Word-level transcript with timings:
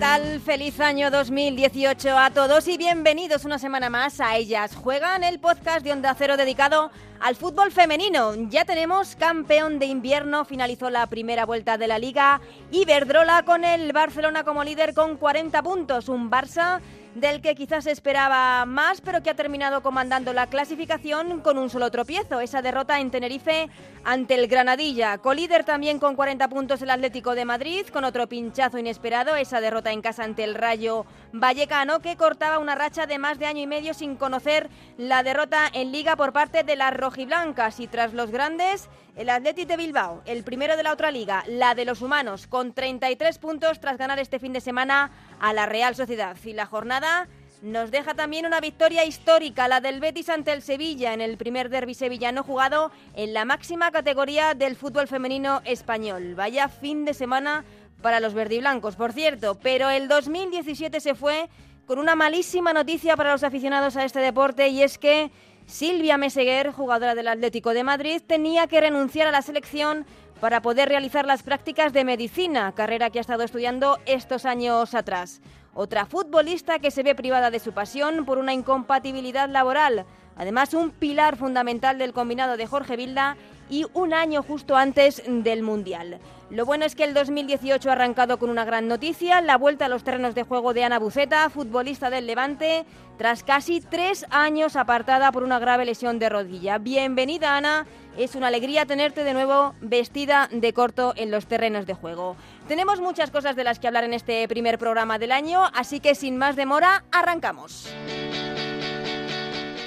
Tal? 0.00 0.40
Feliz 0.40 0.78
año 0.80 1.10
2018 1.10 2.16
a 2.16 2.30
todos 2.30 2.68
y 2.68 2.76
bienvenidos 2.76 3.44
una 3.44 3.58
semana 3.58 3.90
más 3.90 4.20
a 4.20 4.36
Ellas 4.36 4.76
Juegan, 4.76 5.24
el 5.24 5.40
podcast 5.40 5.82
de 5.82 5.92
Onda 5.92 6.14
Cero 6.16 6.36
dedicado 6.36 6.92
al 7.20 7.34
fútbol 7.34 7.72
femenino. 7.72 8.34
Ya 8.48 8.64
tenemos 8.64 9.16
campeón 9.16 9.80
de 9.80 9.86
invierno, 9.86 10.44
finalizó 10.44 10.90
la 10.90 11.06
primera 11.08 11.46
vuelta 11.46 11.78
de 11.78 11.88
la 11.88 11.98
liga 11.98 12.40
Iberdrola 12.70 13.44
con 13.44 13.64
el 13.64 13.92
Barcelona 13.92 14.44
como 14.44 14.62
líder 14.62 14.94
con 14.94 15.16
40 15.16 15.62
puntos, 15.62 16.08
un 16.08 16.30
Barça 16.30 16.80
del 17.20 17.40
que 17.40 17.54
quizás 17.54 17.86
esperaba 17.86 18.64
más, 18.64 19.00
pero 19.00 19.22
que 19.22 19.30
ha 19.30 19.34
terminado 19.34 19.82
comandando 19.82 20.32
la 20.32 20.46
clasificación 20.46 21.40
con 21.40 21.58
un 21.58 21.70
solo 21.70 21.90
tropiezo, 21.90 22.40
esa 22.40 22.62
derrota 22.62 23.00
en 23.00 23.10
Tenerife 23.10 23.68
ante 24.04 24.34
el 24.34 24.46
Granadilla. 24.46 25.18
Colíder 25.18 25.64
también 25.64 25.98
con 25.98 26.16
40 26.16 26.48
puntos 26.48 26.82
el 26.82 26.90
Atlético 26.90 27.34
de 27.34 27.44
Madrid, 27.44 27.86
con 27.88 28.04
otro 28.04 28.28
pinchazo 28.28 28.78
inesperado, 28.78 29.36
esa 29.36 29.60
derrota 29.60 29.92
en 29.92 30.02
casa 30.02 30.24
ante 30.24 30.44
el 30.44 30.54
Rayo 30.54 31.06
Vallecano, 31.32 32.00
que 32.00 32.16
cortaba 32.16 32.58
una 32.58 32.74
racha 32.74 33.06
de 33.06 33.18
más 33.18 33.38
de 33.38 33.46
año 33.46 33.62
y 33.62 33.66
medio 33.66 33.94
sin 33.94 34.16
conocer 34.16 34.70
la 34.96 35.22
derrota 35.22 35.68
en 35.72 35.92
liga 35.92 36.16
por 36.16 36.32
parte 36.32 36.62
de 36.62 36.76
las 36.76 36.94
rojiblancas. 36.94 37.80
Y 37.80 37.86
tras 37.86 38.12
los 38.12 38.30
grandes, 38.30 38.88
el 39.16 39.30
Athletic 39.30 39.66
de 39.66 39.76
Bilbao, 39.76 40.22
el 40.26 40.44
primero 40.44 40.76
de 40.76 40.82
la 40.84 40.92
otra 40.92 41.10
liga, 41.10 41.42
la 41.48 41.74
de 41.74 41.84
los 41.84 42.02
humanos, 42.02 42.46
con 42.46 42.72
33 42.72 43.38
puntos 43.38 43.80
tras 43.80 43.98
ganar 43.98 44.18
este 44.18 44.38
fin 44.38 44.52
de 44.52 44.60
semana 44.60 45.10
a 45.40 45.52
la 45.52 45.66
Real 45.66 45.94
Sociedad. 45.94 46.36
Y 46.44 46.52
la 46.52 46.66
jornada 46.66 47.28
nos 47.62 47.90
deja 47.90 48.14
también 48.14 48.46
una 48.46 48.60
victoria 48.60 49.04
histórica, 49.04 49.68
la 49.68 49.80
del 49.80 50.00
Betis 50.00 50.28
ante 50.28 50.52
el 50.52 50.62
Sevilla 50.62 51.12
en 51.12 51.20
el 51.20 51.36
primer 51.36 51.68
derby 51.68 51.94
sevillano 51.94 52.42
jugado 52.42 52.92
en 53.14 53.34
la 53.34 53.44
máxima 53.44 53.90
categoría 53.90 54.54
del 54.54 54.76
fútbol 54.76 55.08
femenino 55.08 55.60
español. 55.64 56.34
Vaya 56.36 56.68
fin 56.68 57.04
de 57.04 57.14
semana 57.14 57.64
para 58.02 58.20
los 58.20 58.34
verdiblancos, 58.34 58.94
por 58.94 59.12
cierto, 59.12 59.56
pero 59.60 59.90
el 59.90 60.06
2017 60.06 61.00
se 61.00 61.14
fue 61.14 61.48
con 61.86 61.98
una 61.98 62.14
malísima 62.14 62.72
noticia 62.72 63.16
para 63.16 63.32
los 63.32 63.42
aficionados 63.42 63.96
a 63.96 64.04
este 64.04 64.20
deporte 64.20 64.68
y 64.68 64.82
es 64.82 64.98
que 64.98 65.30
Silvia 65.66 66.16
Meseguer, 66.16 66.70
jugadora 66.70 67.14
del 67.14 67.28
Atlético 67.28 67.74
de 67.74 67.84
Madrid, 67.84 68.22
tenía 68.26 68.66
que 68.68 68.80
renunciar 68.80 69.26
a 69.26 69.32
la 69.32 69.42
selección 69.42 70.06
para 70.40 70.62
poder 70.62 70.88
realizar 70.88 71.26
las 71.26 71.42
prácticas 71.42 71.92
de 71.92 72.04
medicina, 72.04 72.72
carrera 72.72 73.10
que 73.10 73.18
ha 73.18 73.20
estado 73.20 73.42
estudiando 73.42 73.98
estos 74.06 74.44
años 74.44 74.94
atrás. 74.94 75.40
Otra 75.74 76.06
futbolista 76.06 76.78
que 76.78 76.90
se 76.90 77.02
ve 77.02 77.14
privada 77.14 77.50
de 77.50 77.60
su 77.60 77.72
pasión 77.72 78.24
por 78.24 78.38
una 78.38 78.52
incompatibilidad 78.52 79.48
laboral. 79.48 80.06
Además, 80.36 80.74
un 80.74 80.90
pilar 80.90 81.36
fundamental 81.36 81.98
del 81.98 82.12
combinado 82.12 82.56
de 82.56 82.66
Jorge 82.66 82.96
Vilda 82.96 83.36
y 83.68 83.86
un 83.94 84.14
año 84.14 84.42
justo 84.42 84.76
antes 84.76 85.22
del 85.26 85.62
Mundial. 85.62 86.18
Lo 86.50 86.64
bueno 86.64 86.86
es 86.86 86.94
que 86.94 87.04
el 87.04 87.12
2018 87.12 87.90
ha 87.90 87.92
arrancado 87.92 88.38
con 88.38 88.48
una 88.48 88.64
gran 88.64 88.88
noticia, 88.88 89.42
la 89.42 89.58
vuelta 89.58 89.84
a 89.84 89.88
los 89.88 90.02
terrenos 90.02 90.34
de 90.34 90.44
juego 90.44 90.72
de 90.72 90.82
Ana 90.82 90.98
Buceta, 90.98 91.50
futbolista 91.50 92.08
del 92.08 92.26
Levante, 92.26 92.86
tras 93.18 93.42
casi 93.42 93.82
tres 93.82 94.24
años 94.30 94.74
apartada 94.74 95.30
por 95.30 95.42
una 95.42 95.58
grave 95.58 95.84
lesión 95.84 96.18
de 96.18 96.30
rodilla. 96.30 96.78
Bienvenida 96.78 97.56
Ana, 97.56 97.86
es 98.16 98.34
una 98.34 98.46
alegría 98.46 98.86
tenerte 98.86 99.24
de 99.24 99.34
nuevo 99.34 99.74
vestida 99.82 100.48
de 100.50 100.72
corto 100.72 101.12
en 101.16 101.30
los 101.30 101.46
terrenos 101.46 101.84
de 101.84 101.92
juego. 101.92 102.36
Tenemos 102.66 103.00
muchas 103.00 103.30
cosas 103.30 103.54
de 103.54 103.64
las 103.64 103.78
que 103.78 103.88
hablar 103.88 104.04
en 104.04 104.14
este 104.14 104.48
primer 104.48 104.78
programa 104.78 105.18
del 105.18 105.32
año, 105.32 105.64
así 105.74 106.00
que 106.00 106.14
sin 106.14 106.38
más 106.38 106.56
demora, 106.56 107.04
arrancamos. 107.12 107.92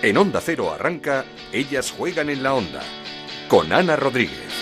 En 0.04 0.18
Onda 0.18 0.42
Cero 0.42 0.72
arranca 0.72 1.26
Ellas 1.52 1.92
juegan 1.92 2.30
en 2.30 2.44
la 2.44 2.53
onda 2.53 2.81
con 3.51 3.73
Ana 3.73 3.97
Rodríguez. 3.97 4.60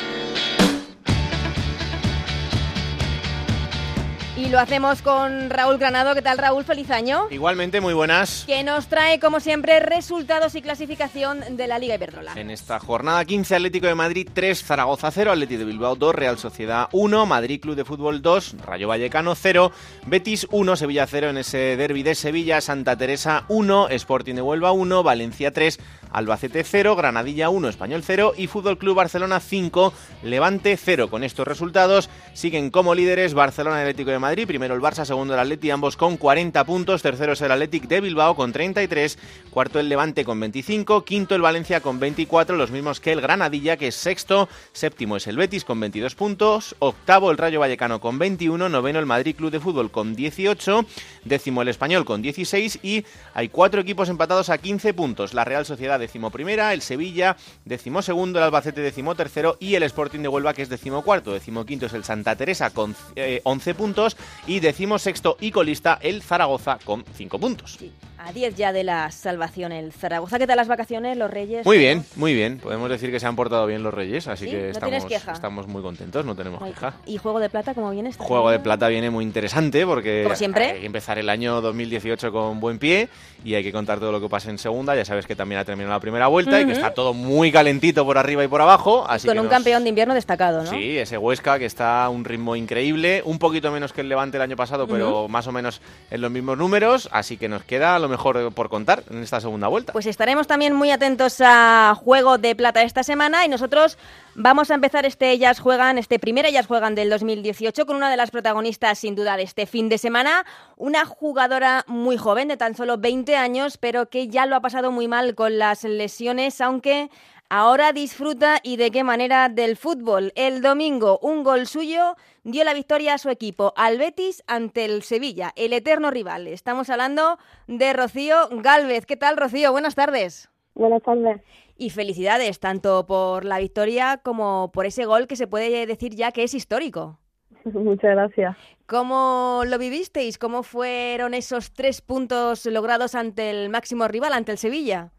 Y 4.39 4.47
lo 4.47 4.57
hacemos 4.57 5.01
con 5.01 5.49
Raúl 5.49 5.77
Granado. 5.77 6.15
¿Qué 6.15 6.21
tal, 6.21 6.37
Raúl? 6.37 6.63
Feliz 6.63 6.89
año. 6.91 7.27
Igualmente, 7.29 7.81
muy 7.81 7.93
buenas. 7.93 8.45
Que 8.47 8.63
nos 8.63 8.87
trae, 8.87 9.19
como 9.19 9.41
siempre, 9.41 9.81
resultados 9.81 10.55
y 10.55 10.61
clasificación 10.61 11.57
de 11.57 11.67
la 11.67 11.77
Liga 11.77 11.95
Iberdrola. 11.95 12.31
En 12.37 12.49
esta 12.49 12.79
jornada 12.79 13.25
15, 13.25 13.55
Atlético 13.55 13.87
de 13.87 13.95
Madrid 13.95 14.29
3, 14.31 14.63
Zaragoza 14.63 15.11
0, 15.11 15.33
Atlético 15.33 15.59
de 15.59 15.65
Bilbao 15.65 15.97
2, 15.97 16.15
Real 16.15 16.37
Sociedad 16.37 16.87
1, 16.93 17.25
Madrid 17.25 17.59
Club 17.59 17.75
de 17.75 17.83
Fútbol 17.83 18.21
2, 18.21 18.55
Rayo 18.65 18.87
Vallecano 18.87 19.35
0, 19.35 19.73
Betis 20.05 20.47
1, 20.51 20.75
Sevilla 20.77 21.05
0 21.05 21.31
en 21.31 21.37
ese 21.39 21.75
derby 21.75 22.03
de 22.03 22.15
Sevilla, 22.15 22.61
Santa 22.61 22.95
Teresa 22.95 23.43
1, 23.49 23.89
Sporting 23.89 24.35
de 24.35 24.41
Huelva 24.41 24.71
1, 24.71 25.03
Valencia 25.03 25.51
3, 25.51 25.79
Albacete 26.11 26.63
0, 26.63 26.95
Granadilla 26.95 27.49
1, 27.49 27.67
Español 27.67 28.03
0 28.05 28.33
y 28.37 28.47
Fútbol 28.47 28.77
Club 28.77 28.95
Barcelona 28.95 29.41
5, 29.41 29.93
Levante 30.23 30.77
0. 30.77 31.09
Con 31.09 31.25
estos 31.25 31.47
resultados 31.47 32.09
siguen 32.33 32.71
como 32.71 32.95
líderes 32.95 33.33
Barcelona 33.33 33.79
y 33.79 33.81
Atlético 33.81 34.11
de 34.11 34.19
Madrid, 34.19 34.28
primero 34.29 34.75
el 34.75 34.81
Barça, 34.81 35.05
segundo 35.05 35.33
el 35.33 35.39
Atleti, 35.39 35.71
ambos 35.71 35.97
con 35.97 36.15
40 36.15 36.63
puntos, 36.63 37.01
tercero 37.01 37.33
es 37.33 37.41
el 37.41 37.51
Athletic 37.51 37.87
de 37.87 37.99
Bilbao 37.99 38.35
con 38.35 38.51
33, 38.51 39.17
cuarto 39.49 39.79
el 39.79 39.89
Levante 39.89 40.23
con 40.23 40.39
25, 40.39 41.03
quinto 41.03 41.35
el 41.35 41.41
Valencia 41.41 41.81
con 41.81 41.99
24, 41.99 42.55
los 42.55 42.71
mismos 42.71 42.99
que 42.99 43.11
el 43.11 43.21
Granadilla 43.21 43.77
que 43.77 43.87
es 43.87 43.95
sexto, 43.95 44.47
séptimo 44.71 45.17
es 45.17 45.27
el 45.27 45.35
Betis 45.35 45.65
con 45.65 45.79
22 45.79 46.15
puntos, 46.15 46.75
octavo 46.79 47.31
el 47.31 47.37
Rayo 47.37 47.59
Vallecano 47.59 47.99
con 47.99 48.19
21, 48.19 48.69
noveno 48.69 48.99
el 48.99 49.05
Madrid 49.05 49.35
Club 49.35 49.51
de 49.51 49.59
Fútbol 49.59 49.89
con 49.89 50.15
18, 50.15 50.85
décimo 51.25 51.61
el 51.63 51.67
Español 51.67 52.05
con 52.05 52.21
16 52.21 52.79
y 52.83 53.05
hay 53.33 53.49
cuatro 53.49 53.81
equipos 53.81 54.09
empatados 54.09 54.49
a 54.49 54.59
15 54.59 54.93
puntos, 54.93 55.33
la 55.33 55.43
Real 55.43 55.65
Sociedad 55.65 55.99
décimo 55.99 56.29
primera, 56.29 56.73
el 56.73 56.81
Sevilla 56.81 57.35
décimo 57.65 58.01
segundo, 58.01 58.39
el 58.39 58.45
Albacete 58.45 58.81
décimo 58.81 59.15
tercero 59.15 59.57
y 59.59 59.75
el 59.75 59.83
Sporting 59.83 60.19
de 60.19 60.27
Huelva 60.27 60.53
que 60.53 60.61
es 60.61 60.69
décimo 60.69 61.03
cuarto, 61.03 61.35
es 61.35 61.93
el 61.93 62.03
Santa 62.03 62.35
Teresa 62.35 62.71
con 62.71 62.95
11 63.43 63.73
puntos 63.75 64.17
y 64.47 64.59
décimo 64.59 64.99
sexto 64.99 65.37
y 65.39 65.51
colista 65.51 65.99
el 66.01 66.21
Zaragoza 66.21 66.79
con 66.83 67.03
5 67.15 67.39
puntos. 67.39 67.79
A 68.21 68.33
10 68.33 68.55
ya 68.55 68.73
de 68.73 68.83
la 68.83 69.09
salvación 69.11 69.71
el 69.71 69.93
Zaragoza. 69.93 70.37
¿Qué 70.37 70.45
tal 70.45 70.57
las 70.57 70.67
vacaciones, 70.67 71.15
los 71.17 71.31
Reyes? 71.31 71.65
Muy 71.65 71.77
bien, 71.77 72.03
muy 72.17 72.33
bien. 72.33 72.59
Podemos 72.59 72.89
decir 72.89 73.11
que 73.11 73.19
se 73.19 73.25
han 73.25 73.37
portado 73.37 73.65
bien 73.65 73.81
los 73.81 73.93
Reyes, 73.93 74.27
así 74.27 74.43
¿Sí? 74.45 74.51
que 74.51 74.57
¿No 74.63 74.67
estamos, 74.71 75.05
queja? 75.05 75.31
estamos 75.31 75.67
muy 75.67 75.81
contentos, 75.81 76.25
no 76.25 76.35
tenemos 76.35 76.61
queja. 76.61 76.95
¿Y 77.05 77.17
Juego 77.17 77.39
de 77.39 77.49
Plata 77.49 77.73
cómo 77.73 77.91
viene 77.91 78.09
este 78.09 78.21
Juego 78.21 78.51
de? 78.51 78.59
Plata 78.59 78.89
viene 78.89 79.09
muy 79.09 79.23
interesante 79.23 79.85
porque 79.85 80.23
Como 80.23 80.35
siempre. 80.35 80.65
hay 80.71 80.79
que 80.81 80.85
empezar 80.85 81.17
el 81.17 81.29
año 81.29 81.61
2018 81.61 82.29
con 82.33 82.59
buen 82.59 82.77
pie 82.77 83.07
y 83.45 83.55
hay 83.55 83.63
que 83.63 83.71
contar 83.71 83.99
todo 84.01 84.11
lo 84.11 84.19
que 84.19 84.27
pasa 84.27 84.49
en 84.49 84.57
segunda. 84.57 84.95
Ya 84.97 85.05
sabes 85.05 85.25
que 85.25 85.37
también 85.37 85.61
ha 85.61 85.63
terminado 85.65 85.95
la 85.95 86.01
primera 86.01 86.27
vuelta 86.27 86.59
y 86.59 86.65
que 86.65 86.73
está 86.73 86.93
todo 86.93 87.13
muy 87.13 87.53
calentito 87.53 88.03
por 88.05 88.17
arriba 88.17 88.43
y 88.43 88.49
por 88.49 88.61
abajo. 88.61 89.05
Así 89.07 89.27
Con 89.27 89.35
que 89.35 89.39
un 89.39 89.45
nos- 89.45 89.53
campeón 89.53 89.83
de 89.83 89.89
invierno 89.89 90.13
destacado, 90.13 90.63
¿no? 90.65 90.69
Sí, 90.69 90.97
ese 90.97 91.17
Huesca 91.17 91.57
que 91.57 91.65
está 91.65 92.03
a 92.03 92.09
un 92.09 92.25
ritmo 92.25 92.57
increíble, 92.57 93.21
un 93.23 93.39
poquito 93.39 93.71
menos 93.71 93.93
que 93.93 94.01
el 94.01 94.09
Levante 94.09 94.35
el 94.35 94.41
año 94.43 94.57
pasado, 94.57 94.87
pero 94.89 95.29
más 95.29 95.47
o 95.47 95.53
menos 95.53 95.79
en 96.11 96.19
los 96.19 96.29
mismos 96.31 96.57
números, 96.57 97.07
así 97.13 97.37
que 97.37 97.47
nos 97.47 97.63
queda 97.63 97.97
lo 97.97 98.08
mejor 98.09 98.51
por 98.53 98.69
contar 98.69 99.03
en 99.09 99.23
esta 99.23 99.39
segunda 99.39 99.67
vuelta. 99.67 99.93
Pues 99.93 100.05
estaremos 100.05 100.47
también 100.47 100.75
muy 100.75 100.91
atentos 100.91 101.37
a 101.39 101.95
Juego 101.95 102.37
de 102.37 102.55
Plata 102.55 102.81
esta 102.81 103.03
semana 103.03 103.45
y 103.45 103.49
nosotros 103.49 103.97
vamos 104.35 104.71
a 104.71 104.75
empezar 104.75 105.05
este 105.05 105.31
Ellas 105.31 105.59
Juegan, 105.59 105.97
este 105.97 106.19
primer 106.19 106.45
Ellas 106.45 106.67
Juegan 106.67 106.95
del 106.95 107.09
2018 107.09 107.85
con 107.85 107.95
una 107.95 108.09
de 108.09 108.17
las 108.17 108.31
protagonistas 108.31 108.99
sin 108.99 109.15
duda 109.15 109.37
de 109.37 109.43
este 109.43 109.65
fin 109.65 109.89
de 109.89 109.97
semana, 109.97 110.45
una 110.75 111.05
jugadora 111.05 111.85
muy 111.87 112.17
joven 112.17 112.47
de 112.47 112.57
tan 112.57 112.75
solo 112.75 112.97
20 112.97 113.35
años, 113.35 113.77
pero 113.77 114.09
que 114.09 114.27
ya 114.27 114.45
lo 114.45 114.55
ha 114.55 114.61
pasado 114.61 114.91
muy 114.91 115.07
mal 115.07 115.35
con 115.35 115.57
las 115.57 115.83
lesiones, 115.83 116.59
aunque 116.61 117.09
ahora 117.49 117.91
disfruta 117.91 118.59
y 118.63 118.77
de 118.77 118.91
qué 118.91 119.03
manera 119.03 119.49
del 119.49 119.75
fútbol. 119.75 120.31
El 120.35 120.61
domingo 120.61 121.19
un 121.21 121.43
gol 121.43 121.65
suyo 121.67 122.15
dio 122.43 122.63
la 122.63 122.73
victoria 122.73 123.15
a 123.15 123.17
su 123.17 123.29
equipo, 123.29 123.73
al 123.75 123.97
Betis 123.97 124.43
ante 124.47 124.85
el 124.85 125.01
Sevilla, 125.01 125.51
el 125.55 125.73
eterno 125.73 126.11
rival. 126.11 126.47
Estamos 126.47 126.89
hablando 126.89 127.37
de 127.67 127.93
Rocío 127.93 128.35
Galvez. 128.51 129.05
¿Qué 129.05 129.17
tal, 129.17 129.37
Rocío? 129.37 129.71
Buenas 129.71 129.95
tardes. 129.95 130.49
Buenas 130.75 131.03
tardes. 131.03 131.41
Y 131.75 131.89
felicidades 131.89 132.59
tanto 132.59 133.05
por 133.05 133.45
la 133.45 133.57
victoria 133.57 134.19
como 134.23 134.71
por 134.71 134.85
ese 134.85 135.05
gol 135.05 135.27
que 135.27 135.35
se 135.35 135.47
puede 135.47 135.85
decir 135.85 136.15
ya 136.15 136.31
que 136.31 136.43
es 136.43 136.53
histórico. 136.53 137.19
Muchas 137.65 138.11
gracias. 138.11 138.55
¿Cómo 138.85 139.63
lo 139.65 139.77
vivisteis? 139.77 140.37
¿Cómo 140.37 140.63
fueron 140.63 141.33
esos 141.33 141.73
tres 141.73 142.01
puntos 142.01 142.65
logrados 142.65 143.15
ante 143.15 143.49
el 143.49 143.69
máximo 143.69 144.07
rival, 144.07 144.33
ante 144.33 144.51
el 144.51 144.57
Sevilla? 144.57 145.11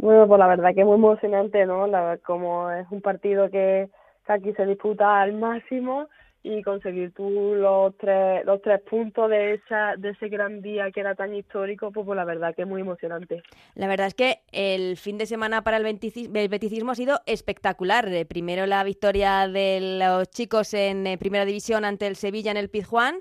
Bueno, 0.00 0.26
pues 0.26 0.38
la 0.38 0.46
verdad 0.46 0.74
que 0.74 0.80
es 0.80 0.86
muy 0.86 0.94
emocionante, 0.94 1.66
¿no? 1.66 1.86
La, 1.86 2.18
como 2.24 2.70
es 2.70 2.86
un 2.90 3.02
partido 3.02 3.50
que, 3.50 3.90
aquí 4.26 4.52
se 4.54 4.64
disputa 4.64 5.20
al 5.20 5.34
máximo 5.34 6.08
y 6.42 6.62
conseguir 6.62 7.12
tú 7.12 7.28
los 7.28 7.94
tres 7.98 8.46
los 8.46 8.62
tres 8.62 8.80
puntos 8.88 9.28
de 9.28 9.54
esa 9.54 9.96
de 9.98 10.10
ese 10.10 10.28
gran 10.28 10.62
día 10.62 10.90
que 10.90 11.00
era 11.00 11.14
tan 11.14 11.34
histórico, 11.34 11.90
pues, 11.90 12.06
pues 12.06 12.16
la 12.16 12.24
verdad 12.24 12.54
que 12.54 12.62
es 12.62 12.68
muy 12.68 12.80
emocionante. 12.80 13.42
La 13.74 13.88
verdad 13.88 14.06
es 14.06 14.14
que 14.14 14.38
el 14.52 14.96
fin 14.96 15.18
de 15.18 15.26
semana 15.26 15.62
para 15.62 15.76
el, 15.76 15.84
el 15.84 16.48
beticismo 16.48 16.92
ha 16.92 16.94
sido 16.94 17.20
espectacular. 17.26 18.08
Eh, 18.08 18.24
Primero 18.24 18.64
la 18.64 18.82
victoria 18.84 19.48
de 19.48 19.98
los 19.98 20.30
chicos 20.30 20.72
en 20.72 21.06
eh, 21.06 21.18
Primera 21.18 21.44
División 21.44 21.84
ante 21.84 22.06
el 22.06 22.16
Sevilla 22.16 22.52
en 22.52 22.56
el 22.56 22.70
Pizjuán 22.70 23.16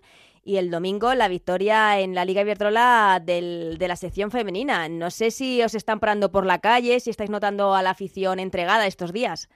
y 0.49 0.57
el 0.57 0.71
domingo 0.71 1.13
la 1.13 1.27
victoria 1.27 1.99
en 1.99 2.15
la 2.15 2.25
Liga 2.25 2.41
Iberdrola 2.41 3.21
del, 3.23 3.77
de 3.77 3.87
la 3.87 3.95
sección 3.95 4.31
femenina. 4.31 4.89
No 4.89 5.11
sé 5.11 5.29
si 5.29 5.61
os 5.61 5.75
están 5.75 5.99
parando 5.99 6.31
por 6.31 6.43
la 6.47 6.57
calle, 6.57 6.99
si 6.99 7.11
estáis 7.11 7.29
notando 7.29 7.75
a 7.75 7.83
la 7.83 7.91
afición 7.91 8.39
entregada 8.39 8.87
estos 8.87 9.13
días. 9.13 9.47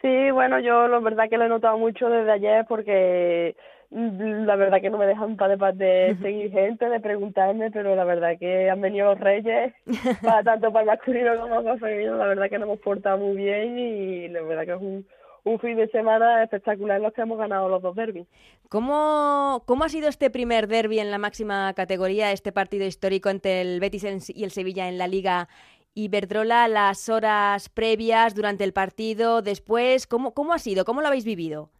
Sí, 0.00 0.30
bueno, 0.30 0.60
yo 0.60 0.86
la 0.86 1.00
verdad 1.00 1.28
que 1.28 1.36
lo 1.36 1.46
he 1.46 1.48
notado 1.48 1.76
mucho 1.76 2.08
desde 2.08 2.30
ayer 2.30 2.64
porque 2.68 3.56
mm, 3.90 4.44
la 4.44 4.54
verdad 4.54 4.80
que 4.80 4.90
no 4.90 4.98
me 4.98 5.06
dejan 5.06 5.36
para 5.36 5.56
de, 5.72 5.84
de 5.84 6.16
seguir 6.22 6.52
gente, 6.52 6.88
de 6.88 7.00
preguntarme, 7.00 7.72
pero 7.72 7.96
la 7.96 8.04
verdad 8.04 8.38
que 8.38 8.70
han 8.70 8.80
venido 8.80 9.06
los 9.06 9.18
reyes, 9.18 9.74
para 10.22 10.44
tanto 10.44 10.70
para 10.70 10.82
el 10.82 10.86
masculino 10.86 11.36
como 11.40 11.64
para 11.64 11.72
el 11.72 11.80
femenino, 11.80 12.16
la 12.16 12.26
verdad 12.26 12.48
que 12.48 12.58
nos 12.60 12.68
hemos 12.68 12.78
portado 12.78 13.18
muy 13.18 13.36
bien 13.36 13.76
y 13.76 14.28
la 14.28 14.42
verdad 14.42 14.66
que 14.66 14.72
es 14.72 14.80
un, 14.80 15.06
un 15.46 15.60
fin 15.60 15.76
de 15.76 15.86
semana 15.88 16.42
espectacular 16.42 17.00
los 17.00 17.12
que 17.12 17.22
hemos 17.22 17.38
ganado 17.38 17.68
los 17.68 17.80
dos 17.80 17.94
derbis. 17.94 18.26
¿Cómo, 18.68 19.62
¿Cómo 19.64 19.84
ha 19.84 19.88
sido 19.88 20.08
este 20.08 20.28
primer 20.28 20.66
derby 20.66 20.98
en 20.98 21.12
la 21.12 21.18
máxima 21.18 21.72
categoría, 21.74 22.32
este 22.32 22.50
partido 22.50 22.84
histórico 22.84 23.30
entre 23.30 23.60
el 23.60 23.78
Betis 23.78 24.28
y 24.28 24.42
el 24.42 24.50
Sevilla 24.50 24.88
en 24.88 24.98
la 24.98 25.06
Liga 25.06 25.48
Iberdrola, 25.94 26.66
las 26.66 27.08
horas 27.08 27.68
previas, 27.68 28.34
durante 28.34 28.64
el 28.64 28.72
partido, 28.72 29.40
después? 29.40 30.08
¿Cómo, 30.08 30.34
cómo 30.34 30.52
ha 30.52 30.58
sido? 30.58 30.84
¿Cómo 30.84 31.00
lo 31.00 31.06
habéis 31.06 31.24
vivido? 31.24 31.70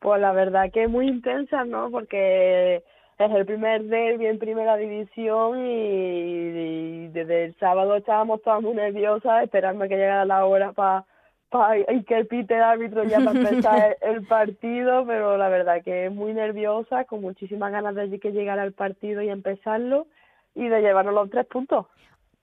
Pues 0.00 0.20
la 0.20 0.32
verdad 0.32 0.72
que 0.72 0.88
muy 0.88 1.06
intensa, 1.06 1.64
¿no? 1.64 1.92
Porque 1.92 2.82
es 3.18 3.30
el 3.30 3.46
primer 3.46 3.84
derby 3.84 4.26
en 4.26 4.40
primera 4.40 4.76
división 4.76 5.64
y, 5.64 7.06
desde 7.08 7.44
el 7.44 7.56
sábado 7.58 7.94
estábamos 7.94 8.42
todas 8.42 8.62
muy 8.62 8.74
nerviosas 8.74 9.44
esperando 9.44 9.86
que 9.86 9.94
llegara 9.94 10.24
la 10.24 10.44
hora 10.44 10.72
para 10.72 11.04
y 11.88 12.02
que 12.04 12.24
pite 12.24 12.54
el 12.54 12.62
árbitro 12.62 13.04
ya 13.04 13.18
para 13.18 13.38
empezar 13.38 13.96
el 14.02 14.26
partido, 14.26 15.06
pero 15.06 15.36
la 15.36 15.48
verdad 15.48 15.82
que 15.82 16.10
muy 16.10 16.34
nerviosa, 16.34 17.04
con 17.04 17.20
muchísimas 17.20 17.72
ganas 17.72 17.94
de 17.94 18.18
que 18.18 18.32
llegara 18.32 18.64
el 18.64 18.72
partido 18.72 19.22
y 19.22 19.28
empezarlo 19.28 20.06
y 20.54 20.68
de 20.68 20.80
llevarnos 20.80 21.14
los 21.14 21.30
tres 21.30 21.46
puntos 21.46 21.86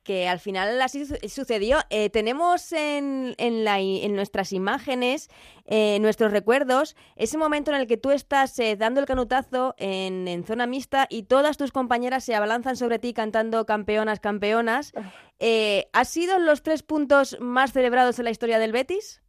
que 0.03 0.27
al 0.27 0.39
final 0.39 0.81
así 0.81 1.05
sucedió. 1.27 1.77
Eh, 1.89 2.09
tenemos 2.09 2.71
en, 2.73 3.33
en, 3.38 3.63
la, 3.63 3.79
en, 3.79 4.15
nuestras 4.15 4.51
imágenes, 4.51 5.29
eh, 5.65 5.97
nuestros 6.01 6.31
recuerdos, 6.31 6.95
ese 7.15 7.38
momento 7.38 7.71
en 7.71 7.77
el 7.79 7.88
que 7.88 7.97
tú 7.97 8.11
estás 8.11 8.57
eh, 8.59 8.75
dando 8.75 9.00
el 9.00 9.05
canutazo 9.05 9.75
en, 9.77 10.27
en, 10.27 10.44
zona 10.44 10.67
mixta 10.67 11.07
y 11.09 11.23
todas 11.23 11.57
tus 11.57 11.71
compañeras 11.71 12.23
se 12.23 12.35
abalanzan 12.35 12.75
sobre 12.75 13.00
ti 13.00 13.13
cantando 13.13 13.65
campeonas, 13.65 14.19
campeonas. 14.19 14.94
Ah. 14.95 15.11
Eh, 15.39 15.85
¿Han 15.94 16.05
sido 16.05 16.39
los 16.39 16.63
tres 16.63 16.83
puntos 16.83 17.38
más 17.39 17.71
celebrados 17.71 18.19
en 18.19 18.25
la 18.25 18.31
historia 18.31 18.59
del 18.59 18.71
Betis? 18.71 19.21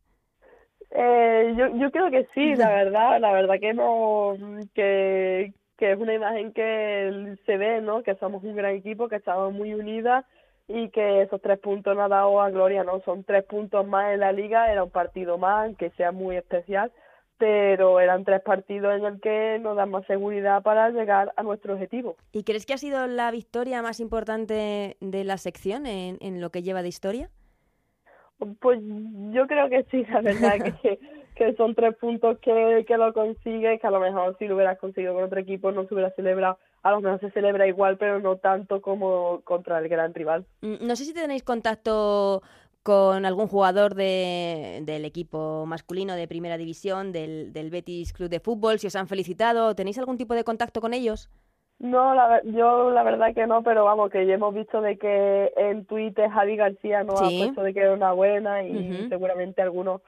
yo, 1.57 1.77
yo 1.77 1.91
creo 1.91 2.09
que 2.11 2.29
sí, 2.35 2.55
la 2.55 2.69
verdad, 2.85 3.21
la 3.21 3.33
verdad 3.33 3.57
que 3.61 3.75
no, 3.75 4.37
que, 4.75 5.53
que 5.77 5.93
es 5.93 5.99
una 5.99 6.15
imagen 6.15 6.53
que 6.53 7.37
se 7.47 7.57
ve, 7.57 7.81
¿no? 7.81 8.03
Que 8.03 8.15
somos 8.17 8.45
un 8.45 8.55
gran 8.55 8.75
equipo, 8.77 9.09
que 9.09 9.17
estamos 9.17 9.53
muy 9.53 9.75
unidas 9.75 10.25
y 10.67 10.89
que 10.91 11.23
esos 11.23 11.41
tres 11.43 11.59
puntos 11.59 11.95
nos 11.95 12.07
ha 12.07 12.09
dado 12.09 12.41
a 12.41 12.51
Gloria, 12.51 12.85
¿no? 12.85 13.01
Son 13.01 13.25
tres 13.25 13.45
puntos 13.45 13.87
más 13.87 14.15
en 14.15 14.21
la 14.21 14.33
liga, 14.33 14.73
era 14.73 14.85
un 14.85 14.91
partido 14.91 15.37
más, 15.37 15.77
que 15.77 15.91
sea 15.91 16.11
muy 16.11 16.37
especial, 16.37 16.91
pero 17.37 18.01
eran 18.01 18.25
tres 18.25 18.41
partidos 18.41 18.97
en 18.97 19.05
el 19.05 19.21
que 19.21 19.59
nos 19.61 19.77
dan 19.77 19.91
más 19.91 20.07
seguridad 20.07 20.63
para 20.63 20.89
llegar 20.91 21.33
a 21.37 21.43
nuestro 21.43 21.75
objetivo. 21.75 22.17
¿Y 22.33 22.45
crees 22.45 22.65
que 22.65 22.73
ha 22.73 22.79
sido 22.79 23.07
la 23.07 23.31
victoria 23.31 23.83
más 23.83 24.01
importante 24.01 24.97
de 25.01 25.25
la 25.25 25.37
sección 25.37 25.87
en, 25.87 26.17
en 26.21 26.41
lo 26.41 26.51
que 26.51 26.63
lleva 26.63 26.83
de 26.83 26.89
historia? 26.89 27.31
Pues 28.61 28.81
yo 29.33 29.47
creo 29.47 29.69
que 29.69 29.85
sí, 29.91 30.05
la 30.05 30.21
verdad 30.21 30.75
que, 30.83 30.99
que 31.37 31.55
son 31.55 31.75
tres 31.75 31.95
puntos 31.97 32.39
que, 32.39 32.85
que 32.87 32.97
lo 32.97 33.13
consigue, 33.13 33.79
que 33.79 33.87
a 33.87 33.91
lo 33.91 34.01
mejor 34.01 34.37
si 34.39 34.47
lo 34.47 34.55
hubieras 34.55 34.79
conseguido 34.79 35.15
con 35.15 35.25
otro 35.25 35.41
equipo 35.41 35.73
no 35.73 35.87
se 35.87 35.95
hubiera 35.95 36.11
celebrado 36.13 36.59
a 36.85 36.91
lo 36.91 37.01
mejor 37.01 37.19
se 37.19 37.31
celebra 37.31 37.67
igual, 37.67 37.97
pero 37.97 38.21
no 38.21 38.37
tanto 38.37 38.83
como 38.83 39.41
contra 39.43 39.79
el 39.79 39.89
gran 39.89 40.13
rival. 40.13 40.45
Mm, 40.61 40.87
no 40.87 40.95
sé 40.97 41.07
si 41.07 41.15
tenéis 41.15 41.43
contacto 41.43 42.43
con 42.83 43.25
algún 43.25 43.49
jugador 43.49 43.95
de, 43.95 44.83
del 44.83 45.07
equipo 45.07 45.65
masculino 45.67 46.15
de 46.15 46.29
primera 46.29 46.59
división, 46.59 47.11
del, 47.11 47.55
del 47.55 47.71
Betis 47.71 48.13
Club 48.13 48.29
de 48.29 48.39
Fútbol, 48.39 48.79
si 48.79 48.87
os 48.87 48.97
han 48.97 49.09
felicitado, 49.09 49.75
¿tenéis 49.75 49.99
algún 49.99 50.19
tipo 50.19 50.35
de 50.35 50.45
contacto 50.45 50.83
con 50.83 50.93
ellos? 50.93 51.31
No, 51.79 52.15
la, 52.15 52.43
yo 52.45 52.91
la 52.91 53.03
verdad 53.03 53.35
que 53.35 53.47
no, 53.47 53.63
pero 53.63 53.85
vamos, 53.85 54.11
que 54.11 54.27
ya 54.27 54.35
hemos 54.35 54.55
visto 54.55 54.83
de 54.83 54.99
que 54.99 55.53
en 55.57 55.87
Twitter 55.87 56.29
Javi 56.29 56.57
García 56.57 57.03
nos 57.03 57.21
ha 57.21 57.29
puesto 57.29 57.63
de 57.63 57.73
que 57.73 57.81
era 57.81 57.95
una 57.95 58.13
buena 58.13 58.63
y 58.63 59.09
seguramente 59.09 59.63
algunos 59.63 60.03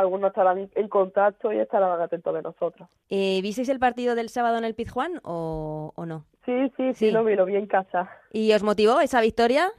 algunos 0.00 0.28
estarán 0.28 0.70
en 0.74 0.88
contacto 0.88 1.52
y 1.52 1.58
estarán 1.58 2.00
atentos 2.00 2.34
de 2.34 2.42
nosotros. 2.42 2.88
Eh, 3.08 3.40
¿Visteis 3.42 3.68
el 3.68 3.78
partido 3.78 4.14
del 4.14 4.28
sábado 4.28 4.58
en 4.58 4.64
el 4.64 4.74
Pizjuán 4.74 5.20
o, 5.24 5.92
o 5.94 6.06
no? 6.06 6.24
Sí, 6.44 6.72
sí, 6.76 6.94
sí, 6.94 7.10
lo 7.10 7.24
vi, 7.24 7.34
lo 7.34 7.44
vi 7.44 7.56
en 7.56 7.66
casa. 7.66 8.08
¿Y 8.32 8.52
os 8.52 8.62
motivó 8.62 9.00
esa 9.00 9.20
victoria? 9.20 9.72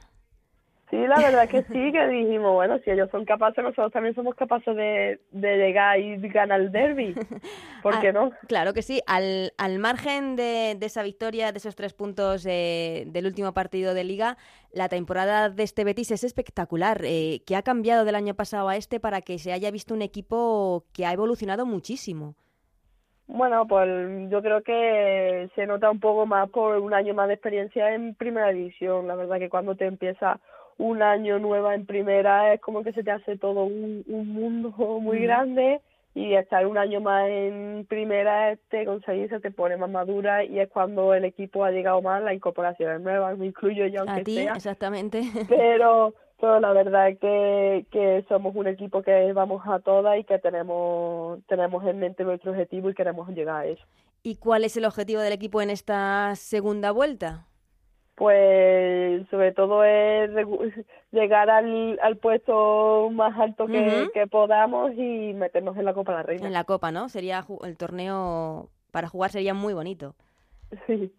Sí, 0.90 0.96
la 0.96 1.16
verdad 1.16 1.48
que 1.48 1.62
sí, 1.64 1.92
que 1.92 2.06
dijimos, 2.08 2.54
bueno, 2.54 2.78
si 2.78 2.90
ellos 2.90 3.10
son 3.10 3.26
capaces, 3.26 3.62
nosotros 3.62 3.92
también 3.92 4.14
somos 4.14 4.34
capaces 4.34 4.74
de, 4.74 5.20
de 5.32 5.56
llegar 5.58 6.00
y 6.00 6.16
ganar 6.28 6.60
el 6.60 6.72
derby. 6.72 7.14
¿Por 7.82 8.00
qué 8.00 8.10
no? 8.10 8.30
Claro 8.46 8.72
que 8.72 8.80
sí. 8.80 9.02
Al, 9.06 9.52
al 9.58 9.78
margen 9.78 10.34
de, 10.34 10.76
de 10.78 10.86
esa 10.86 11.02
victoria, 11.02 11.52
de 11.52 11.58
esos 11.58 11.76
tres 11.76 11.92
puntos 11.92 12.42
del 12.42 13.26
último 13.26 13.52
partido 13.52 13.92
de 13.92 14.04
Liga, 14.04 14.38
la 14.72 14.88
temporada 14.88 15.50
de 15.50 15.62
este 15.62 15.84
Betis 15.84 16.10
es 16.10 16.24
espectacular. 16.24 17.02
Eh, 17.04 17.42
¿Qué 17.46 17.56
ha 17.56 17.62
cambiado 17.62 18.06
del 18.06 18.14
año 18.14 18.32
pasado 18.34 18.70
a 18.70 18.76
este 18.76 18.98
para 18.98 19.20
que 19.20 19.38
se 19.38 19.52
haya 19.52 19.70
visto 19.70 19.92
un 19.92 20.02
equipo 20.02 20.84
que 20.94 21.04
ha 21.04 21.12
evolucionado 21.12 21.66
muchísimo? 21.66 22.34
Bueno, 23.26 23.66
pues 23.66 23.86
yo 24.30 24.40
creo 24.40 24.62
que 24.62 25.50
se 25.54 25.66
nota 25.66 25.90
un 25.90 26.00
poco 26.00 26.24
más 26.24 26.48
por 26.48 26.78
un 26.78 26.94
año 26.94 27.12
más 27.12 27.28
de 27.28 27.34
experiencia 27.34 27.94
en 27.94 28.14
primera 28.14 28.48
división. 28.48 29.06
La 29.06 29.16
verdad 29.16 29.38
que 29.38 29.50
cuando 29.50 29.74
te 29.74 29.84
empieza 29.84 30.40
un 30.78 31.02
año 31.02 31.38
nueva 31.38 31.74
en 31.74 31.86
primera 31.86 32.54
es 32.54 32.60
como 32.60 32.82
que 32.82 32.92
se 32.92 33.02
te 33.02 33.10
hace 33.10 33.36
todo 33.36 33.64
un, 33.64 34.04
un 34.08 34.28
mundo 34.28 34.70
muy 35.00 35.18
grande. 35.20 35.80
Y 36.14 36.34
estar 36.34 36.66
un 36.66 36.78
año 36.78 37.00
más 37.00 37.28
en 37.28 37.86
primera 37.88 38.56
te 38.70 38.84
conseguir 38.84 39.28
se 39.28 39.38
te 39.38 39.52
pone 39.52 39.76
más 39.76 39.90
madura 39.90 40.42
y 40.42 40.58
es 40.58 40.68
cuando 40.68 41.14
el 41.14 41.24
equipo 41.24 41.64
ha 41.64 41.70
llegado 41.70 42.02
más 42.02 42.22
las 42.22 42.34
incorporaciones 42.34 43.00
nuevas 43.02 43.38
me 43.38 43.46
incluyo 43.46 43.86
yo 43.86 44.00
aunque 44.00 44.20
a 44.20 44.24
ti, 44.24 44.38
exactamente. 44.40 45.22
Pero 45.48 46.14
pero 46.40 46.60
la 46.60 46.72
verdad 46.72 47.08
es 47.08 47.18
que, 47.18 47.86
que 47.90 48.24
somos 48.28 48.54
un 48.54 48.68
equipo 48.68 49.02
que 49.02 49.32
vamos 49.32 49.62
a 49.66 49.80
todas 49.80 50.18
y 50.18 50.24
que 50.24 50.38
tenemos 50.38 51.40
tenemos 51.46 51.84
en 51.84 51.98
mente 51.98 52.24
nuestro 52.24 52.52
objetivo 52.52 52.90
y 52.90 52.94
queremos 52.94 53.28
llegar 53.30 53.62
a 53.62 53.66
eso. 53.66 53.84
¿Y 54.22 54.36
cuál 54.36 54.64
es 54.64 54.76
el 54.76 54.84
objetivo 54.84 55.20
del 55.20 55.32
equipo 55.32 55.60
en 55.62 55.70
esta 55.70 56.34
segunda 56.36 56.90
vuelta? 56.90 57.46
Pues 58.18 59.28
sobre 59.28 59.52
todo 59.52 59.84
es 59.84 60.30
llegar 61.12 61.48
al, 61.48 61.98
al 62.02 62.16
puesto 62.16 63.08
más 63.12 63.38
alto 63.38 63.66
que, 63.66 64.08
que, 64.12 64.26
podamos 64.26 64.92
y 64.94 65.32
meternos 65.34 65.76
en 65.76 65.84
la 65.84 65.94
Copa 65.94 66.12
de 66.12 66.18
la 66.18 66.22
Reina. 66.24 66.46
En 66.48 66.52
la 66.52 66.64
Copa, 66.64 66.90
¿no? 66.90 67.08
Sería 67.08 67.44
el 67.62 67.76
torneo 67.76 68.68
para 68.90 69.08
jugar 69.08 69.30
sería 69.30 69.54
muy 69.54 69.72
bonito. 69.72 70.14
Sí. 70.86 71.10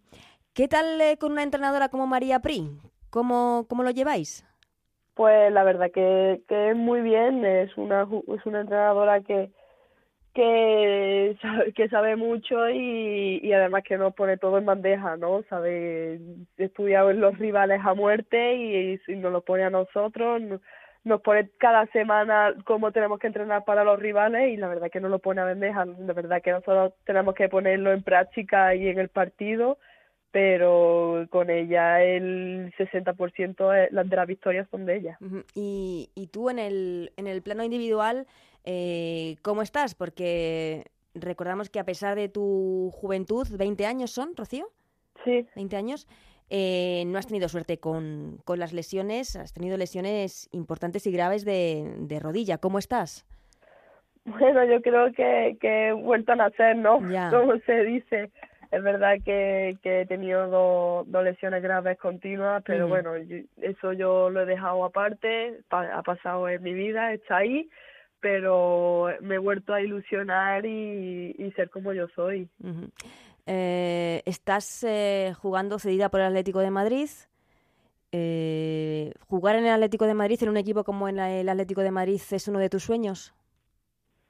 ¿Qué 0.52 0.68
tal 0.68 1.00
eh, 1.00 1.16
con 1.18 1.32
una 1.32 1.42
entrenadora 1.42 1.88
como 1.88 2.06
María 2.06 2.38
Pri? 2.38 2.68
¿Cómo, 3.08 3.66
cómo 3.68 3.82
lo 3.82 3.90
lleváis? 3.90 4.46
Pues 5.14 5.52
la 5.52 5.64
verdad 5.64 5.90
que, 5.92 6.42
que 6.46 6.74
muy 6.74 7.00
bien, 7.00 7.44
es 7.44 7.76
una, 7.76 8.06
es 8.28 8.46
una 8.46 8.60
entrenadora 8.60 9.20
que, 9.22 9.50
que 10.40 11.36
sabe, 11.42 11.72
que 11.72 11.88
sabe 11.88 12.16
mucho 12.16 12.70
y, 12.70 13.40
y 13.42 13.52
además 13.52 13.82
que 13.84 13.98
nos 13.98 14.14
pone 14.14 14.38
todo 14.38 14.56
en 14.56 14.64
bandeja, 14.64 15.18
¿no? 15.18 15.42
Sabe 15.50 16.18
estudiar 16.56 17.14
los 17.14 17.38
rivales 17.38 17.80
a 17.84 17.92
muerte 17.92 18.54
y, 18.54 19.00
y 19.06 19.16
nos 19.16 19.32
lo 19.32 19.42
pone 19.42 19.64
a 19.64 19.70
nosotros, 19.70 20.40
nos, 21.04 21.20
pone 21.20 21.50
cada 21.58 21.84
semana 21.88 22.54
cómo 22.64 22.90
tenemos 22.90 23.18
que 23.18 23.26
entrenar 23.26 23.64
para 23.64 23.84
los 23.84 23.98
rivales 23.98 24.50
y 24.50 24.56
la 24.56 24.68
verdad 24.68 24.90
que 24.90 25.00
nos 25.00 25.10
lo 25.10 25.18
pone 25.18 25.42
a 25.42 25.44
bandeja, 25.44 25.84
la 25.84 26.12
verdad 26.14 26.40
que 26.42 26.52
nosotros 26.52 26.94
tenemos 27.04 27.34
que 27.34 27.50
ponerlo 27.50 27.92
en 27.92 28.02
práctica 28.02 28.74
y 28.74 28.88
en 28.88 28.98
el 28.98 29.08
partido, 29.10 29.76
pero 30.30 31.26
con 31.28 31.50
ella 31.50 32.02
el 32.02 32.72
60% 32.78 33.70
de 33.72 33.88
las 33.90 34.26
victorias 34.26 34.66
son 34.70 34.86
de 34.86 34.96
ella. 34.96 35.18
Y, 35.54 36.08
y 36.14 36.28
tú 36.28 36.48
en 36.48 36.58
el, 36.58 37.12
en 37.18 37.26
el 37.26 37.42
plano 37.42 37.62
individual 37.62 38.26
eh, 38.64 39.36
¿Cómo 39.42 39.62
estás? 39.62 39.94
Porque 39.94 40.84
recordamos 41.14 41.70
que 41.70 41.80
a 41.80 41.84
pesar 41.84 42.16
de 42.16 42.28
tu 42.28 42.90
juventud, 42.92 43.46
20 43.56 43.86
años 43.86 44.10
son, 44.10 44.36
Rocío. 44.36 44.68
Sí. 45.24 45.46
20 45.56 45.76
años. 45.76 46.06
Eh, 46.50 47.04
no 47.06 47.18
has 47.18 47.28
tenido 47.28 47.48
suerte 47.48 47.78
con, 47.78 48.38
con, 48.44 48.58
las 48.58 48.72
lesiones, 48.72 49.36
has 49.36 49.52
tenido 49.54 49.76
lesiones 49.76 50.48
importantes 50.52 51.06
y 51.06 51.12
graves 51.12 51.44
de, 51.44 51.94
de, 51.98 52.18
rodilla. 52.18 52.58
¿Cómo 52.58 52.80
estás? 52.80 53.24
Bueno, 54.24 54.64
yo 54.64 54.82
creo 54.82 55.12
que, 55.12 55.56
que 55.60 55.88
he 55.88 55.92
vuelto 55.92 56.32
a 56.32 56.36
nacer, 56.36 56.76
¿no? 56.76 56.98
Como 57.30 57.56
se 57.66 57.84
dice. 57.84 58.30
Es 58.72 58.82
verdad 58.84 59.16
que, 59.24 59.76
que 59.82 60.02
he 60.02 60.06
tenido 60.06 60.46
dos, 61.06 61.24
lesiones 61.24 61.60
graves 61.62 61.98
continuas, 61.98 62.62
pero 62.64 62.86
bueno, 62.86 63.14
eso 63.60 63.92
yo 63.92 64.30
lo 64.30 64.42
he 64.42 64.46
dejado 64.46 64.84
aparte, 64.84 65.58
ha 65.70 66.02
pasado 66.02 66.48
en 66.48 66.62
mi 66.62 66.72
vida, 66.72 67.12
está 67.12 67.38
ahí 67.38 67.68
pero 68.20 69.08
me 69.20 69.36
he 69.36 69.38
vuelto 69.38 69.72
a 69.72 69.80
ilusionar 69.80 70.64
y, 70.66 71.52
ser 71.56 71.70
como 71.70 71.92
yo 71.92 72.06
soy. 72.14 72.48
eh, 73.46 74.22
estás 74.26 74.84
eh, 74.84 75.34
jugando 75.40 75.78
cedida 75.78 76.08
por 76.10 76.20
el 76.20 76.26
Atlético 76.26 76.60
de 76.60 76.70
Madrid. 76.70 77.08
Eh, 78.12 79.12
¿Jugar 79.28 79.56
en 79.56 79.66
el 79.66 79.72
Atlético 79.72 80.06
de 80.06 80.14
Madrid, 80.14 80.42
en 80.42 80.48
un 80.48 80.56
equipo 80.56 80.84
como 80.84 81.08
en 81.08 81.18
el 81.18 81.48
Atlético 81.48 81.80
de 81.80 81.90
Madrid, 81.90 82.20
es 82.30 82.48
uno 82.48 82.58
de 82.58 82.68
tus 82.68 82.84
sueños? 82.84 83.34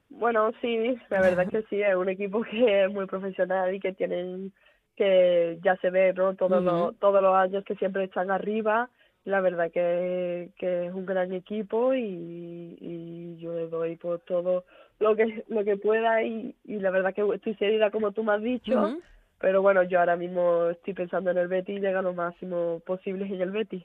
Bueno, 0.09 0.51
sí, 0.61 0.97
la 1.09 1.21
verdad 1.21 1.47
que 1.47 1.63
sí, 1.63 1.81
es 1.81 1.95
un 1.95 2.09
equipo 2.09 2.41
que 2.43 2.85
es 2.85 2.91
muy 2.91 3.05
profesional 3.05 3.73
y 3.73 3.79
que 3.79 3.93
tienen, 3.93 4.51
que 4.95 5.57
ya 5.63 5.75
se 5.77 5.89
ve, 5.89 6.13
¿no? 6.13 6.35
Todos, 6.35 6.61
los, 6.63 6.97
todos 6.99 7.21
los 7.21 7.35
años 7.35 7.63
que 7.63 7.75
siempre 7.75 8.03
están 8.03 8.29
arriba. 8.29 8.89
La 9.23 9.39
verdad 9.39 9.71
que, 9.71 10.49
que 10.57 10.87
es 10.87 10.93
un 10.93 11.05
gran 11.05 11.31
equipo 11.31 11.93
y, 11.93 12.77
y 12.79 13.37
yo 13.37 13.53
le 13.53 13.67
doy 13.67 13.95
por 13.95 14.19
todo 14.21 14.65
lo 14.99 15.15
que 15.15 15.43
lo 15.47 15.63
que 15.63 15.77
pueda 15.77 16.23
y, 16.23 16.55
y 16.63 16.79
la 16.79 16.89
verdad 16.89 17.13
que 17.13 17.23
estoy 17.35 17.55
seguida 17.55 17.91
como 17.91 18.11
tú 18.11 18.23
me 18.23 18.33
has 18.33 18.41
dicho. 18.41 18.97
Pero 19.39 19.61
bueno, 19.61 19.83
yo 19.83 19.99
ahora 19.99 20.15
mismo 20.15 20.67
estoy 20.67 20.93
pensando 20.93 21.31
en 21.31 21.37
el 21.37 21.47
Betis 21.47 21.77
y 21.77 21.79
llegar 21.79 22.03
lo 22.03 22.13
máximo 22.13 22.79
posible 22.85 23.25
en 23.25 23.41
el 23.41 23.51
Betis. 23.51 23.83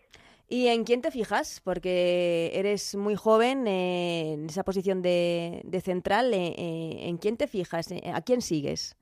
¿Y 0.48 0.68
en 0.68 0.84
quién 0.84 1.00
te 1.00 1.10
fijas? 1.10 1.60
Porque 1.64 2.50
eres 2.54 2.94
muy 2.94 3.16
joven 3.16 3.66
eh, 3.66 4.34
en 4.34 4.46
esa 4.46 4.62
posición 4.64 5.02
de, 5.02 5.62
de 5.64 5.80
central. 5.80 6.32
Eh, 6.32 6.54
eh, 6.56 7.08
¿En 7.08 7.16
quién 7.16 7.36
te 7.36 7.46
fijas? 7.46 7.92
¿A 8.12 8.20
quién 8.20 8.42
sigues? 8.42 8.96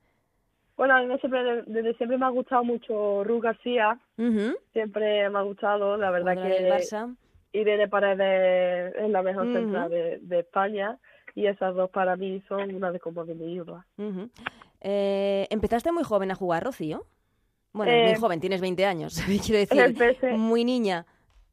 Bueno, 0.77 0.95
a 0.95 1.01
mí 1.01 1.17
siempre, 1.19 1.63
desde 1.67 1.93
siempre 1.95 2.17
me 2.17 2.25
ha 2.25 2.29
gustado 2.29 2.63
mucho 2.63 3.23
Ru 3.23 3.39
García. 3.39 3.97
Siempre 4.73 5.29
me 5.29 5.37
ha 5.39 5.41
gustado, 5.41 5.97
la 5.97 6.11
verdad 6.11 6.35
que 6.35 6.69
Barça. 6.69 7.15
Irene 7.53 7.87
Paredes 7.87 8.93
es 8.97 9.09
la 9.09 9.21
mejor 9.21 9.51
central 9.53 9.89
de, 9.89 10.19
de, 10.21 10.39
España 10.39 10.97
y 11.35 11.47
esas 11.47 11.73
dos 11.73 11.89
para 11.89 12.17
mí 12.17 12.43
son 12.49 12.75
una 12.75 12.91
de 12.91 12.99
como 12.99 13.23
de 13.23 13.33
mi 13.35 13.53
ídola. 13.53 13.85
Eh, 14.81 15.47
¿Empezaste 15.49 15.91
muy 15.93 16.03
joven 16.03 16.31
a 16.31 16.35
jugar, 16.35 16.63
Rocío? 16.63 17.05
Bueno, 17.71 17.91
muy 17.93 18.11
Eh, 18.11 18.17
joven, 18.19 18.39
tienes 18.41 18.59
20 18.61 18.85
años, 18.85 19.15
quiero 19.45 19.59
decir, 19.59 19.81
Empecé, 19.81 20.33
muy 20.33 20.65
niña. 20.65 21.05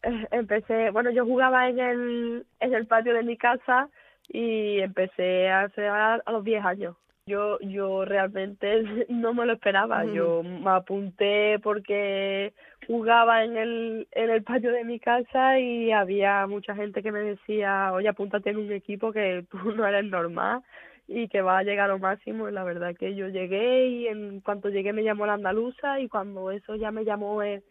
eh, 0.03 0.27
empecé, 0.33 0.91
bueno, 0.91 1.11
yo 1.11 1.25
jugaba 1.25 1.69
en 1.69 1.79
el, 1.79 2.47
en 2.59 2.75
el 2.75 2.87
patio 2.87 3.15
de 3.15 3.23
mi 3.23 3.37
casa 3.37 3.89
y 4.29 4.81
empecé 4.81 5.49
a 5.49 5.63
hacer 5.63 5.87
a, 5.87 6.15
a 6.15 6.33
los 6.33 6.43
10 6.45 6.65
años. 6.65 6.97
Yo, 7.27 7.61
yo 7.61 8.05
realmente 8.05 8.83
no 9.09 9.33
me 9.33 9.47
lo 9.47 9.53
esperaba. 9.53 10.05
Yo 10.05 10.43
me 10.43 10.71
apunté 10.71 11.59
porque 11.61 12.53
jugaba 12.87 13.45
en 13.45 13.57
el, 13.57 14.09
en 14.11 14.31
el 14.31 14.43
patio 14.43 14.73
de 14.73 14.85
mi 14.85 14.99
casa 14.99 15.59
y 15.61 15.93
había 15.93 16.47
mucha 16.49 16.75
gente 16.75 17.03
que 17.03 17.13
me 17.13 17.21
decía, 17.21 17.93
oye, 17.93 18.09
apúntate 18.09 18.51
en 18.51 18.57
un 18.57 18.73
equipo 18.73 19.13
que 19.13 19.45
tú 19.51 19.73
no 19.73 19.87
eres 19.87 20.05
normal 20.05 20.63
y 21.07 21.29
que 21.29 21.43
va 21.43 21.59
a 21.59 21.63
llegar 21.63 21.91
a 21.91 21.93
lo 21.93 22.01
máximo. 22.01 22.49
Y 22.49 22.53
la 22.53 22.65
verdad 22.65 22.97
que 22.97 23.15
yo 23.15 23.29
llegué 23.29 23.87
y 23.87 24.09
en 24.09 24.41
cuanto 24.41 24.69
llegué 24.69 24.93
me 24.93 25.05
llamó 25.05 25.25
la 25.27 25.35
andaluza 25.35 26.01
y 26.01 26.09
cuando 26.09 26.51
eso 26.51 26.75
ya 26.75 26.91
me 26.91 27.05
llamó 27.05 27.43
el, 27.43 27.63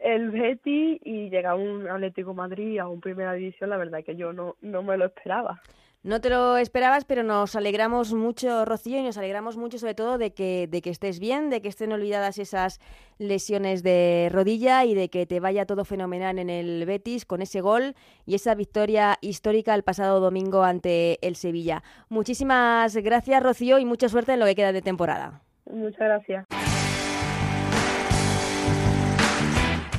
el 0.00 0.30
Betis 0.30 0.98
y 1.04 1.28
llegar 1.28 1.52
a 1.52 1.56
un 1.56 1.88
Atlético 1.88 2.32
Madrid, 2.32 2.78
a 2.78 2.88
un 2.88 3.02
primera 3.02 3.34
división, 3.34 3.68
la 3.68 3.76
verdad 3.76 4.02
que 4.02 4.16
yo 4.16 4.32
no, 4.32 4.56
no 4.62 4.82
me 4.82 4.96
lo 4.96 5.04
esperaba. 5.04 5.60
No 6.04 6.20
te 6.20 6.28
lo 6.28 6.58
esperabas, 6.58 7.06
pero 7.06 7.22
nos 7.22 7.56
alegramos 7.56 8.12
mucho, 8.12 8.66
Rocío, 8.66 8.98
y 8.98 9.02
nos 9.02 9.16
alegramos 9.16 9.56
mucho 9.56 9.78
sobre 9.78 9.94
todo 9.94 10.18
de 10.18 10.34
que, 10.34 10.68
de 10.70 10.82
que 10.82 10.90
estés 10.90 11.18
bien, 11.18 11.48
de 11.48 11.62
que 11.62 11.68
estén 11.68 11.92
olvidadas 11.92 12.36
esas 12.36 12.78
lesiones 13.16 13.82
de 13.82 14.28
rodilla 14.30 14.84
y 14.84 14.94
de 14.94 15.08
que 15.08 15.24
te 15.24 15.40
vaya 15.40 15.64
todo 15.64 15.86
fenomenal 15.86 16.38
en 16.38 16.50
el 16.50 16.84
Betis 16.84 17.24
con 17.24 17.40
ese 17.40 17.62
gol 17.62 17.94
y 18.26 18.34
esa 18.34 18.54
victoria 18.54 19.16
histórica 19.22 19.74
el 19.74 19.82
pasado 19.82 20.20
domingo 20.20 20.62
ante 20.62 21.26
el 21.26 21.36
Sevilla. 21.36 21.82
Muchísimas 22.10 22.94
gracias, 22.96 23.42
Rocío, 23.42 23.78
y 23.78 23.86
mucha 23.86 24.10
suerte 24.10 24.34
en 24.34 24.40
lo 24.40 24.46
que 24.46 24.56
queda 24.56 24.72
de 24.72 24.82
temporada. 24.82 25.40
Muchas 25.64 26.00
gracias. 26.00 26.46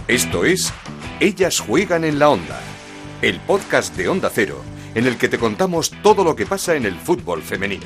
Esto 0.08 0.46
es 0.46 0.72
Ellas 1.20 1.60
juegan 1.60 2.04
en 2.04 2.20
la 2.20 2.30
onda, 2.30 2.60
el 3.24 3.40
podcast 3.40 3.98
de 3.98 4.08
Onda 4.08 4.30
Cero, 4.32 4.62
en 4.96 5.06
el 5.06 5.18
que 5.18 5.30
te 5.30 5.38
contamos 5.38 5.92
todo 6.02 6.24
lo 6.24 6.36
que 6.36 6.46
pasa 6.46 6.76
en 6.76 6.86
el 6.86 6.96
fútbol 6.96 7.44
femenino. 7.44 7.86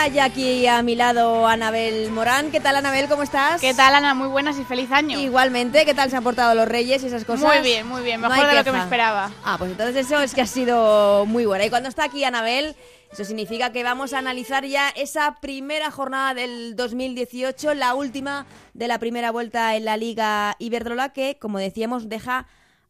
Está 0.00 0.14
ya 0.14 0.24
aquí 0.24 0.66
a 0.66 0.82
mi 0.82 0.96
lado 0.96 1.46
Anabel 1.46 2.10
Morán. 2.10 2.50
¿Qué 2.50 2.58
tal, 2.58 2.74
Anabel? 2.74 3.06
¿Cómo 3.06 3.22
estás? 3.22 3.60
¿Qué 3.60 3.74
tal, 3.74 3.94
Ana? 3.94 4.14
Muy 4.14 4.28
buenas 4.28 4.58
y 4.58 4.64
feliz 4.64 4.90
año. 4.90 5.20
Igualmente, 5.20 5.84
¿qué 5.84 5.92
tal 5.92 6.08
se 6.08 6.16
han 6.16 6.24
portado 6.24 6.54
los 6.54 6.66
reyes 6.66 7.02
y 7.02 7.08
esas 7.08 7.26
cosas? 7.26 7.44
Muy 7.44 7.58
bien, 7.62 7.86
muy 7.86 8.00
bien. 8.00 8.18
Mejor 8.18 8.46
de 8.46 8.54
lo 8.54 8.64
que 8.64 8.72
me 8.72 8.78
esperaba. 8.78 9.30
Ah, 9.44 9.56
pues 9.58 9.72
entonces 9.72 10.06
eso 10.06 10.18
es 10.22 10.32
que 10.32 10.40
ha 10.40 10.46
sido 10.46 11.26
muy 11.26 11.44
buena. 11.44 11.66
Y 11.66 11.68
cuando 11.68 11.90
está 11.90 12.04
aquí 12.04 12.24
Anabel, 12.24 12.74
eso 13.12 13.26
significa 13.26 13.72
que 13.72 13.84
vamos 13.84 14.14
a 14.14 14.18
analizar 14.20 14.64
ya 14.64 14.88
esa 14.88 15.36
primera 15.42 15.90
jornada 15.90 16.32
del 16.32 16.76
2018, 16.76 17.74
la 17.74 17.92
última 17.92 18.46
de 18.72 18.88
la 18.88 18.98
primera 18.98 19.30
vuelta 19.30 19.76
en 19.76 19.84
la 19.84 19.98
Liga 19.98 20.56
Iberdrola, 20.58 21.10
que, 21.10 21.36
como 21.38 21.58
decíamos, 21.58 22.08
deja 22.08 22.46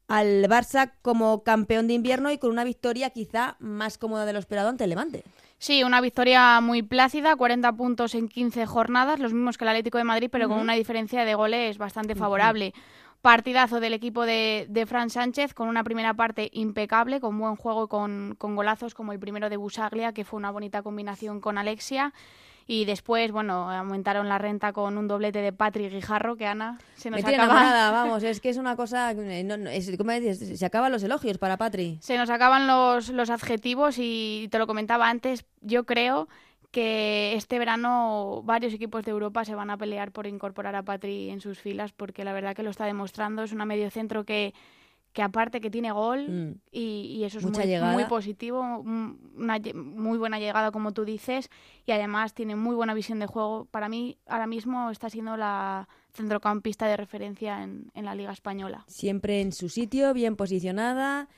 al 0.07 0.45
Barça 0.49 0.93
como 1.02 1.43
campeón 1.43 1.88
de 1.88 1.95
invierno 1.95 2.31
y 2.31 2.38
con 2.38 2.50
una 2.50 2.62
victoria 2.62 3.11
quizá 3.11 3.57
más 3.59 3.99
cómoda 3.99 4.26
de 4.26 4.33
lo 4.33 4.38
esperado 4.38 4.69
ante 4.69 4.85
el 4.85 4.90
Levante. 4.90 5.25
Sí, 5.62 5.85
una 5.85 6.00
victoria 6.00 6.59
muy 6.62 6.81
plácida, 6.81 7.37
40 7.37 7.75
puntos 7.75 8.14
en 8.14 8.29
15 8.29 8.64
jornadas, 8.64 9.21
los 9.21 9.35
mismos 9.35 9.59
que 9.59 9.64
el 9.64 9.69
Atlético 9.69 9.99
de 9.99 10.05
Madrid, 10.05 10.31
pero 10.33 10.49
con 10.49 10.59
una 10.59 10.73
diferencia 10.73 11.26
de 11.26 11.35
goles 11.35 11.76
bastante 11.76 12.14
favorable. 12.14 12.73
Partidazo 13.21 13.79
del 13.79 13.93
equipo 13.93 14.25
de, 14.25 14.64
de 14.71 14.87
Fran 14.87 15.11
Sánchez, 15.11 15.52
con 15.52 15.69
una 15.69 15.85
primera 15.85 16.14
parte 16.14 16.49
impecable, 16.55 17.21
con 17.21 17.38
buen 17.38 17.57
juego 17.57 17.85
y 17.85 17.88
con, 17.88 18.37
con 18.38 18.57
golazos 18.57 18.95
como 18.95 19.12
el 19.12 19.21
primero 19.21 19.50
de 19.50 19.59
Busaglia, 19.59 20.14
que 20.14 20.25
fue 20.25 20.38
una 20.38 20.50
bonita 20.50 20.81
combinación 20.81 21.43
con 21.43 21.59
Alexia. 21.59 22.14
Y 22.72 22.84
después, 22.84 23.32
bueno, 23.32 23.68
aumentaron 23.68 24.28
la 24.28 24.38
renta 24.38 24.72
con 24.72 24.96
un 24.96 25.08
doblete 25.08 25.40
de 25.40 25.52
Patrick 25.52 25.90
Guijarro, 25.90 26.36
que 26.36 26.46
Ana 26.46 26.78
se 26.94 27.10
nos 27.10 27.20
Me 27.20 27.28
acaba 27.28 27.44
enamorada, 27.46 27.90
vamos, 27.90 28.22
es 28.22 28.40
que 28.40 28.48
es 28.48 28.58
una 28.58 28.76
cosa... 28.76 29.10
eh, 29.10 29.42
no, 29.42 29.56
no, 29.56 29.68
es, 29.68 29.90
¿Cómo 29.98 30.12
dices? 30.12 30.56
Se 30.56 30.64
acaban 30.64 30.92
los 30.92 31.02
elogios 31.02 31.36
para 31.36 31.56
Patri. 31.56 31.98
Se 32.00 32.16
nos 32.16 32.30
acaban 32.30 32.68
los, 32.68 33.08
los 33.08 33.28
adjetivos 33.28 33.96
y 33.98 34.46
te 34.52 34.58
lo 34.60 34.68
comentaba 34.68 35.10
antes, 35.10 35.44
yo 35.62 35.84
creo 35.84 36.28
que 36.70 37.34
este 37.34 37.58
verano 37.58 38.42
varios 38.44 38.72
equipos 38.72 39.04
de 39.04 39.10
Europa 39.10 39.44
se 39.44 39.56
van 39.56 39.70
a 39.70 39.76
pelear 39.76 40.12
por 40.12 40.28
incorporar 40.28 40.76
a 40.76 40.84
Patri 40.84 41.30
en 41.30 41.40
sus 41.40 41.58
filas 41.58 41.90
porque 41.90 42.22
la 42.22 42.32
verdad 42.32 42.54
que 42.54 42.62
lo 42.62 42.70
está 42.70 42.84
demostrando, 42.84 43.42
es 43.42 43.50
una 43.50 43.64
mediocentro 43.64 44.22
que, 44.22 44.54
que 45.12 45.23
aparte 45.23 45.61
que 45.61 45.71
tiene 45.71 45.90
gol 45.93 46.29
Mm. 46.29 46.55
y, 46.71 47.17
y 47.19 47.25
eso 47.25 47.38
es 47.38 47.45
Mucha 47.45 47.64
muy, 47.64 47.93
muy 47.95 48.05
positivo, 48.05 48.83
mm, 48.85 49.19
una 49.37 49.59
muy 49.75 50.19
buena 50.19 50.38
llegada 50.38 50.71
como 50.71 50.93
tú 50.93 51.05
dices 51.05 51.50
y 51.87 51.93
además 51.93 52.35
tiene 52.35 52.57
muy 52.57 52.75
buena 52.75 52.95
visión 52.95 53.19
de 53.19 53.26
juego. 53.26 53.67
Para 53.71 53.88
mí 53.88 54.19
ahora 54.26 54.47
mismo 54.47 54.90
está 54.90 55.11
siendo 55.11 55.37
la 55.37 55.88
centrocampista 56.12 56.87
de 56.87 56.97
referencia 56.97 57.62
en, 57.62 57.90
en 57.95 58.05
la 58.05 58.14
Liga 58.14 58.33
Española. 58.33 58.85
Siempre 58.87 59.40
en 59.40 59.52
su 59.52 59.69
sitio, 59.69 60.12
bien 60.14 60.37
posicionada, 60.37 61.29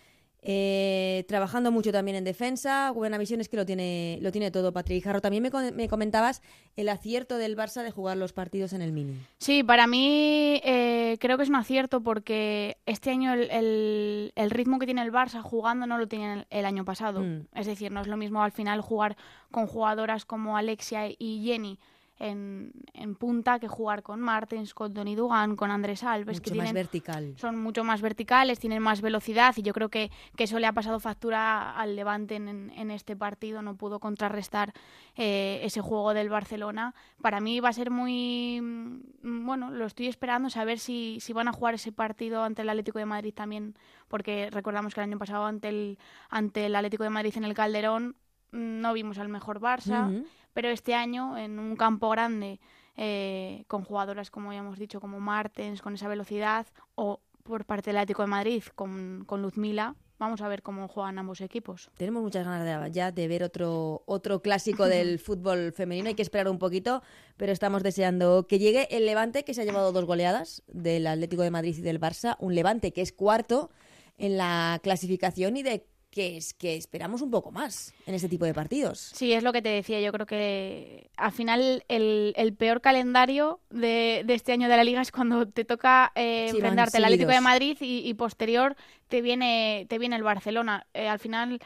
eh, 0.45 1.25
trabajando 1.29 1.71
mucho 1.71 1.93
también 1.93 2.17
en 2.17 2.25
defensa. 2.25 2.91
Buena 2.91 3.17
visión 3.17 3.41
es 3.41 3.49
que 3.49 3.57
lo 3.57 3.65
tiene, 3.65 4.19
lo 4.21 4.33
tiene 4.33 4.51
todo 4.51 4.73
Patrick 4.73 5.05
Jarro. 5.05 5.21
También 5.21 5.43
me, 5.43 5.89
comentabas 5.89 6.43
el 6.77 6.89
acierto 6.89 7.37
del 7.39 7.57
Barça 7.57 7.83
de 7.83 7.91
jugar 7.93 8.17
los 8.17 8.33
partidos 8.33 8.73
en 8.73 8.83
el 8.83 8.93
mini. 8.93 9.15
Sí, 9.39 9.63
para 9.63 9.87
mí 9.87 10.61
eh, 10.65 11.17
creo 11.21 11.37
que 11.37 11.45
es 11.45 11.49
un 11.49 11.55
acierto 11.57 12.03
porque 12.03 12.77
este 12.87 13.11
año 13.11 13.33
el, 13.33 13.51
el- 13.51 14.33
el 14.35 14.51
ritmo 14.51 14.79
que 14.79 14.87
tiene 14.87 15.03
el 15.03 15.13
Barça 15.13 15.41
jugando 15.43 15.87
no 15.87 15.97
lo 15.99 16.09
el, 16.33 16.47
el 16.51 16.65
año 16.65 16.85
pasado. 16.85 17.21
Mm. 17.21 17.47
Es 17.55 17.67
decir, 17.67 17.93
no 17.93 18.01
es 18.01 18.07
lo 18.09 18.17
mismo 18.17 18.43
al 18.43 18.53
final 18.53 18.81
jugar 18.81 19.17
con 19.51 19.67
jugadoras 19.67 20.25
como 20.25 20.57
Alexia 20.57 21.07
y 21.09 21.43
Jenny 21.45 21.79
en, 22.23 22.73
en 22.95 23.17
punta 23.17 23.59
que 23.59 23.67
jugar 23.67 24.03
con 24.03 24.21
Martens, 24.21 24.75
con 24.75 24.95
Tony 24.95 25.17
Dugan, 25.17 25.57
con 25.57 25.73
Andrés 25.73 26.05
Alves, 26.05 26.41
que 26.41 26.51
más 26.51 26.53
tienen 26.53 26.75
vertical. 26.75 27.35
son 27.37 27.59
mucho 27.59 27.83
más 27.83 28.01
verticales, 28.01 28.61
tienen 28.61 28.81
más 28.81 29.01
velocidad 29.01 29.55
y 29.57 29.63
yo 29.63 29.73
creo 29.73 29.89
que, 29.89 30.11
que 30.37 30.45
eso 30.45 30.61
le 30.61 30.69
ha 30.69 30.73
pasado 30.73 31.01
factura 31.01 31.73
al 31.73 31.97
Levante 31.97 32.37
en, 32.37 32.71
en 32.71 32.91
este 32.93 33.17
partido, 33.17 33.61
no 33.61 33.75
pudo 33.77 33.99
contrarrestar 33.99 34.73
eh, 35.17 35.61
ese 35.65 35.81
juego 35.81 36.15
del 36.15 36.29
Barcelona. 36.29 36.95
Para 37.21 37.41
mí 37.41 37.59
va 37.59 37.71
a 37.71 37.73
ser 37.73 37.91
muy, 37.91 38.61
mm, 38.63 39.45
bueno, 39.45 39.73
lo 39.73 39.87
estoy 39.87 40.07
esperando, 40.07 40.49
saber 40.49 40.79
si, 40.79 41.19
si 41.21 41.33
van 41.33 41.49
a 41.49 41.53
jugar 41.53 41.75
ese 41.75 41.91
partido 41.91 42.45
ante 42.45 42.63
el 42.63 42.69
Atlético 42.69 43.01
de 43.01 43.07
Madrid 43.07 43.35
también, 43.35 43.75
porque 44.07 44.49
recordamos 44.51 44.95
que 44.95 45.01
el 45.01 45.09
año 45.09 45.19
pasado 45.19 45.45
ante 45.45 45.69
el, 45.71 45.99
ante 46.31 46.67
el 46.67 46.77
Atlético 46.77 47.03
de 47.03 47.11
Madrid 47.11 47.33
en 47.37 47.45
el 47.45 47.55
Calderón 47.55 48.15
mm, 48.53 48.81
no 48.81 48.93
vimos 48.93 49.19
al 49.19 49.29
mejor 49.29 49.61
Barça. 49.61 50.25
Pero 50.53 50.69
este 50.69 50.95
año 50.95 51.37
en 51.37 51.59
un 51.59 51.77
campo 51.77 52.09
grande 52.11 52.61
eh, 52.97 53.65
con 53.69 53.85
jugadoras 53.85 54.31
como 54.31 54.53
ya 54.53 54.59
hemos 54.59 54.79
dicho 54.79 55.01
como 55.01 55.21
Martens 55.21 55.83
con 55.83 55.95
esa 55.95 56.09
velocidad 56.09 56.67
o 56.95 57.21
por 57.43 57.65
parte 57.65 57.91
del 57.91 57.99
Atlético 57.99 58.23
de 58.23 58.29
Madrid 58.29 58.63
con, 58.75 59.25
con 59.27 59.43
Luzmila 59.43 59.97
vamos 60.23 60.41
a 60.41 60.49
ver 60.49 60.63
cómo 60.63 60.87
juegan 60.87 61.19
ambos 61.19 61.41
equipos. 61.41 61.91
Tenemos 61.97 62.23
muchas 62.23 62.45
ganas 62.45 62.85
de, 62.85 62.93
ya 62.93 63.11
de 63.11 63.27
ver 63.27 63.43
otro, 63.43 64.05
otro 64.07 64.41
clásico 64.41 64.87
del 64.87 65.19
fútbol 65.27 65.73
femenino. 65.73 66.09
Hay 66.09 66.15
que 66.15 66.23
esperar 66.23 66.49
un 66.49 66.59
poquito, 66.59 67.03
pero 67.37 67.51
estamos 67.51 67.83
deseando 67.83 68.47
que 68.47 68.61
llegue 68.61 68.87
el 68.97 69.05
Levante, 69.05 69.45
que 69.45 69.53
se 69.53 69.63
ha 69.63 69.65
llevado 69.65 69.91
dos 69.91 70.05
goleadas 70.05 70.63
del 70.69 71.09
Atlético 71.09 71.43
de 71.43 71.51
Madrid 71.51 71.77
y 71.77 71.83
del 71.83 72.01
Barça. 72.01 72.37
Un 72.39 72.55
Levante 72.55 72.93
que 72.93 73.03
es 73.03 73.13
cuarto 73.13 73.71
en 74.17 74.37
la 74.37 74.79
clasificación 74.83 75.57
y 75.57 75.65
de 75.65 75.87
que 76.13 76.37
es 76.37 76.53
que 76.53 76.77
esperamos 76.77 77.23
un 77.23 77.31
poco 77.31 77.51
más 77.51 77.95
en 78.07 78.15
este 78.15 78.29
tipo 78.29 78.45
de 78.45 78.53
partidos. 78.53 78.99
Sí, 79.15 79.33
es 79.33 79.43
lo 79.43 79.51
que 79.51 79.63
te 79.63 79.71
decía. 79.71 79.99
Yo 80.01 80.13
creo 80.13 80.27
que 80.27 81.11
al 81.17 81.33
final 81.33 81.85
el, 81.89 82.35
el 82.37 82.53
peor 82.53 82.83
calendario 82.83 83.61
de, 83.71 84.23
de 84.27 84.35
este 84.35 84.53
año 84.53 84.69
de 84.69 84.77
la 84.77 84.85
liga 84.85 85.01
es 85.01 85.11
cuando 85.11 85.49
te 85.49 85.65
toca 85.65 86.13
eh, 86.15 86.49
Sí, 86.51 86.57
enfrentarte 86.59 86.99
al 86.99 87.05
Atlético 87.05 87.31
de. 87.31 87.41
Madrid 87.41 87.79
y, 87.81 88.07
y 88.07 88.15
posterior 88.15 88.77
te 89.09 89.23
viene, 89.23 89.87
te 89.89 89.99
viene 89.99 90.15
el 90.17 90.23
Barcelona. 90.23 90.87
Eh, 90.93 91.09
al 91.09 91.19
final 91.19 91.61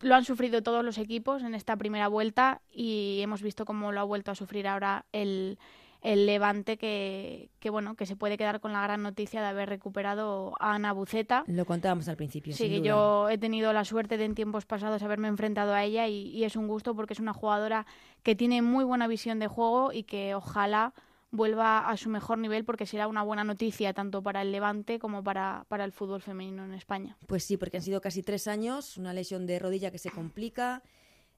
lo 0.00 0.14
han 0.14 0.24
sufrido 0.24 0.62
todos 0.62 0.82
los 0.82 0.96
equipos 0.96 1.42
en 1.42 1.54
esta 1.54 1.76
primera 1.76 2.08
vuelta 2.08 2.62
y 2.72 3.20
hemos 3.20 3.42
visto 3.42 3.66
cómo 3.66 3.92
lo 3.92 4.00
ha 4.00 4.04
vuelto 4.04 4.30
a 4.30 4.34
sufrir 4.34 4.66
ahora 4.66 5.04
el, 5.12 5.58
el 6.02 6.26
Levante 6.26 6.76
que, 6.76 7.50
que 7.60 7.70
bueno 7.70 7.94
que 7.94 8.06
se 8.06 8.16
puede 8.16 8.36
quedar 8.36 8.60
con 8.60 8.72
la 8.72 8.82
gran 8.82 9.02
noticia 9.02 9.40
de 9.40 9.46
haber 9.46 9.68
recuperado 9.68 10.54
a 10.58 10.74
Ana 10.74 10.92
Buceta. 10.92 11.44
Lo 11.46 11.64
contábamos 11.64 12.08
al 12.08 12.16
principio. 12.16 12.52
Sí, 12.52 12.64
sin 12.64 12.70
que 12.70 12.78
duda. 12.78 12.88
yo 12.88 13.28
he 13.30 13.38
tenido 13.38 13.72
la 13.72 13.84
suerte 13.84 14.18
de 14.18 14.24
en 14.24 14.34
tiempos 14.34 14.66
pasados 14.66 15.02
haberme 15.02 15.28
enfrentado 15.28 15.72
a 15.72 15.84
ella 15.84 16.08
y, 16.08 16.28
y 16.28 16.44
es 16.44 16.56
un 16.56 16.66
gusto 16.66 16.94
porque 16.94 17.14
es 17.14 17.20
una 17.20 17.32
jugadora 17.32 17.86
que 18.22 18.34
tiene 18.34 18.62
muy 18.62 18.84
buena 18.84 19.06
visión 19.06 19.38
de 19.38 19.46
juego 19.46 19.92
y 19.92 20.02
que 20.02 20.34
ojalá 20.34 20.92
vuelva 21.32 21.88
a 21.88 21.96
su 21.96 22.10
mejor 22.10 22.38
nivel 22.38 22.64
porque 22.64 22.86
será 22.86 23.08
una 23.08 23.22
buena 23.22 23.42
noticia 23.42 23.92
tanto 23.94 24.22
para 24.22 24.42
el 24.42 24.52
Levante 24.52 24.98
como 24.98 25.24
para, 25.24 25.64
para 25.68 25.84
el 25.84 25.92
fútbol 25.92 26.20
femenino 26.20 26.64
en 26.64 26.74
España. 26.74 27.16
Pues 27.26 27.42
sí, 27.42 27.56
porque 27.56 27.78
han 27.78 27.82
sido 27.82 28.00
casi 28.00 28.22
tres 28.22 28.46
años, 28.46 28.98
una 28.98 29.12
lesión 29.14 29.46
de 29.46 29.58
rodilla 29.58 29.90
que 29.90 29.98
se 29.98 30.10
complica, 30.10 30.82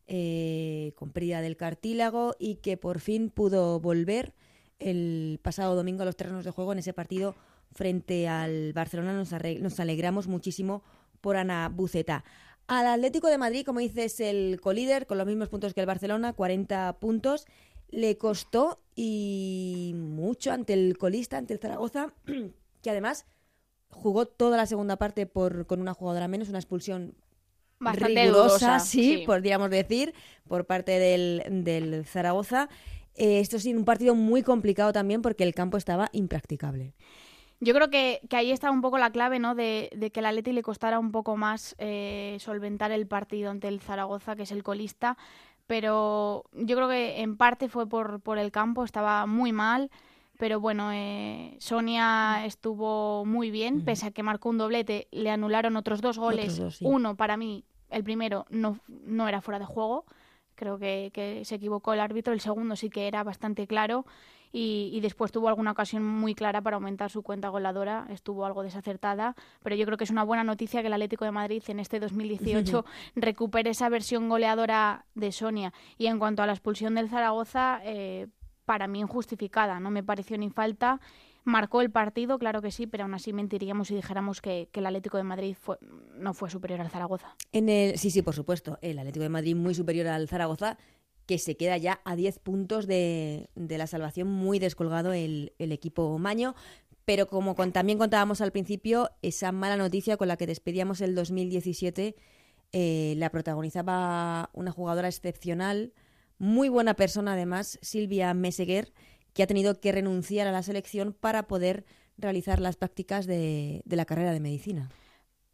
eh, 0.07 0.93
con 0.97 1.11
pérdida 1.11 1.41
del 1.41 1.57
cartílago 1.57 2.35
y 2.39 2.57
que 2.57 2.77
por 2.77 2.99
fin 2.99 3.31
pudo 3.31 3.79
volver 3.81 4.35
el 4.79 5.41
pasado 5.43 5.75
domingo 5.75 6.03
a 6.03 6.07
los 6.07 6.17
terrenos 6.17 6.45
de 6.45 6.51
juego 6.51 6.73
en 6.73 6.79
ese 6.79 6.93
partido 6.93 7.35
frente 7.73 8.29
al 8.29 8.73
Barcelona. 8.73 9.13
Nos, 9.13 9.81
alegramos 9.81 10.27
muchísimo 10.27 10.83
por 11.21 11.37
Ana 11.37 11.69
Buceta. 11.69 12.25
Al 12.67 12.87
Atlético 12.87 13.29
de 13.29 13.39
Madrid, 13.39 13.65
como 13.65 13.81
dices, 13.81 14.21
el 14.21 14.61
colíder 14.61 15.07
con 15.07 15.19
los 15.19 15.27
mismos 15.27 15.49
puntos 15.49 15.75
que 15.75 15.81
el 15.81 15.87
Barcelona, 15.87 16.33
40 16.33 16.99
puntos. 16.99 17.47
Le 17.91 18.17
costó 18.17 18.81
y 18.97 19.93
mucho 19.95 20.53
ante 20.53 20.73
el 20.73 20.99
colista, 20.99 21.37
ante 21.37 21.55
el 21.55 21.61
Zaragoza, 21.61 22.13
que 22.83 22.91
además 22.91 23.27
jugó 23.89 24.27
toda 24.27 24.57
la 24.57 24.67
segunda 24.67 24.97
parte 24.97 25.27
por, 25.27 25.67
con 25.67 25.81
una 25.81 25.95
jugadora 25.95 26.27
menos, 26.27 26.49
una 26.49 26.59
expulsión 26.59 27.15
Bastante 27.79 28.25
rigurosa, 28.25 28.49
dudosa, 28.49 28.79
sí, 28.81 29.19
sí. 29.19 29.23
podríamos 29.27 29.71
decir, 29.71 30.15
por 30.49 30.65
parte 30.65 30.99
del, 30.99 31.43
del 31.65 32.05
Zaragoza. 32.07 32.69
Eh, 33.17 33.41
esto 33.41 33.59
sí, 33.59 33.75
un 33.75 33.85
partido 33.85 34.15
muy 34.15 34.43
complicado 34.43 34.93
también 34.93 35.23
porque 35.23 35.45
el 35.45 35.55
campo 35.55 35.77
estaba 35.77 36.09
impracticable. 36.13 36.95
Yo 37.61 37.73
creo 37.73 37.89
que, 37.89 38.21
que 38.29 38.37
ahí 38.37 38.51
está 38.51 38.71
un 38.71 38.83
poco 38.83 38.99
la 38.99 39.11
clave, 39.11 39.39
¿no? 39.39 39.55
De, 39.55 39.91
de 39.97 40.11
que 40.11 40.21
al 40.21 40.27
Atleti 40.27 40.53
le 40.53 40.63
costara 40.63 40.99
un 40.99 41.13
poco 41.13 41.37
más 41.37 41.75
eh, 41.79 42.37
solventar 42.41 42.93
el 42.93 43.07
partido 43.07 43.51
ante 43.51 43.69
el 43.69 43.81
Zaragoza, 43.81 44.37
que 44.37 44.43
es 44.43 44.53
el 44.53 44.63
colista. 44.63 45.17
Pero 45.67 46.45
yo 46.53 46.77
creo 46.77 46.89
que 46.89 47.23
en 47.23 47.37
parte 47.37 47.69
fue 47.69 47.89
por, 47.89 48.21
por 48.21 48.37
el 48.39 48.51
campo, 48.51 48.85
estaba 48.85 49.25
muy 49.27 49.53
mal. 49.53 49.91
Pero 50.37 50.59
bueno, 50.59 50.91
eh, 50.93 51.57
Sonia 51.61 52.45
estuvo 52.45 53.25
muy 53.25 53.53
bien, 53.53 53.85
pese 53.85 54.07
a 54.07 54.11
que 54.11 54.25
marcó 54.25 54.49
un 54.49 54.59
doblete, 54.59 55.07
le 55.13 55.31
anularon 55.31 55.77
otros 55.77 56.01
dos 56.01 56.19
goles. 56.19 56.55
Otros 56.55 56.59
dos, 56.59 56.77
sí. 56.79 56.85
Uno, 56.87 57.15
para 57.15 57.37
mí, 57.37 57.65
el 57.89 58.03
primero 58.03 58.45
no, 58.51 58.81
no 58.89 59.29
era 59.29 59.41
fuera 59.41 59.61
de 59.61 59.65
juego. 59.65 60.05
Creo 60.55 60.79
que, 60.79 61.11
que 61.13 61.45
se 61.45 61.57
equivocó 61.57 61.93
el 61.93 62.01
árbitro. 62.01 62.33
El 62.33 62.41
segundo 62.41 62.77
sí 62.77 62.91
que 62.91 63.07
era 63.09 63.23
bastante 63.25 63.67
claro. 63.67 64.07
Y, 64.53 64.91
y 64.93 65.01
después 65.01 65.33
tuvo 65.33 65.49
alguna 65.49 65.73
ocasión 65.73 66.05
muy 66.05 66.35
clara 66.35 66.61
para 66.61 66.77
aumentar 66.77 67.11
su 67.11 67.23
cuenta 67.23 67.49
goleadora. 67.49 68.07
Estuvo 68.11 68.47
algo 68.47 68.63
desacertada. 68.63 69.35
Pero 69.63 69.75
yo 69.77 69.85
creo 69.85 69.99
que 69.99 70.05
es 70.05 70.11
una 70.11 70.23
buena 70.23 70.45
noticia 70.45 70.81
que 70.81 70.87
el 70.87 70.93
Atlético 70.93 71.25
de 71.25 71.33
Madrid 71.33 71.63
en 71.67 71.81
este 71.81 71.99
2018 72.01 72.85
recupere 73.17 73.71
esa 73.71 73.89
versión 73.89 74.29
goleadora 74.29 75.07
de 75.15 75.33
Sonia. 75.33 75.73
Y 75.99 76.07
en 76.07 76.19
cuanto 76.19 76.43
a 76.43 76.47
la 76.47 76.53
expulsión 76.53 76.95
del 76.95 77.09
Zaragoza, 77.09 77.81
eh, 77.85 78.29
para 78.65 78.87
mí 78.87 79.01
injustificada. 79.01 79.81
No 79.81 79.91
me 79.91 80.03
pareció 80.03 80.39
ni 80.39 80.51
falta. 80.51 81.01
Marcó 81.45 81.83
el 81.83 81.91
partido, 81.91 82.39
claro 82.39 82.63
que 82.63 82.71
sí, 82.71 82.87
pero 82.87 83.05
aún 83.05 83.15
así 83.15 83.33
mentiríamos 83.33 83.89
si 83.89 83.95
dijéramos 83.95 84.41
que, 84.41 84.69
el 84.73 84.87
Atlético 84.87 85.19
de 85.19 85.25
Madrid 85.25 85.55
fue, 85.61 85.77
no 86.17 86.33
fue 86.33 86.49
superior 86.49 86.81
al 86.81 86.89
Zaragoza. 86.91 87.37
En 87.53 87.69
el, 87.69 87.99
sí, 87.99 88.11
sí, 88.11 88.23
por 88.23 88.35
supuesto. 88.35 88.79
El 88.81 88.99
Atlético 88.99 89.25
de 89.25 89.29
Madrid 89.29 89.55
muy 89.55 89.75
superior 89.75 90.07
al 90.07 90.27
Zaragoza, 90.29 90.79
que 91.27 91.39
se 91.39 91.57
queda 91.57 91.77
ya 91.77 92.01
a 92.05 92.17
10 92.17 92.39
puntos 92.39 92.87
de, 92.87 93.49
de 93.55 93.79
la 93.79 93.87
salvación, 93.87 94.29
muy 94.29 94.59
descolgado 94.59 95.13
el, 95.13 95.53
el 95.59 95.73
equipo 95.73 96.19
Maño. 96.19 96.55
Pero 97.05 97.27
como 97.29 97.55
con- 97.55 97.73
también 97.73 97.99
contábamos 97.99 98.41
al 98.41 98.51
principio, 98.51 99.11
esa 99.21 99.53
mala 99.53 99.77
noticia 99.77 100.17
con 100.17 100.29
la 100.29 100.39
que 100.39 100.47
despedíamos 100.47 101.03
el 101.03 101.15
2017 101.15 102.17
eh, 102.73 103.15
la 103.19 103.31
protagonizaba 103.31 104.49
una 104.55 104.73
jugadora 104.73 105.09
excepcional, 105.09 105.93
muy 106.39 106.69
buena 106.69 106.95
persona 106.95 107.35
además, 107.35 107.79
Silvia 107.83 108.33
Meseguer, 108.35 108.93
que 109.35 109.43
ha 109.43 109.47
tenido 109.47 109.79
que 109.81 109.93
renunciar 109.93 110.47
a 110.49 110.53
la 110.53 110.63
selección 110.63 111.13
para 111.13 111.43
poder 111.49 111.85
realizar 112.17 112.61
las 112.61 112.77
prácticas 112.77 113.27
de, 113.27 113.83
de 113.85 113.97
la 113.97 114.05
carrera 114.07 114.33
de 114.33 114.41
medicina. 114.41 114.89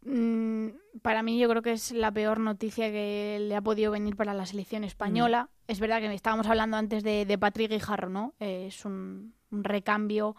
Mm, 0.03 0.69
para 1.03 1.21
mí 1.21 1.37
yo 1.37 1.47
creo 1.49 1.61
que 1.61 1.73
es 1.73 1.91
la 1.91 2.11
peor 2.11 2.39
noticia 2.39 2.89
que 2.91 3.37
le 3.39 3.55
ha 3.55 3.61
podido 3.61 3.91
venir 3.91 4.15
para 4.15 4.33
la 4.33 4.45
selección 4.45 4.83
española. 4.83 5.49
Es 5.67 5.79
verdad 5.79 5.99
que 5.99 6.13
estábamos 6.13 6.47
hablando 6.47 6.77
antes 6.77 7.03
de, 7.03 7.25
de 7.25 7.37
Patrick 7.37 7.71
Guijarro, 7.71 8.09
¿no? 8.09 8.33
Eh, 8.39 8.65
es 8.67 8.83
un, 8.85 9.33
un 9.51 9.63
recambio 9.63 10.35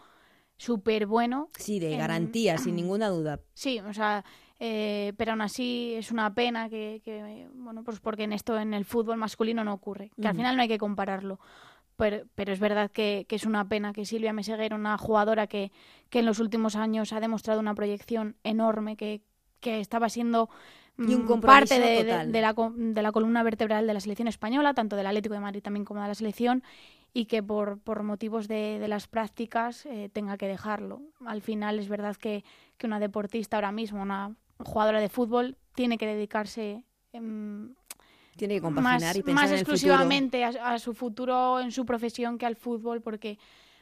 súper 0.57 1.05
bueno. 1.07 1.49
Sí, 1.57 1.79
de 1.79 1.93
En- 1.93 1.99
garantía, 1.99 2.57
sin 2.57 2.75
ninguna 2.75 3.07
duda. 3.09 3.39
Sí, 3.53 3.79
o 3.79 3.93
sea, 3.93 4.25
eh, 4.59 5.13
pero 5.17 5.31
aún 5.31 5.41
así 5.41 5.93
es 5.95 6.11
una 6.11 6.33
pena 6.33 6.69
que, 6.69 7.01
que, 7.03 7.47
bueno, 7.53 7.83
pues 7.83 7.99
porque 7.99 8.23
en 8.23 8.33
esto, 8.33 8.59
en 8.59 8.73
el 8.73 8.83
fútbol 8.85 9.17
masculino 9.17 9.63
no 9.63 9.73
ocurre, 9.73 10.11
que 10.21 10.27
al 10.27 10.35
final 10.35 10.55
no 10.57 10.61
hay 10.61 10.67
que 10.67 10.77
compararlo. 10.77 11.39
Pero, 11.95 12.25
pero 12.35 12.51
es 12.53 12.59
verdad 12.59 12.91
que, 12.91 13.25
que 13.27 13.35
es 13.35 13.45
una 13.45 13.67
pena 13.69 13.93
que 13.93 14.05
Silvia 14.05 14.33
Meseguer, 14.33 14.73
una 14.73 14.97
jugadora 14.97 15.47
que, 15.47 15.71
que 16.09 16.19
en 16.19 16.25
los 16.25 16.39
últimos 16.39 16.75
años 16.75 17.13
ha 17.13 17.19
demostrado 17.19 17.59
una 17.59 17.75
proyección 17.75 18.35
enorme, 18.43 18.95
que, 18.97 19.21
que 19.59 19.79
estaba 19.79 20.09
siendo 20.09 20.49
Y 21.05 21.13
un 21.15 21.23
mm, 21.23 21.41
parte 21.41 21.79
de, 21.79 22.03
de- 22.03 22.03
total. 22.05 22.31
de 22.31 22.41
la, 22.41 22.53
de 22.75 23.01
la 23.01 23.11
columna 23.11 23.43
vertebral 23.43 23.87
de 23.87 23.93
la 23.93 23.99
selección 23.99 24.27
española, 24.27 24.73
tanto 24.73 24.95
del 24.95 25.07
Atlético 25.07 25.33
de 25.35 25.41
Madrid 25.41 25.61
también 25.63 25.85
como 25.85 26.01
de 26.01 26.07
la 26.07 26.15
selección, 26.15 26.63
y 27.13 27.25
que 27.25 27.43
por, 27.43 27.79
por 27.79 28.03
motivos 28.03 28.47
de, 28.47 28.79
de 28.79 28.87
las 28.87 29.07
prácticas 29.07 29.85
eh, 29.85 30.09
tenga 30.11 30.37
que 30.37 30.47
dejarlo. 30.47 31.01
Al 31.25 31.41
final 31.41 31.79
es 31.79 31.89
verdad 31.89 32.15
que, 32.15 32.43
que 32.77 32.87
una 32.87 32.99
deportista 32.99 33.57
ahora 33.57 33.71
mismo, 33.71 34.01
una 34.01 34.35
jugadora 34.57 34.99
de 34.99 35.09
fútbol, 35.09 35.57
tiene 35.75 35.97
que 35.97 36.07
dedicarse 36.07 36.83
em, 37.11 37.75
Tiene 38.35 38.55
que 38.55 38.61
compaginar 38.61 38.99
más, 39.01 39.15
y 39.15 39.21
pensar 39.23 39.35
más 39.43 39.51
en 39.51 39.57
el 39.59 39.65
futuro. 39.65 39.75
exclusivamente 39.75 40.43
a, 40.43 40.49
a 40.73 40.79
su 40.79 40.93
futuro 40.93 41.59
en 41.59 41.71
su 41.71 41.85
profesión 41.85 42.37
que 42.37 42.45
al 42.45 42.55
fútbol, 42.55 43.01
porque 43.01 43.37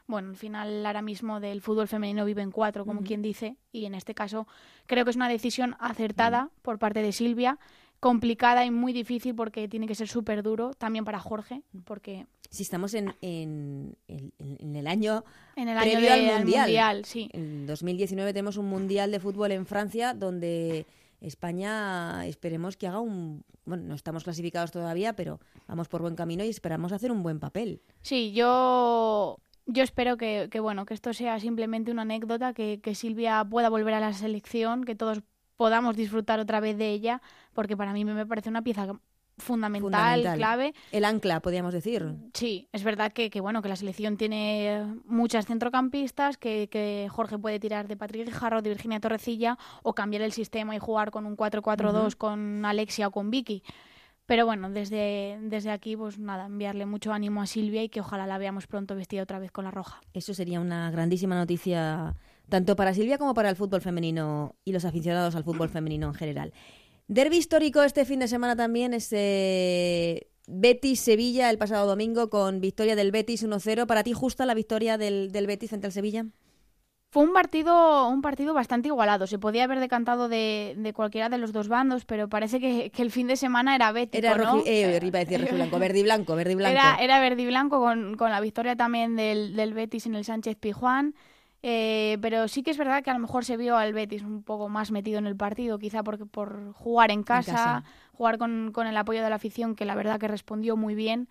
bueno, 0.08 0.30
al 0.30 0.36
final 0.36 0.86
ahora 0.86 1.02
mismo 1.02 1.40
del 1.40 1.62
fútbol 1.62 1.88
femenino 1.88 2.26
viven 2.26 2.52
cuatro, 2.52 2.86
como 2.86 3.00
Ujú. 3.00 3.08
quien 3.08 3.22
dice, 3.22 3.56
y 3.72 3.86
en 3.86 3.96
este 3.96 4.14
caso 4.14 4.48
creo 4.86 5.06
que 5.06 5.12
es 5.12 5.16
una 5.16 5.30
decisión 5.30 5.76
acertada 5.80 6.50
por 6.64 6.80
parte 6.80 7.02
de 7.02 7.12
Silvia, 7.14 7.60
complicada 8.02 8.66
y 8.66 8.72
muy 8.72 8.94
difícil 8.94 9.36
porque 9.36 9.68
tiene 9.68 9.88
que 9.88 9.96
ser 9.96 10.08
súper 10.08 10.42
duro 10.44 10.74
también 10.74 11.06
para 11.06 11.20
Jorge, 11.20 11.62
porque 11.86 12.26
Si 12.50 12.64
estamos 12.64 12.94
en, 12.96 13.14
en, 13.22 13.96
en- 14.08 14.34
en 14.40 14.76
el 14.76 14.88
año, 14.88 15.24
en 15.56 15.70
el 15.70 15.78
año 15.78 15.92
Previo 15.92 16.12
al 16.14 16.20
de- 16.20 16.30
al 16.32 16.46
Mundial. 16.46 17.06
sí. 17.06 17.30
en 17.32 17.66
2019 17.68 18.34
tenemos 18.34 18.58
un 18.58 18.66
Mundial 18.66 19.12
de 19.12 19.20
Fútbol 19.20 19.52
en 19.52 19.66
Francia 19.68 20.14
donde 20.16 20.88
España 21.22 22.26
esperemos 22.26 22.78
que 22.78 22.88
haga 22.88 23.00
un... 23.00 23.44
Bueno, 23.66 23.84
no 23.84 23.96
estamos 23.96 24.24
clasificados 24.24 24.72
todavía, 24.72 25.16
pero 25.16 25.40
vamos 25.68 25.88
por 25.88 26.02
buen 26.02 26.16
camino 26.16 26.44
y 26.44 26.50
esperamos 26.50 26.92
hacer 26.92 27.12
un 27.12 27.24
buen 27.24 27.40
papel. 27.40 27.82
Sí, 28.02 28.34
yo, 28.34 29.40
yo 29.68 29.84
espero 29.84 30.18
que, 30.18 30.50
que, 30.52 30.60
bueno, 30.60 30.86
que 30.86 30.96
esto 30.96 31.14
sea 31.14 31.40
simplemente 31.40 31.92
una 31.92 32.02
anécdota, 32.02 32.54
que, 32.54 32.82
que 32.82 32.96
Silvia 32.96 33.46
pueda 33.50 33.70
volver 33.70 33.94
a 33.94 34.00
la 34.00 34.14
selección, 34.14 34.84
que 34.84 34.96
todos 34.96 35.22
podamos 35.58 35.96
disfrutar 35.96 36.40
otra 36.40 36.60
vez 36.60 36.76
de 36.76 36.90
ella, 36.90 37.22
porque 37.54 37.78
para 37.78 37.94
mí 37.94 38.04
me 38.04 38.26
parece 38.26 38.50
una 38.50 38.64
pieza 38.64 39.00
fundamental, 39.42 39.82
Fundamental. 39.92 40.38
clave. 40.38 40.74
El 40.92 41.06
ancla, 41.06 41.40
podríamos 41.40 41.74
decir. 41.74 42.14
Sí, 42.34 42.68
es 42.72 42.84
verdad 42.84 43.12
que, 43.12 43.30
que, 43.30 43.42
bueno 43.42 43.62
que 43.62 43.70
la 43.70 43.76
selección 43.76 44.18
tiene 44.18 44.86
muchas 45.06 45.46
centrocampistas, 45.46 46.38
que, 46.38 46.68
que 46.70 47.08
Jorge 47.10 47.38
puede 47.38 47.60
tirar 47.60 47.88
de 47.88 47.98
Patrick 47.98 48.26
Guijarro, 48.28 48.62
de 48.62 48.70
Virginia 48.70 49.00
Torrecilla, 49.00 49.58
o 49.84 49.94
cambiar 49.94 50.22
el 50.22 50.32
sistema 50.32 50.76
y 50.76 50.80
jugar 50.80 51.12
con 51.12 51.26
un 51.26 51.36
4-4-2 51.36 52.08
Ujú. 52.08 52.18
con 52.18 52.66
Alexia 52.66 53.08
o 53.08 53.12
con 53.12 53.30
Vicky. 53.32 53.64
Pero 54.28 54.46
bueno, 54.46 54.70
desde, 54.70 55.40
desde 55.42 55.72
aquí, 55.72 55.98
pues 55.98 56.18
nada, 56.18 56.46
enviarle 56.46 56.86
mucho 56.86 57.12
ánimo 57.12 57.42
a 57.42 57.48
Silvia 57.48 57.84
y 57.84 57.90
que 57.90 58.00
ojalá 58.00 58.28
la 58.28 58.38
veamos 58.38 58.66
pronto 58.68 58.96
vestida 58.96 59.24
otra 59.24 59.40
vez 59.40 59.52
con 59.52 59.66
la 59.66 59.72
roja. 59.72 60.00
Eso 60.14 60.34
sería 60.34 60.62
una 60.62 60.90
grandísima 60.92 61.36
noticia 61.36 62.16
tanto 62.48 62.76
para 62.76 62.94
Silvia 62.94 63.18
como 63.18 63.34
para 63.34 63.50
el 63.50 63.56
fútbol 63.56 63.82
femenino 63.82 64.56
y 64.64 64.72
los 64.74 64.86
aficionados 64.86 65.36
al 65.36 65.44
fútbol 65.44 65.70
femenino 65.70 66.08
en 66.08 66.14
general. 66.14 66.54
Derby 67.14 67.38
histórico 67.38 67.84
este 67.84 68.06
fin 68.06 68.20
de 68.20 68.30
semana 68.30 68.56
también 68.56 68.94
es 68.94 69.10
eh, 69.12 70.28
Betis-Sevilla 70.48 71.50
el 71.50 71.58
pasado 71.58 71.86
domingo 71.86 72.30
con 72.30 72.62
victoria 72.62 72.96
del 72.96 73.12
Betis 73.12 73.46
1-0. 73.46 73.86
¿Para 73.86 74.04
ti 74.04 74.14
justa 74.14 74.46
la 74.46 74.54
victoria 74.54 74.98
del, 74.98 75.32
del 75.34 75.46
Betis 75.46 75.70
frente 75.72 75.88
al 75.88 75.92
Sevilla? 75.92 76.26
Fue 77.14 77.24
un 77.24 77.34
partido, 77.34 78.08
un 78.08 78.22
partido 78.22 78.54
bastante 78.54 78.88
igualado. 78.88 79.28
Se 79.28 79.38
podía 79.38 79.66
haber 79.66 79.82
decantado 79.82 80.30
de, 80.30 80.76
de 80.78 80.94
cualquiera 80.94 81.28
de 81.28 81.38
los 81.38 81.52
dos 81.52 81.68
bandos, 81.68 82.06
pero 82.06 82.30
parece 82.30 82.62
que, 82.62 82.90
que 82.92 83.02
el 83.02 83.12
fin 83.12 83.28
de 83.28 83.36
semana 83.36 83.76
era 83.76 83.92
bético, 83.92 84.26
Era 84.26 84.38
¿no? 84.38 84.60
roji- 84.62 84.64
eh, 84.68 84.98
iba 85.04 85.20
a 85.20 85.26
decir 85.26 85.42
rojiblanco, 85.42 85.80
verde 85.80 86.00
y 86.00 86.04
blanco, 86.04 86.36
verde 86.38 86.54
y 86.54 86.56
blanco. 86.56 86.72
Era, 86.72 86.96
era 87.02 87.20
verde 87.20 87.42
y 87.42 87.48
blanco 87.48 87.82
con, 87.82 88.16
con 88.16 88.32
la 88.32 88.40
victoria 88.40 88.78
también 88.78 89.18
del, 89.18 89.58
del 89.58 89.74
Betis 89.74 90.06
en 90.06 90.16
el 90.16 90.24
Sánchez 90.24 90.56
Pijuán. 90.58 91.14
Eh, 91.64 92.18
pero 92.22 92.48
sí 92.48 92.64
que 92.64 92.72
es 92.72 92.78
verdad 92.78 93.04
que 93.04 93.12
a 93.12 93.14
lo 93.14 93.20
mejor 93.20 93.46
se 93.46 93.56
vio 93.58 93.78
al 93.78 93.94
Betis 93.94 94.24
un 94.24 94.44
poco 94.44 94.68
más 94.70 94.92
metido 94.92 95.20
en 95.20 95.28
el 95.28 95.36
partido, 95.38 95.78
quizá 95.78 96.04
porque 96.04 96.26
por 96.26 96.74
jugar 96.74 97.12
en 97.12 97.24
casa, 97.24 97.52
casa. 97.52 97.84
jugar 98.14 98.38
con, 98.40 98.72
con 98.74 98.88
el 98.88 98.98
apoyo 98.98 99.22
de 99.24 99.30
la 99.30 99.36
afición, 99.36 99.76
que 99.76 99.86
la 99.86 99.96
verdad 99.96 100.20
que 100.20 100.28
respondió 100.28 100.76
muy 100.76 100.96
bien. 100.96 101.30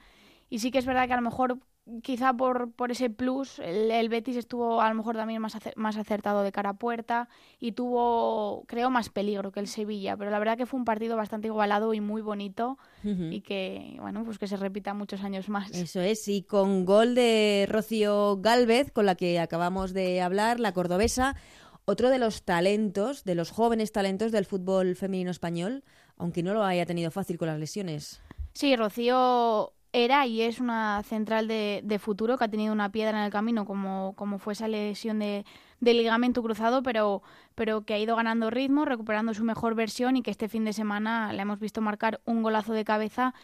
Y 0.49 0.61
sí 0.61 0.71
que 0.71 0.79
es 0.79 0.87
verdad 0.87 1.07
que 1.07 1.15
a 1.15 1.17
lo 1.17 1.23
mejor, 1.23 1.59
quizá 2.03 2.33
por, 2.33 2.73
por 2.73 2.91
ese 2.91 3.11
plus, 3.11 3.59
el, 3.59 3.91
el 3.91 4.09
Betis 4.09 4.37
estuvo 4.37 4.81
a 4.81 4.89
lo 4.89 4.95
mejor 4.95 5.17
también 5.17 5.43
más, 5.43 5.55
acer- 5.57 5.75
más 5.77 5.97
acertado 5.97 6.43
de 6.43 6.53
cara 6.53 6.71
a 6.71 6.75
puerta 6.75 7.29
y 7.59 7.73
tuvo, 7.73 8.65
creo, 8.67 8.91
más 8.91 9.09
peligro 9.09 9.51
que 9.53 9.61
el 9.61 9.67
Sevilla. 9.67 10.17
Pero 10.17 10.31
la 10.31 10.39
verdad 10.39 10.57
que 10.57 10.67
fue 10.67 10.79
un 10.79 10.85
partido 10.85 11.17
bastante 11.17 11.49
igualado 11.49 11.93
y 11.95 12.01
muy 12.01 12.23
bonito 12.23 12.79
y 13.03 13.41
que, 13.41 13.97
bueno, 14.01 14.25
pues 14.25 14.39
que 14.39 14.47
se 14.47 14.57
repita 14.57 14.95
muchos 14.95 15.23
años 15.23 15.49
más. 15.49 15.71
Eso 15.73 16.01
es, 16.01 16.29
y 16.29 16.43
con 16.43 16.85
gol 16.85 17.15
de 17.15 17.67
Rocío 17.69 18.37
Galvez, 18.41 18.93
con 18.93 19.07
la 19.07 19.15
que 19.15 19.41
acabamos 19.41 19.93
de 19.93 20.21
hablar, 20.21 20.61
la 20.61 20.73
cordobesa, 20.73 21.35
otro 21.87 22.11
de 22.11 22.19
los 22.19 22.45
talentos, 22.45 23.25
de 23.25 23.35
los 23.35 23.51
jóvenes 23.51 23.91
talentos 23.91 24.31
del 24.33 24.45
fútbol 24.45 24.95
femenino 24.97 25.31
español, 25.31 25.83
aunque 26.17 26.43
no 26.43 26.55
lo 26.55 26.63
haya 26.63 26.87
tenido 26.87 27.11
fácil 27.11 27.37
con 27.39 27.49
las 27.49 27.59
lesiones. 27.59 28.21
Sí, 28.53 28.77
Rocío 28.77 29.73
era 29.93 30.27
y 30.27 30.43
es 30.43 30.61
una 30.61 31.03
central 31.03 31.49
de, 31.49 31.81
de 31.85 31.99
futuro 31.99 32.39
que 32.39 32.45
ha 32.45 32.49
tenido 32.49 32.73
una 32.73 32.93
piedra 32.93 33.19
en 33.19 33.25
el 33.25 33.31
camino, 33.31 33.65
como, 33.65 34.15
como 34.17 34.39
fue 34.39 34.53
esa 34.53 34.69
lesión 34.69 35.19
de, 35.19 35.45
de 35.81 35.95
ligamento 35.95 36.43
cruzado, 36.43 36.83
pero, 36.83 37.23
pero 37.55 37.83
que 37.83 37.95
ha 37.95 37.99
ido 37.99 38.17
ganando 38.17 38.51
ritmo, 38.51 38.85
recuperando 38.85 39.35
su 39.35 39.45
mejor 39.45 39.75
versión 39.75 40.17
y 40.17 40.23
que 40.23 40.31
este 40.31 40.49
fin 40.49 40.65
de 40.65 40.73
semana 40.73 41.33
le 41.33 41.43
hemos 41.43 41.59
visto 41.59 41.81
marcar 41.81 42.21
un 42.25 42.43
golazo 42.43 42.73
de 42.73 42.85
cabeza 42.85 43.35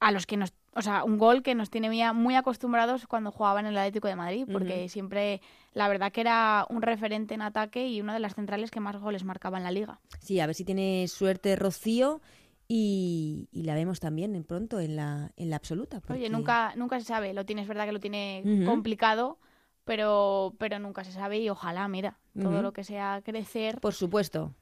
a 0.00 0.12
los 0.12 0.26
que 0.26 0.36
nos, 0.36 0.52
o 0.74 0.82
sea, 0.82 1.02
un 1.02 1.18
gol 1.18 1.42
que 1.42 1.54
nos 1.54 1.70
tiene 1.70 1.96
ya 1.96 2.12
muy 2.12 2.36
acostumbrados 2.36 3.06
cuando 3.06 3.32
jugaba 3.32 3.60
en 3.60 3.66
el 3.66 3.76
Atlético 3.76 4.06
de 4.06 4.16
Madrid, 4.16 4.46
porque 4.50 4.88
siempre, 4.88 5.40
la 5.72 5.88
verdad 5.88 6.12
que 6.12 6.20
era 6.20 6.66
un 6.68 6.82
referente 6.82 7.34
en 7.34 7.42
ataque 7.42 7.88
y 7.88 8.00
una 8.00 8.14
de 8.14 8.20
las 8.20 8.34
centrales 8.34 8.70
que 8.70 8.78
más 8.78 8.96
goles 8.96 9.24
marcaba 9.24 9.58
en 9.58 9.64
la 9.64 9.72
liga. 9.72 9.98
Sí, 10.20 10.38
a 10.38 10.46
ver 10.46 10.54
si 10.54 10.64
tiene 10.64 11.08
suerte 11.08 11.56
Rocío 11.56 12.20
y, 12.68 13.48
y 13.50 13.62
la 13.62 13.74
vemos 13.74 13.98
también 13.98 14.36
en 14.36 14.44
pronto 14.44 14.78
en 14.78 14.94
la, 14.94 15.32
en 15.36 15.48
la 15.50 15.56
absoluta. 15.56 16.02
Oye, 16.10 16.28
nunca, 16.28 16.74
nunca 16.76 17.00
se 17.00 17.06
sabe, 17.06 17.32
lo 17.32 17.46
tiene, 17.46 17.62
es 17.62 17.68
verdad 17.68 17.86
que 17.86 17.92
lo 17.92 18.00
tiene 18.00 18.42
complicado, 18.66 19.38
pero, 19.84 20.54
pero 20.58 20.78
nunca 20.78 21.02
se 21.02 21.12
sabe 21.12 21.38
y 21.38 21.48
ojalá, 21.48 21.88
mira, 21.88 22.18
todo 22.38 22.60
lo 22.62 22.72
que 22.74 22.84
sea 22.84 23.22
crecer, 23.24 23.80
Por 23.80 23.94
supuesto. 23.94 24.54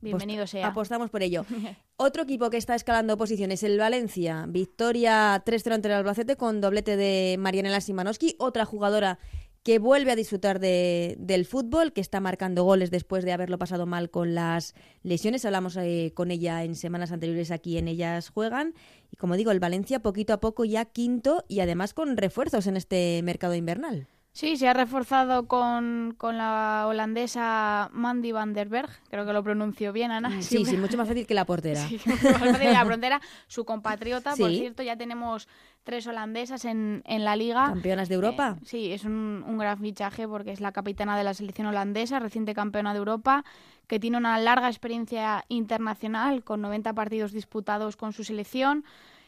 bienvenido 0.00 0.46
sea. 0.48 0.66
Apostamos 0.66 1.08
por 1.08 1.22
ello. 1.22 1.46
Otro 1.96 2.24
equipo 2.24 2.50
que 2.50 2.56
está 2.56 2.74
escalando 2.74 3.16
posiciones, 3.16 3.62
el 3.62 3.78
Valencia. 3.78 4.44
Victoria 4.48 5.40
3-0 5.44 5.74
ante 5.74 5.86
el 5.88 5.94
Albacete 5.94 6.36
con 6.36 6.60
doblete 6.60 6.96
de 6.96 7.36
Marianela 7.38 7.80
Simanowski, 7.80 8.34
otra 8.40 8.64
jugadora 8.64 9.20
que 9.62 9.78
vuelve 9.78 10.10
a 10.10 10.16
disfrutar 10.16 10.58
de- 10.58 11.16
del 11.18 11.46
fútbol, 11.46 11.92
que 11.92 12.00
está 12.00 12.18
marcando 12.20 12.64
goles 12.64 12.90
después 12.90 13.24
de 13.24 13.32
haberlo 13.32 13.58
pasado 13.58 13.86
mal 13.86 14.10
con 14.10 14.34
las 14.34 14.74
lesiones. 15.02 15.44
Hablamos 15.44 15.76
eh, 15.76 16.12
con 16.14 16.30
ella 16.30 16.64
en 16.64 16.74
semanas 16.74 17.12
anteriores 17.12 17.50
aquí 17.50 17.78
en 17.78 17.86
Ellas 17.88 18.30
Juegan. 18.30 18.74
Y 19.12 19.16
como 19.16 19.36
digo, 19.36 19.50
el 19.52 19.60
Valencia 19.60 20.00
poquito 20.00 20.32
a 20.32 20.40
poco 20.40 20.64
ya 20.64 20.84
quinto 20.84 21.44
y 21.48 21.60
además 21.60 21.94
con 21.94 22.16
refuerzos 22.16 22.66
en 22.66 22.76
este 22.76 23.20
mercado 23.22 23.54
invernal. 23.54 24.08
Sí, 24.34 24.56
se 24.56 24.66
ha 24.66 24.72
reforzado 24.72 25.46
con, 25.46 26.14
con 26.16 26.38
la 26.38 26.86
holandesa 26.88 27.90
Mandy 27.92 28.32
van 28.32 28.54
der 28.54 28.68
Berg, 28.70 28.88
creo 29.10 29.26
que 29.26 29.32
lo 29.34 29.42
pronuncio 29.44 29.92
bien, 29.92 30.10
Ana. 30.10 30.30
Sí, 30.40 30.42
Siempre- 30.42 30.70
sí, 30.72 30.76
mucho 30.78 30.96
más 30.96 31.06
fácil 31.06 31.26
que 31.26 31.34
la 31.34 31.44
portera. 31.44 31.86
Sí, 31.86 32.00
mucho 32.06 32.30
más 32.30 32.38
fácil 32.38 32.58
de 32.66 32.72
la 32.72 32.84
frontera, 32.86 33.20
su 33.46 33.66
compatriota, 33.66 34.34
por 34.34 34.48
Sí. 34.50 34.60
cierto, 34.60 34.82
ya 34.82 34.96
tenemos 34.96 35.48
tres 35.84 36.06
holandesas 36.06 36.64
en, 36.64 37.02
en 37.04 37.24
la 37.24 37.36
liga. 37.36 37.66
Campeonas 37.66 38.08
de 38.08 38.14
Europa. 38.14 38.56
Eh, 38.58 38.64
sí, 38.64 38.92
es 38.92 39.04
un, 39.04 39.44
un 39.46 39.58
gran 39.58 39.78
fichaje 39.78 40.26
porque 40.26 40.52
es 40.52 40.60
la 40.62 40.72
capitana 40.72 41.18
de 41.18 41.24
la 41.24 41.34
selección 41.34 41.66
holandesa, 41.66 42.18
reciente 42.18 42.54
campeona 42.54 42.94
de 42.94 42.98
Europa, 43.00 43.44
que 43.86 44.00
tiene 44.00 44.16
una 44.16 44.38
larga 44.38 44.68
experiencia 44.68 45.44
internacional 45.48 46.42
con 46.42 46.62
90 46.62 46.94
partidos 46.94 47.32
disputados 47.32 47.96
con 47.98 48.14
su 48.14 48.24
selección 48.24 48.84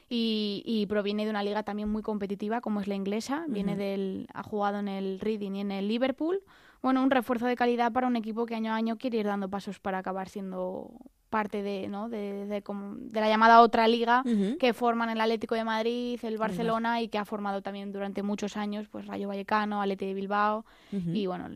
y, 0.08 0.62
y 0.66 0.86
proviene 0.86 1.24
de 1.24 1.30
una 1.30 1.42
liga 1.42 1.62
también 1.62 1.90
muy 1.90 2.02
competitiva 2.02 2.60
como 2.60 2.80
es 2.80 2.88
la 2.88 2.94
inglesa. 2.94 3.44
Viene 3.48 3.76
del, 3.76 4.26
ha 4.34 4.42
jugado 4.42 4.78
en 4.78 4.88
el 4.88 5.20
Reading 5.20 5.52
y 5.56 5.60
en 5.60 5.72
el 5.72 5.88
Liverpool. 5.88 6.40
Bueno, 6.82 7.02
un 7.02 7.10
refuerzo 7.10 7.46
de 7.46 7.56
calidad 7.56 7.92
para 7.92 8.06
un 8.06 8.16
equipo 8.16 8.44
que 8.46 8.54
año 8.54 8.72
a 8.72 8.76
año 8.76 8.96
quiere 8.98 9.18
ir 9.18 9.26
dando 9.26 9.48
pasos 9.48 9.80
para 9.80 9.98
acabar 9.98 10.28
siendo 10.28 10.90
parte 11.30 11.62
de, 11.62 11.88
¿no? 11.88 12.08
de, 12.08 12.46
de 12.46 12.62
como- 12.62 12.94
de 12.96 13.20
la 13.20 13.28
llamada 13.28 13.60
otra 13.62 13.88
liga 13.88 14.22
que 14.58 14.72
forman 14.72 15.08
el 15.10 15.20
Atlético 15.20 15.54
de 15.56 15.64
Madrid, 15.64 16.20
el 16.22 16.38
Barcelona 16.38 17.00
y 17.00 17.08
que 17.08 17.18
ha 17.18 17.24
formado 17.24 17.60
también 17.62 17.90
durante 17.90 18.22
muchos 18.22 18.56
años 18.56 18.86
pues 18.88 19.06
Rayo 19.06 19.26
Vallecano, 19.28 19.80
Atleti 19.82 20.06
de 20.06 20.14
Bilbao 20.14 20.64
y 21.16 21.26
bueno, 21.26 21.48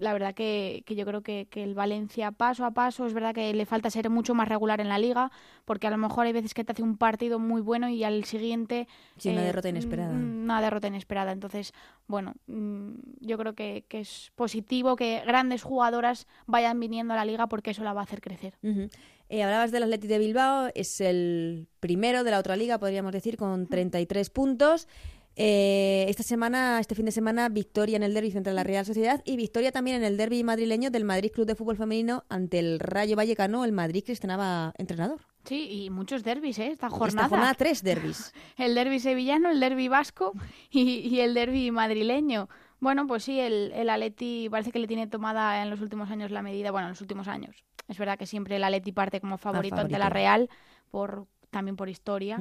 la 0.00 0.12
verdad 0.12 0.34
que, 0.34 0.82
que 0.86 0.94
yo 0.96 1.04
creo 1.06 1.20
que, 1.22 1.46
que 1.50 1.62
el 1.62 1.74
Valencia 1.74 2.32
paso 2.32 2.64
a 2.64 2.72
paso 2.72 3.06
es 3.06 3.12
verdad 3.14 3.34
que 3.34 3.52
le 3.54 3.66
falta 3.66 3.90
ser 3.90 4.10
mucho 4.10 4.34
más 4.34 4.48
regular 4.48 4.80
en 4.80 4.88
la 4.88 4.98
liga 4.98 5.30
porque 5.64 5.86
a 5.86 5.90
lo 5.90 5.98
mejor 5.98 6.26
hay 6.26 6.32
veces 6.32 6.54
que 6.54 6.64
te 6.64 6.72
hace 6.72 6.82
un 6.82 6.96
partido 6.96 7.38
muy 7.38 7.60
bueno 7.60 7.88
y 7.88 8.02
al 8.02 8.24
siguiente 8.24 8.88
Sí, 9.18 9.28
una 9.28 9.42
eh, 9.42 9.44
derrota 9.44 9.68
inesperada. 9.68 10.12
mm, 10.14 10.42
Una 10.44 10.60
derrota 10.62 10.88
inesperada. 10.88 11.32
Entonces, 11.32 11.72
bueno, 12.08 12.34
mm, 12.46 12.92
yo 13.20 13.38
creo 13.38 13.54
que, 13.54 13.84
que 13.88 14.00
es 14.00 14.32
positivo 14.34 14.96
que 14.96 15.22
grandes 15.26 15.62
jugadoras 15.62 16.26
vayan 16.46 16.80
viniendo 16.80 17.12
a 17.14 17.16
la 17.16 17.24
liga 17.24 17.46
porque 17.46 17.70
eso 17.72 17.84
la 17.84 17.92
va 17.92 18.00
a 18.00 18.04
hacer 18.04 18.20
crecer. 18.20 18.54
Ujú. 18.62 18.88
Eh, 19.28 19.44
hablabas 19.44 19.70
del 19.70 19.84
Athletic 19.84 20.10
de 20.10 20.18
Bilbao, 20.18 20.70
es 20.74 21.00
el 21.00 21.68
primero 21.78 22.24
de 22.24 22.32
la 22.32 22.38
otra 22.40 22.56
liga, 22.56 22.78
podríamos 22.78 23.12
decir, 23.12 23.36
con 23.36 23.68
33 23.68 24.28
puntos. 24.30 24.88
Eh, 25.36 26.04
esta 26.08 26.22
semana, 26.22 26.80
este 26.80 26.94
fin 26.94 27.06
de 27.06 27.12
semana, 27.12 27.48
victoria 27.48 27.96
en 27.96 28.02
el 28.02 28.12
derby 28.12 28.30
frente 28.30 28.50
a 28.50 28.52
la 28.52 28.64
Real 28.64 28.84
Sociedad 28.84 29.22
y 29.24 29.36
victoria 29.36 29.72
también 29.72 29.96
en 29.96 30.04
el 30.04 30.16
derby 30.16 30.42
madrileño 30.44 30.90
del 30.90 31.04
Madrid 31.04 31.30
Club 31.32 31.46
de 31.46 31.54
Fútbol 31.54 31.76
Femenino 31.76 32.24
ante 32.28 32.58
el 32.58 32.78
Rayo 32.80 33.16
Vallecano, 33.16 33.64
el 33.64 33.72
Madrid 33.72 34.04
que 34.04 34.12
estrenaba 34.12 34.74
entrenador. 34.76 35.20
Sí, 35.44 35.84
y 35.84 35.90
muchos 35.90 36.22
derbis, 36.24 36.58
¿eh? 36.58 36.66
Esta 36.72 36.88
Esta 36.88 37.28
jornada. 37.28 37.54
tres 37.54 37.82
derbis. 37.82 38.34
El 38.58 38.74
derby 38.74 39.00
sevillano, 39.00 39.50
el 39.50 39.58
derby 39.58 39.88
vasco 39.88 40.34
y, 40.70 40.98
y 41.08 41.20
el 41.20 41.32
derby 41.32 41.70
madrileño. 41.70 42.50
Bueno, 42.78 43.06
pues 43.06 43.24
sí, 43.24 43.40
el, 43.40 43.72
el 43.74 43.88
Atleti 43.88 44.48
parece 44.50 44.70
que 44.72 44.78
le 44.78 44.86
tiene 44.86 45.06
tomada 45.06 45.62
en 45.62 45.70
los 45.70 45.80
últimos 45.80 46.10
años 46.10 46.30
la 46.30 46.42
medida, 46.42 46.70
bueno, 46.70 46.88
en 46.88 46.92
los 46.92 47.00
últimos 47.00 47.26
años. 47.28 47.64
Es 47.88 47.96
verdad 47.98 48.18
que 48.18 48.26
siempre 48.26 48.56
el 48.56 48.64
Atleti 48.64 48.92
parte 48.92 49.20
como 49.20 49.38
favorito, 49.38 49.76
ante 49.76 49.98
la. 49.98 50.10
Real, 50.10 50.50
por 50.90 51.26
también 51.50 51.76
por 51.76 51.88
historia. 51.88 52.38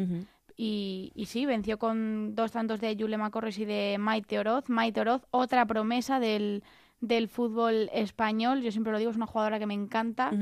Y, 0.62 1.14
y 1.16 1.28
sí, 1.28 1.46
venció 1.46 1.80
con 1.80 2.36
dos 2.36 2.52
tantos 2.52 2.82
de 2.82 2.94
Yulema 2.98 3.32
Corres 3.32 3.58
y 3.60 3.64
de 3.64 3.96
Maite 3.98 4.40
Oroz. 4.40 4.68
Maite 4.68 5.00
Oroz, 5.00 5.22
otra 5.32 5.66
promesa 5.66 6.20
del, 6.20 6.64
del 7.00 7.30
fútbol 7.30 7.90
español. 7.94 8.62
Yo 8.62 8.70
siempre 8.70 8.92
lo 8.92 9.00
digo, 9.00 9.10
es 9.10 9.16
una 9.16 9.26
jugadora 9.26 9.58
que 9.58 9.66
me 9.66 9.74
encanta. 9.74 10.34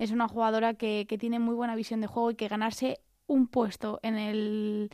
Es 0.00 0.10
una 0.10 0.26
jugadora 0.26 0.74
que, 0.74 1.06
que 1.08 1.18
tiene 1.18 1.38
muy 1.38 1.54
buena 1.54 1.76
visión 1.76 2.00
de 2.00 2.08
juego 2.08 2.32
y 2.32 2.34
que 2.34 2.48
ganarse 2.48 2.98
un 3.28 3.46
puesto 3.46 4.00
en 4.02 4.18
el 4.18 4.90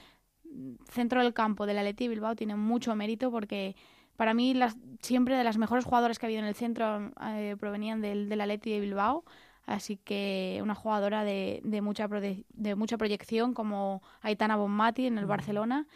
centro 0.90 1.22
del 1.22 1.32
campo 1.32 1.64
del 1.64 1.78
Atleti 1.78 2.08
Bilbao 2.08 2.36
tiene 2.36 2.54
mucho 2.54 2.94
mérito 2.94 3.30
porque 3.30 3.76
para 4.16 4.34
mí 4.34 4.52
las, 4.52 4.76
siempre 5.00 5.36
de 5.36 5.44
las 5.44 5.56
mejores 5.56 5.86
jugadoras 5.86 6.18
que 6.18 6.26
ha 6.26 6.28
habido 6.28 6.42
en 6.42 6.48
el 6.48 6.54
centro 6.54 7.12
eh, 7.22 7.56
provenían 7.58 8.02
del, 8.02 8.28
del 8.28 8.42
Atleti 8.42 8.72
de 8.72 8.80
Bilbao. 8.80 9.24
Así 9.66 9.96
que 9.96 10.60
una 10.62 10.74
jugadora 10.74 11.24
de, 11.24 11.60
de 11.64 11.80
mucha, 11.80 12.08
de 12.08 12.74
mucha 12.76 12.96
proyección 12.96 13.52
como 13.52 14.02
Aitana 14.22 14.56
Bonmati 14.56 15.06
en 15.06 15.18
el 15.18 15.26
Barcelona. 15.26 15.86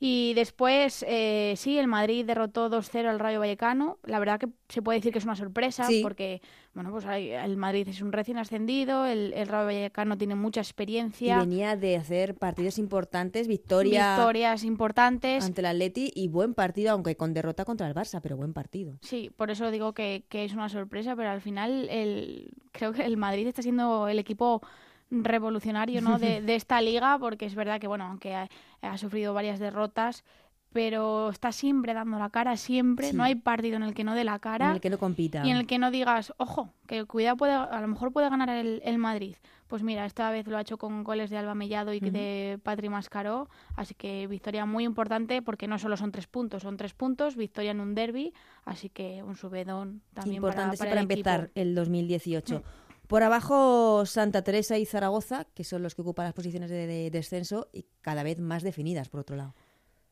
Y 0.00 0.32
después, 0.34 1.04
eh, 1.08 1.54
sí, 1.56 1.76
el 1.76 1.88
Madrid 1.88 2.24
derrotó 2.24 2.70
2-0 2.70 3.08
al 3.08 3.18
Rayo 3.18 3.40
Vallecano. 3.40 3.98
La 4.04 4.20
verdad 4.20 4.38
que 4.38 4.48
se 4.68 4.80
puede 4.80 5.00
decir 5.00 5.12
que 5.12 5.18
es 5.18 5.24
una 5.24 5.34
sorpresa, 5.34 5.84
Sí. 5.86 6.00
porque 6.02 6.40
bueno, 6.72 6.92
pues 6.92 7.04
el 7.06 7.56
Madrid 7.56 7.88
es 7.88 8.00
un 8.00 8.12
recién 8.12 8.38
ascendido, 8.38 9.04
el, 9.06 9.32
el 9.32 9.48
Rayo 9.48 9.66
Vallecano 9.66 10.16
tiene 10.16 10.36
mucha 10.36 10.60
Y 10.60 10.62
experiencia, 10.62 11.38
venía 11.40 11.74
de 11.74 11.96
hacer 11.96 12.36
partidos 12.36 12.78
importantes, 12.78 13.48
victoria 13.48 14.14
victorias 14.16 14.62
importantes. 14.62 15.44
ante 15.44 15.62
el 15.62 15.66
Atleti 15.66 16.12
y 16.14 16.28
buen 16.28 16.54
partido, 16.54 16.92
aunque 16.92 17.16
con 17.16 17.34
derrota 17.34 17.64
contra 17.64 17.88
el 17.88 17.94
Barça, 17.96 18.20
pero 18.22 18.36
buen 18.36 18.52
partido. 18.52 18.98
Sí, 19.02 19.32
por 19.36 19.50
eso 19.50 19.68
digo 19.72 19.94
que, 19.94 20.22
que 20.28 20.44
es 20.44 20.52
una 20.52 20.68
sorpresa, 20.68 21.16
pero 21.16 21.30
al 21.30 21.40
final 21.40 21.88
el, 21.90 22.52
creo 22.70 22.92
que 22.92 23.04
el 23.04 23.16
Madrid 23.16 23.48
está 23.48 23.62
siendo 23.62 24.06
el 24.06 24.20
equipo 24.20 24.62
revolucionario 25.10 26.00
¿no? 26.00 26.18
de, 26.18 26.42
de 26.42 26.54
esta 26.54 26.80
liga, 26.80 27.18
porque 27.18 27.46
es 27.46 27.54
verdad 27.54 27.80
que, 27.80 27.86
bueno, 27.86 28.04
aunque 28.04 28.34
ha, 28.34 28.48
ha 28.82 28.98
sufrido 28.98 29.34
varias 29.34 29.58
derrotas, 29.58 30.24
pero 30.70 31.30
está 31.30 31.50
siempre 31.50 31.94
dando 31.94 32.18
la 32.18 32.28
cara, 32.28 32.56
siempre. 32.58 33.10
Sí. 33.10 33.16
No 33.16 33.22
hay 33.24 33.34
partido 33.36 33.76
en 33.76 33.82
el 33.82 33.94
que 33.94 34.04
no 34.04 34.14
dé 34.14 34.24
la 34.24 34.38
cara 34.38 34.66
En 34.66 34.72
el 34.72 34.80
que 34.82 34.90
no 34.90 34.98
compita. 34.98 35.44
y 35.46 35.50
en 35.50 35.56
el 35.56 35.66
que 35.66 35.78
no 35.78 35.90
digas, 35.90 36.34
ojo, 36.36 36.74
que 36.86 37.04
cuidado, 37.06 37.38
puede, 37.38 37.52
a 37.54 37.80
lo 37.80 37.88
mejor 37.88 38.12
puede 38.12 38.28
ganar 38.28 38.50
el, 38.50 38.82
el 38.84 38.98
Madrid. 38.98 39.36
Pues 39.66 39.82
mira, 39.82 40.04
esta 40.06 40.30
vez 40.30 40.46
lo 40.46 40.56
ha 40.56 40.62
hecho 40.62 40.78
con 40.78 41.04
goles 41.04 41.28
de 41.30 41.36
Alba 41.38 41.54
Mellado 41.54 41.92
y 41.92 42.00
de 42.00 42.58
Patri 42.62 42.88
Mascaró, 42.88 43.48
así 43.76 43.94
que 43.94 44.26
victoria 44.26 44.64
muy 44.64 44.84
importante 44.84 45.42
porque 45.42 45.68
no 45.68 45.78
solo 45.78 45.96
son 45.98 46.10
tres 46.10 46.26
puntos, 46.26 46.62
son 46.62 46.76
tres 46.78 46.94
puntos, 46.94 47.36
victoria 47.36 47.72
en 47.72 47.80
un 47.80 47.94
derby, 47.94 48.32
así 48.64 48.88
que 48.88 49.22
un 49.22 49.36
subedón 49.36 50.00
también 50.14 50.36
Importante 50.36 50.76
para, 50.78 50.78
para, 50.78 50.90
para 50.90 51.00
el 51.00 51.10
empezar 51.10 51.40
equipo. 51.44 51.60
el 51.60 51.74
2018. 51.74 52.62
Por 53.08 53.24
abajo 53.24 54.06
Santa 54.06 54.42
Teresa 54.42 54.78
y 54.78 54.86
Zaragoza, 54.86 55.46
que 55.54 55.64
son 55.64 55.82
los 55.82 55.96
que 55.96 56.02
ocupan 56.02 56.26
las 56.26 56.34
posiciones 56.34 56.70
de, 56.70 56.86
de 56.86 57.10
descenso 57.10 57.68
y 57.72 57.86
cada 58.00 58.22
vez 58.22 58.38
más 58.38 58.62
definidas, 58.62 59.08
por 59.08 59.20
otro 59.20 59.34
lado. 59.34 59.54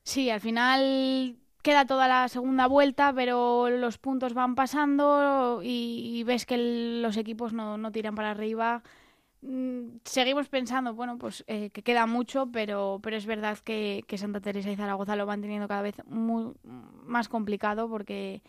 Sí, 0.02 0.30
al 0.30 0.40
final 0.40 1.36
queda 1.66 1.84
toda 1.84 2.06
la 2.06 2.28
segunda 2.28 2.68
vuelta, 2.68 3.12
pero 3.12 3.68
los 3.70 3.98
puntos 3.98 4.34
van 4.34 4.54
pasando 4.54 5.62
y, 5.64 6.22
ves 6.22 6.46
que 6.46 6.56
los 7.02 7.16
equipos 7.16 7.52
no, 7.52 7.76
no 7.76 7.90
tiran 7.90 8.14
para 8.14 8.30
arriba. 8.30 8.84
Mm, 9.42 9.96
Seguimos 10.04 10.48
pensando, 10.48 10.94
bueno, 10.94 11.18
pues 11.18 11.42
eh, 11.48 11.70
que 11.70 11.82
queda 11.82 12.06
mucho, 12.06 12.46
pero, 12.52 13.00
pero 13.02 13.16
es 13.16 13.26
verdad 13.26 13.58
que, 13.58 14.04
Santa 14.16 14.40
Teresa 14.40 14.70
y 14.70 14.76
Zaragoza 14.76 15.16
lo 15.16 15.26
van 15.26 15.40
teniendo 15.40 15.66
cada 15.66 15.82
vez 15.82 15.96
más 16.06 17.28
complicado 17.28 17.88
porque, 17.88 18.42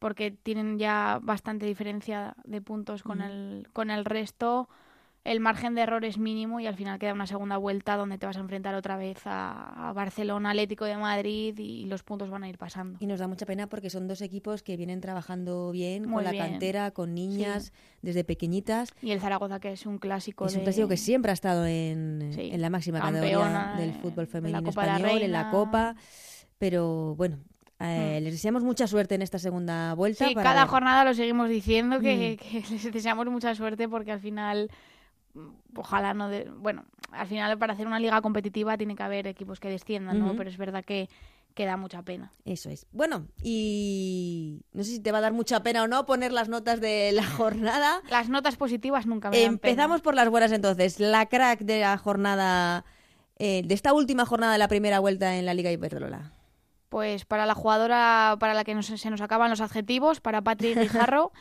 porque 0.00 0.32
tienen 0.32 0.78
ya 0.78 1.20
bastante 1.22 1.66
diferencia 1.66 2.34
de 2.44 2.60
puntos 2.60 3.04
con, 3.04 3.20
el, 3.20 3.68
con 3.72 3.90
el 3.90 4.04
resto. 4.04 4.68
El 5.22 5.38
margen 5.40 5.74
de 5.74 5.82
error 5.82 6.02
es 6.06 6.16
mínimo 6.16 6.60
y 6.60 6.66
al 6.66 6.74
final 6.76 6.98
queda 6.98 7.12
una 7.12 7.26
segunda 7.26 7.58
vuelta 7.58 7.96
donde 7.98 8.16
te 8.16 8.24
vas 8.24 8.38
a 8.38 8.40
enfrentar 8.40 8.74
otra 8.74 8.96
vez 8.96 9.18
a, 9.26 9.90
a 9.90 9.92
Barcelona, 9.92 10.48
Atlético 10.52 10.86
de 10.86 10.96
Madrid 10.96 11.54
y, 11.58 11.84
los 11.84 12.02
puntos 12.02 12.30
van 12.30 12.42
a 12.42 12.48
ir 12.48 12.56
pasando. 12.56 12.96
Y 13.02 13.06
nos 13.06 13.18
da 13.20 13.28
mucha 13.28 13.44
pena 13.44 13.66
porque 13.66 13.90
son 13.90 14.08
dos 14.08 14.22
equipos 14.22 14.62
que 14.62 14.78
vienen 14.78 15.02
trabajando 15.02 15.70
bien, 15.72 16.04
Muy 16.06 16.14
con 16.14 16.24
la 16.24 16.30
bien. 16.30 16.48
cantera, 16.52 16.90
con 16.92 17.12
niñas, 17.14 17.74
desde 18.00 18.24
pequeñitas. 18.24 18.94
Y 19.02 19.10
el 19.10 19.20
Zaragoza, 19.20 19.60
que 19.60 19.72
es 19.72 19.84
un 19.84 19.98
clásico. 19.98 20.46
Es 20.46 20.54
un 20.54 20.60
de- 20.60 20.64
clásico 20.64 20.88
que 20.88 20.96
siempre 20.96 21.30
ha 21.32 21.34
estado 21.34 21.66
en, 21.66 22.30
Sí, 22.34 22.48
en 22.50 22.62
la 22.62 22.70
máxima 22.70 23.00
campeona 23.02 23.26
categoría 23.26 23.74
del 23.76 23.92
de- 23.92 23.98
fútbol 24.00 24.26
femenino 24.26 24.70
español, 24.70 25.20
en 25.20 25.32
la. 25.32 25.50
Copa. 25.50 25.96
Pero 26.58 27.14
bueno, 27.16 27.38
eh, 27.80 28.18
Mm. 28.20 28.24
les 28.24 28.32
deseamos 28.34 28.62
mucha 28.62 28.86
suerte 28.86 29.14
en 29.14 29.22
esta 29.22 29.38
segunda 29.38 29.94
vuelta. 29.94 30.28
Sí, 30.28 30.34
para 30.34 30.50
cada 30.50 30.60
ver. 30.64 30.70
jornada 30.70 31.04
lo 31.04 31.14
seguimos 31.14 31.48
diciendo 31.48 32.00
que, 32.00 32.36
Mm. 32.40 32.42
que 32.44 32.64
les 32.70 32.92
deseamos 32.92 33.26
mucha 33.28 33.54
suerte 33.54 33.88
porque 33.88 34.12
al 34.12 34.20
final, 34.20 34.70
mm, 35.34 35.48
ojalá 35.76 36.12
no. 36.14 36.28
De, 36.28 36.44
bueno, 36.56 36.84
al 37.10 37.26
final 37.26 37.58
para 37.58 37.72
hacer 37.72 37.86
una 37.86 37.98
liga 38.00 38.20
competitiva 38.20 38.76
tiene 38.76 38.94
que 38.96 39.02
haber 39.02 39.26
equipos 39.26 39.60
que 39.60 39.68
desciendan, 39.68 40.18
¿no? 40.18 40.36
Pero 40.36 40.50
es 40.50 40.56
verdad 40.56 40.84
que, 40.84 41.08
que 41.54 41.64
da 41.66 41.76
mucha 41.76 42.02
pena. 42.02 42.32
Eso 42.44 42.70
es. 42.70 42.86
Bueno, 42.92 43.26
y 43.42 44.62
no 44.72 44.84
sé 44.84 44.90
si 44.92 45.00
te 45.00 45.10
va 45.12 45.18
a 45.18 45.20
dar 45.22 45.32
mucha 45.32 45.62
pena 45.62 45.82
o 45.82 45.88
no 45.88 46.06
poner 46.06 46.32
las 46.32 46.48
notas 46.48 46.80
de 46.80 47.10
la 47.12 47.24
jornada. 47.36 48.02
Las 48.10 48.28
notas 48.28 48.56
positivas 48.56 49.06
nunca 49.06 49.30
me 49.30 49.36
dan 49.42 49.58
pena. 49.58 49.70
Empezamos 49.72 50.00
por 50.02 50.14
las 50.14 50.28
buenas 50.28 50.52
entonces. 50.52 51.00
La 51.00 51.26
crack 51.26 51.60
de 51.60 51.80
la 51.80 51.98
jornada, 51.98 52.84
eh, 53.38 53.62
de 53.64 53.74
esta 53.74 53.92
última 53.92 54.26
jornada 54.26 54.52
de 54.52 54.58
la 54.58 54.68
primera 54.68 55.00
vuelta 55.00 55.36
en 55.36 55.46
la 55.46 55.54
Liga 55.54 55.72
Iberdrola. 55.72 56.32
Pues 56.90 57.24
para 57.24 57.46
la 57.46 57.54
jugadora 57.54 58.36
para 58.38 58.52
la 58.52 58.64
que 58.64 58.74
nos- 58.74 58.86
se 58.86 59.10
nos 59.10 59.20
acaban 59.22 59.48
los 59.48 59.60
adjetivos, 59.62 60.20
para 60.20 60.42
Patrick 60.42 60.76
Guijarro. 61.10 61.32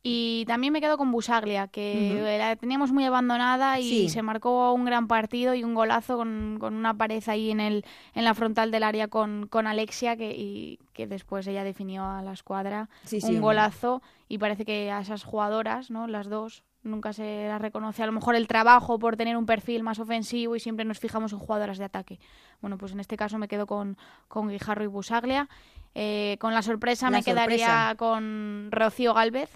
y 0.00 0.44
también 0.46 0.72
me 0.72 0.80
quedo 0.80 0.96
con 0.96 1.10
Busaglia, 1.10 1.66
que 1.66 2.36
la 2.38 2.54
teníamos 2.54 2.92
muy 2.92 3.04
abandonada 3.04 3.80
y 3.80 3.88
Sí. 3.88 4.08
se 4.08 4.22
marcó 4.22 4.72
un 4.72 4.84
gran 4.84 5.08
partido 5.08 5.54
y 5.54 5.64
un 5.64 5.74
golazo 5.74 6.16
con, 6.16 6.58
con 6.60 6.74
una 6.74 6.94
pared 6.94 7.20
ahí 7.26 7.50
en, 7.50 7.58
el, 7.58 7.84
en 8.14 8.24
la 8.24 8.32
frontal 8.34 8.70
del 8.70 8.84
área 8.84 9.08
con, 9.08 9.48
con 9.48 9.66
Alexia, 9.66 10.16
que, 10.16 10.30
y, 10.36 10.78
que 10.92 11.08
después 11.08 11.46
ella 11.48 11.64
definió 11.64 12.04
a 12.06 12.22
la 12.22 12.32
escuadra. 12.32 12.88
Sí, 13.04 13.18
un- 13.24 13.40
golazo 13.40 14.00
y 14.28 14.38
parece 14.38 14.64
que 14.64 14.92
a 14.92 15.00
esas 15.00 15.24
jugadoras, 15.24 15.90
¿no? 15.90 16.06
las 16.06 16.28
dos, 16.28 16.62
nunca 16.88 17.12
se 17.12 17.46
las 17.48 17.60
reconoce 17.60 18.02
a 18.02 18.06
lo 18.06 18.12
mejor 18.12 18.34
el 18.34 18.48
trabajo 18.48 18.98
por 18.98 19.16
tener 19.16 19.36
un 19.36 19.46
perfil 19.46 19.82
más 19.82 19.98
ofensivo 19.98 20.56
y 20.56 20.60
siempre 20.60 20.84
nos 20.84 20.98
fijamos 20.98 21.32
en 21.32 21.38
jugadoras 21.38 21.78
de 21.78 21.84
ataque. 21.84 22.18
Bueno, 22.60 22.78
pues 22.78 22.92
en 22.92 23.00
este 23.00 23.16
caso 23.16 23.38
me 23.38 23.48
quedo 23.48 23.66
con, 23.66 23.96
con 24.28 24.48
Guijarro 24.48 24.84
y 24.84 24.88
Busaglia. 24.88 25.48
Eh, 25.94 26.36
con 26.38 26.54
la 26.54 26.62
sorpresa 26.62 27.10
La 27.10 27.18
me 27.18 27.24
quedaría 27.24 27.94
con 27.96 28.68
Rocío 28.70 29.14
Galvez, 29.14 29.50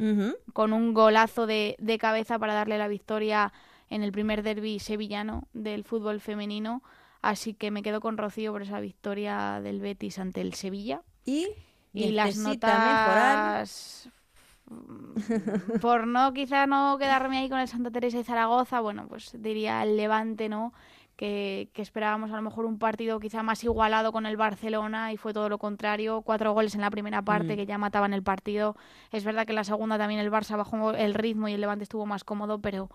con 0.52 0.72
un 0.72 0.94
golazo 0.94 1.46
de, 1.46 1.76
de 1.78 1.98
cabeza 1.98 2.38
para 2.38 2.54
darle 2.54 2.78
la 2.78 2.88
victoria 2.88 3.52
en 3.90 4.02
el 4.02 4.10
primer 4.10 4.42
derby 4.42 4.78
sevillano 4.78 5.46
del 5.52 5.84
fútbol 5.84 6.20
femenino. 6.20 6.82
Así 7.20 7.54
que 7.54 7.70
me 7.70 7.82
quedo 7.82 8.00
con 8.00 8.16
Rocío 8.16 8.50
por 8.50 8.62
esa 8.62 8.80
victoria 8.80 9.60
del 9.62 9.80
Betis 9.80 10.18
ante 10.18 10.40
el 10.40 10.54
Sevilla. 10.54 11.02
Y, 11.24 11.48
Y 11.92 12.10
las 12.10 12.36
mejorar. 12.36 13.66
Mm, 14.72 15.78
Por 15.80 16.06
no, 16.06 16.32
quizá 16.32 16.66
no 16.66 16.96
quedarme 16.98 17.38
ahí 17.38 17.48
con 17.48 17.58
el 17.58 17.68
Santa 17.68 17.90
Teresa 17.90 18.18
y 18.18 18.24
Zaragoza, 18.24 18.80
bueno, 18.80 19.06
pues 19.08 19.34
diría 19.38 19.82
el 19.82 19.96
Levante, 19.96 20.48
¿no? 20.48 20.72
Que, 21.16 21.68
que 21.74 21.82
esperábamos 21.82 22.32
a 22.32 22.36
lo 22.36 22.42
mejor 22.42 22.64
un 22.64 22.78
partido 22.78 23.20
quizá 23.20 23.42
más 23.42 23.62
igualado 23.62 24.10
con 24.12 24.26
el 24.26 24.36
Barcelona 24.36 25.12
y 25.12 25.16
fue 25.18 25.32
todo 25.32 25.48
lo 25.48 25.58
contrario. 25.58 26.22
Cuatro 26.22 26.52
goles 26.52 26.74
en 26.74 26.80
la 26.80 26.90
primera 26.90 27.22
parte 27.22 27.52
Mm. 27.52 27.56
que 27.56 27.66
ya 27.66 27.78
mataban 27.78 28.12
el 28.14 28.22
partido. 28.22 28.74
Es 29.12 29.22
verdad 29.24 29.44
que 29.46 29.52
en 29.52 29.56
la 29.56 29.64
segunda 29.64 29.98
también 29.98 30.20
el 30.20 30.32
Barça 30.32 30.56
bajó 30.56 30.92
el 30.92 31.14
ritmo 31.14 31.48
y 31.48 31.52
el 31.52 31.60
Levante 31.60 31.84
estuvo 31.84 32.06
más 32.06 32.24
cómodo, 32.24 32.60
pero. 32.60 32.88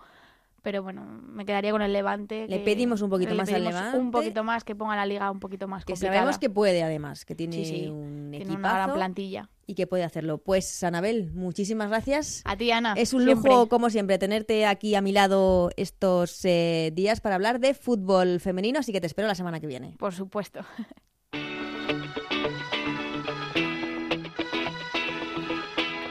Pero 0.60 0.82
bueno, 0.82 1.04
me 1.04 1.46
quedaría 1.46 1.70
con 1.70 1.80
el 1.82 1.92
Levante. 1.92 2.48
Le 2.48 2.58
que- 2.58 2.64
pedimos 2.64 3.00
un 3.00 3.08
poquito 3.08 3.34
más 3.36 3.50
al 3.52 3.62
Levante. 3.64 3.96
Un 3.96 4.10
poquito 4.10 4.42
más, 4.42 4.64
que 4.64 4.74
ponga 4.74 4.96
la 4.96 5.06
liga 5.06 5.30
un 5.30 5.38
poquito 5.38 5.68
más 5.68 5.84
Que 5.84 5.92
complicada. 5.92 6.18
sabemos 6.18 6.38
que 6.38 6.50
puede, 6.50 6.82
además, 6.82 7.24
que 7.24 7.36
tiene 7.36 7.54
Sí, 7.54 7.64
sí, 7.64 7.86
un 7.88 8.30
Tiene 8.32 8.56
una 8.56 8.72
gran 8.74 8.92
plantilla. 8.92 9.48
Y 9.68 9.74
que 9.74 9.86
puede 9.86 10.02
hacerlo. 10.02 10.38
Pues, 10.38 10.66
Sanabel, 10.66 11.30
muchísimas 11.34 11.90
gracias. 11.90 12.40
A 12.46 12.56
ti, 12.56 12.70
Ana. 12.72 12.94
Es 12.96 13.12
un 13.12 13.22
siempre. 13.22 13.52
lujo, 13.52 13.68
como 13.68 13.90
siempre, 13.90 14.18
tenerte 14.18 14.64
aquí 14.66 14.94
a 14.94 15.02
mi 15.02 15.12
lado 15.12 15.70
estos 15.76 16.42
eh, 16.44 16.90
días 16.94 17.20
para 17.20 17.34
hablar 17.34 17.60
de 17.60 17.74
fútbol 17.74 18.40
femenino, 18.40 18.80
así 18.80 18.92
que 18.92 19.00
te 19.00 19.06
espero 19.06 19.28
la 19.28 19.34
semana 19.34 19.60
que 19.60 19.66
viene. 19.66 19.94
Por 19.98 20.14
supuesto. 20.14 20.60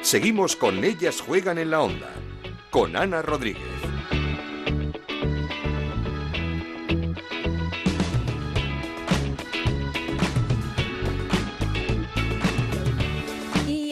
Seguimos 0.01 0.55
con 0.55 0.83
Ellas 0.83 1.19
Juegan 1.19 1.57
en 1.57 1.71
la 1.71 1.81
Onda, 1.81 2.09
con 2.69 2.95
Ana 2.95 3.23
Rodríguez. 3.23 3.76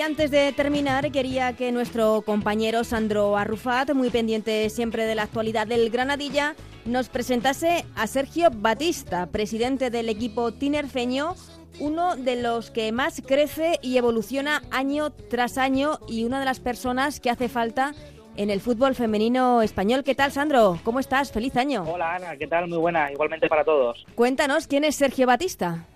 Antes 0.05 0.29
de 0.29 0.53
terminar, 0.53 1.11
quería 1.11 1.53
que 1.53 1.71
nuestro 1.71 2.21
compañero 2.21 2.83
Sandro 2.83 3.37
Arrufat, 3.37 3.91
muy 3.93 4.11
pendiente 4.11 4.69
siempre 4.69 5.05
de 5.05 5.15
la 5.15 5.23
actualidad 5.23 5.65
del 5.65 5.89
Granadilla, 5.89 6.55
nos 6.85 7.09
presentase 7.09 7.85
a 7.95 8.05
Sergio 8.05 8.49
Batista, 8.53 9.25
presidente 9.25 9.89
del 9.89 10.09
equipo 10.09 10.51
tinerfeño, 10.53 11.33
uno 11.79 12.15
de 12.17 12.39
los 12.39 12.69
que 12.69 12.91
más 12.91 13.23
crece 13.25 13.79
y 13.81 13.97
evoluciona 13.97 14.61
año 14.69 15.09
tras 15.09 15.57
año 15.57 15.97
y 16.07 16.23
una 16.23 16.39
de 16.39 16.45
las 16.45 16.59
personas 16.59 17.19
que 17.19 17.31
hace 17.31 17.49
falta 17.49 17.95
en 18.37 18.51
el 18.51 18.61
fútbol 18.61 18.93
femenino 18.93 19.63
español. 19.63 20.03
¿Qué 20.03 20.13
tal, 20.13 20.31
Sandro? 20.31 20.79
¿Cómo 20.83 20.99
estás? 20.99 21.31
¡Feliz 21.31 21.55
año! 21.55 21.83
Hola 21.91 22.15
Ana, 22.15 22.37
¿qué 22.37 22.45
tal? 22.45 22.67
Muy 22.67 22.77
buena, 22.77 23.11
igualmente 23.11 23.47
para 23.47 23.63
todos. 23.63 24.05
Cuéntanos, 24.13 24.67
¿quién 24.67 24.83
es 24.83 24.95
Sergio 24.95 25.25
Batista? 25.25 25.87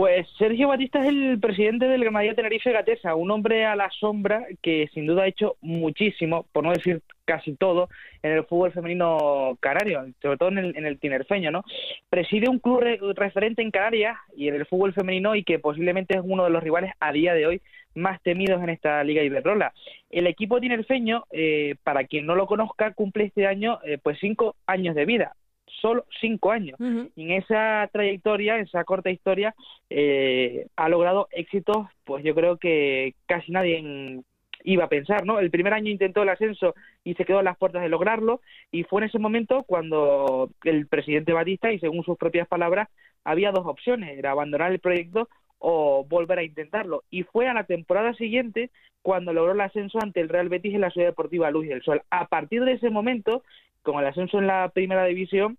Pues 0.00 0.26
Sergio 0.38 0.68
Batista 0.68 1.00
es 1.00 1.08
el 1.08 1.38
presidente 1.38 1.84
del 1.86 2.02
Granadilla 2.02 2.34
Tenerife 2.34 2.72
Gatesa, 2.72 3.14
un 3.14 3.30
hombre 3.30 3.66
a 3.66 3.76
la 3.76 3.90
sombra 3.90 4.46
que 4.62 4.88
sin 4.94 5.04
duda 5.04 5.24
ha 5.24 5.26
hecho 5.26 5.58
muchísimo, 5.60 6.46
por 6.52 6.64
no 6.64 6.72
decir 6.72 7.02
casi 7.26 7.54
todo, 7.54 7.90
en 8.22 8.32
el 8.32 8.44
fútbol 8.46 8.72
femenino 8.72 9.58
canario, 9.60 10.06
sobre 10.22 10.38
todo 10.38 10.48
en 10.48 10.56
el, 10.56 10.74
en 10.78 10.86
el 10.86 10.98
tinerfeño, 10.98 11.50
¿no? 11.50 11.64
Preside 12.08 12.48
un 12.48 12.60
club 12.60 12.80
re- 12.80 12.98
referente 13.14 13.60
en 13.60 13.70
Canarias 13.70 14.16
y 14.34 14.48
en 14.48 14.54
el 14.54 14.64
fútbol 14.64 14.94
femenino 14.94 15.36
y 15.36 15.44
que 15.44 15.58
posiblemente 15.58 16.16
es 16.16 16.22
uno 16.24 16.44
de 16.44 16.50
los 16.50 16.62
rivales 16.62 16.94
a 16.98 17.12
día 17.12 17.34
de 17.34 17.46
hoy 17.46 17.60
más 17.94 18.22
temidos 18.22 18.62
en 18.62 18.70
esta 18.70 19.04
Liga 19.04 19.22
Iberdrola. 19.22 19.74
El 20.08 20.26
equipo 20.26 20.60
tinerfeño, 20.60 21.24
eh, 21.30 21.74
para 21.84 22.04
quien 22.04 22.24
no 22.24 22.34
lo 22.36 22.46
conozca, 22.46 22.94
cumple 22.94 23.24
este 23.24 23.46
año 23.46 23.78
eh, 23.84 23.98
pues 24.02 24.16
cinco 24.18 24.56
años 24.66 24.94
de 24.94 25.04
vida, 25.04 25.36
solo 25.80 26.04
cinco 26.20 26.50
años. 26.50 26.78
Y 27.16 27.24
en 27.24 27.30
esa 27.42 27.88
trayectoria, 27.92 28.56
en 28.56 28.62
esa 28.62 28.84
corta 28.84 29.10
historia, 29.10 29.54
eh, 29.88 30.66
ha 30.76 30.88
logrado 30.88 31.28
éxitos, 31.30 31.86
pues 32.04 32.24
yo 32.24 32.34
creo 32.34 32.56
que 32.58 33.14
casi 33.26 33.52
nadie 33.52 33.78
en- 33.78 34.24
iba 34.62 34.84
a 34.84 34.88
pensar, 34.88 35.24
¿no? 35.24 35.38
El 35.38 35.50
primer 35.50 35.72
año 35.72 35.90
intentó 35.90 36.22
el 36.22 36.28
ascenso 36.28 36.74
y 37.02 37.14
se 37.14 37.24
quedó 37.24 37.38
a 37.38 37.42
las 37.42 37.56
puertas 37.56 37.80
de 37.82 37.88
lograrlo, 37.88 38.42
y 38.70 38.84
fue 38.84 39.00
en 39.00 39.08
ese 39.08 39.18
momento 39.18 39.62
cuando 39.62 40.50
el 40.64 40.86
presidente 40.86 41.32
Batista, 41.32 41.72
y 41.72 41.78
según 41.78 42.04
sus 42.04 42.18
propias 42.18 42.46
palabras, 42.46 42.88
había 43.24 43.52
dos 43.52 43.66
opciones, 43.66 44.18
era 44.18 44.32
abandonar 44.32 44.70
el 44.70 44.78
proyecto 44.78 45.28
o 45.58 46.04
volver 46.04 46.38
a 46.38 46.42
intentarlo. 46.42 47.04
Y 47.10 47.22
fue 47.22 47.48
a 47.48 47.54
la 47.54 47.64
temporada 47.64 48.12
siguiente 48.14 48.70
cuando 49.02 49.32
logró 49.32 49.52
el 49.52 49.60
ascenso 49.60 49.98
ante 50.02 50.20
el 50.20 50.28
Real 50.28 50.48
Betis 50.48 50.74
en 50.74 50.82
la 50.82 50.90
Ciudad 50.90 51.08
Deportiva 51.08 51.50
Luz 51.50 51.66
del 51.66 51.82
Sol. 51.82 52.02
A 52.10 52.26
partir 52.28 52.64
de 52.64 52.72
ese 52.72 52.90
momento, 52.90 53.42
con 53.82 53.98
el 53.98 54.06
ascenso 54.06 54.38
en 54.38 54.46
la 54.46 54.70
primera 54.74 55.04
división, 55.06 55.56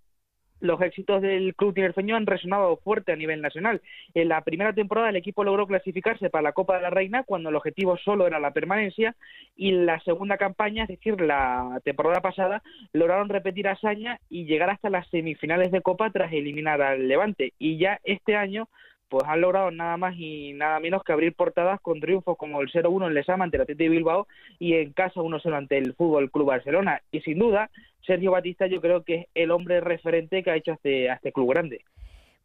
los 0.62 0.80
éxitos 0.80 1.20
del 1.20 1.54
club 1.54 1.74
tinerfeño 1.74 2.16
han 2.16 2.26
resonado 2.26 2.76
fuerte 2.78 3.12
a 3.12 3.16
nivel 3.16 3.42
nacional. 3.42 3.82
En 4.14 4.28
la 4.28 4.40
primera 4.42 4.72
temporada 4.72 5.10
el 5.10 5.16
equipo 5.16 5.44
logró 5.44 5.66
clasificarse 5.66 6.30
para 6.30 6.42
la 6.42 6.52
Copa 6.52 6.76
de 6.76 6.82
la 6.82 6.90
Reina 6.90 7.24
cuando 7.24 7.50
el 7.50 7.56
objetivo 7.56 7.98
solo 7.98 8.26
era 8.26 8.38
la 8.38 8.52
permanencia 8.52 9.14
y 9.56 9.70
en 9.70 9.86
la 9.86 10.00
segunda 10.00 10.38
campaña, 10.38 10.84
es 10.84 10.88
decir, 10.88 11.20
la 11.20 11.80
temporada 11.84 12.20
pasada, 12.20 12.62
lograron 12.92 13.28
repetir 13.28 13.68
hazaña 13.68 14.20
y 14.30 14.44
llegar 14.44 14.70
hasta 14.70 14.88
las 14.88 15.08
semifinales 15.08 15.72
de 15.72 15.82
Copa 15.82 16.10
tras 16.10 16.32
eliminar 16.32 16.80
al 16.80 17.08
Levante. 17.08 17.52
Y 17.58 17.78
ya 17.78 18.00
este 18.04 18.36
año 18.36 18.68
pues 19.12 19.28
han 19.28 19.42
logrado 19.42 19.70
nada 19.70 19.98
más 19.98 20.14
y 20.16 20.54
nada 20.54 20.80
menos 20.80 21.04
que 21.04 21.12
abrir 21.12 21.34
portadas 21.34 21.78
con 21.82 22.00
triunfos 22.00 22.38
como 22.38 22.62
el 22.62 22.72
0-1 22.72 23.08
en 23.08 23.12
Lesama 23.12 23.44
ante 23.44 23.58
el 23.58 23.64
Atlético 23.64 23.84
de 23.84 23.88
Bilbao 23.90 24.26
y 24.58 24.72
en 24.72 24.94
casa 24.94 25.20
1-0 25.20 25.54
ante 25.54 25.76
el 25.76 25.92
Fútbol 25.92 26.30
Club 26.30 26.46
Barcelona. 26.46 27.02
Y 27.12 27.20
sin 27.20 27.38
duda, 27.38 27.68
Sergio 28.06 28.30
Batista 28.30 28.66
yo 28.68 28.80
creo 28.80 29.04
que 29.04 29.14
es 29.14 29.26
el 29.34 29.50
hombre 29.50 29.82
referente 29.82 30.42
que 30.42 30.50
ha 30.50 30.56
hecho 30.56 30.70
a 30.70 30.74
este, 30.76 31.10
a 31.10 31.14
este 31.16 31.30
club 31.30 31.50
grande. 31.50 31.84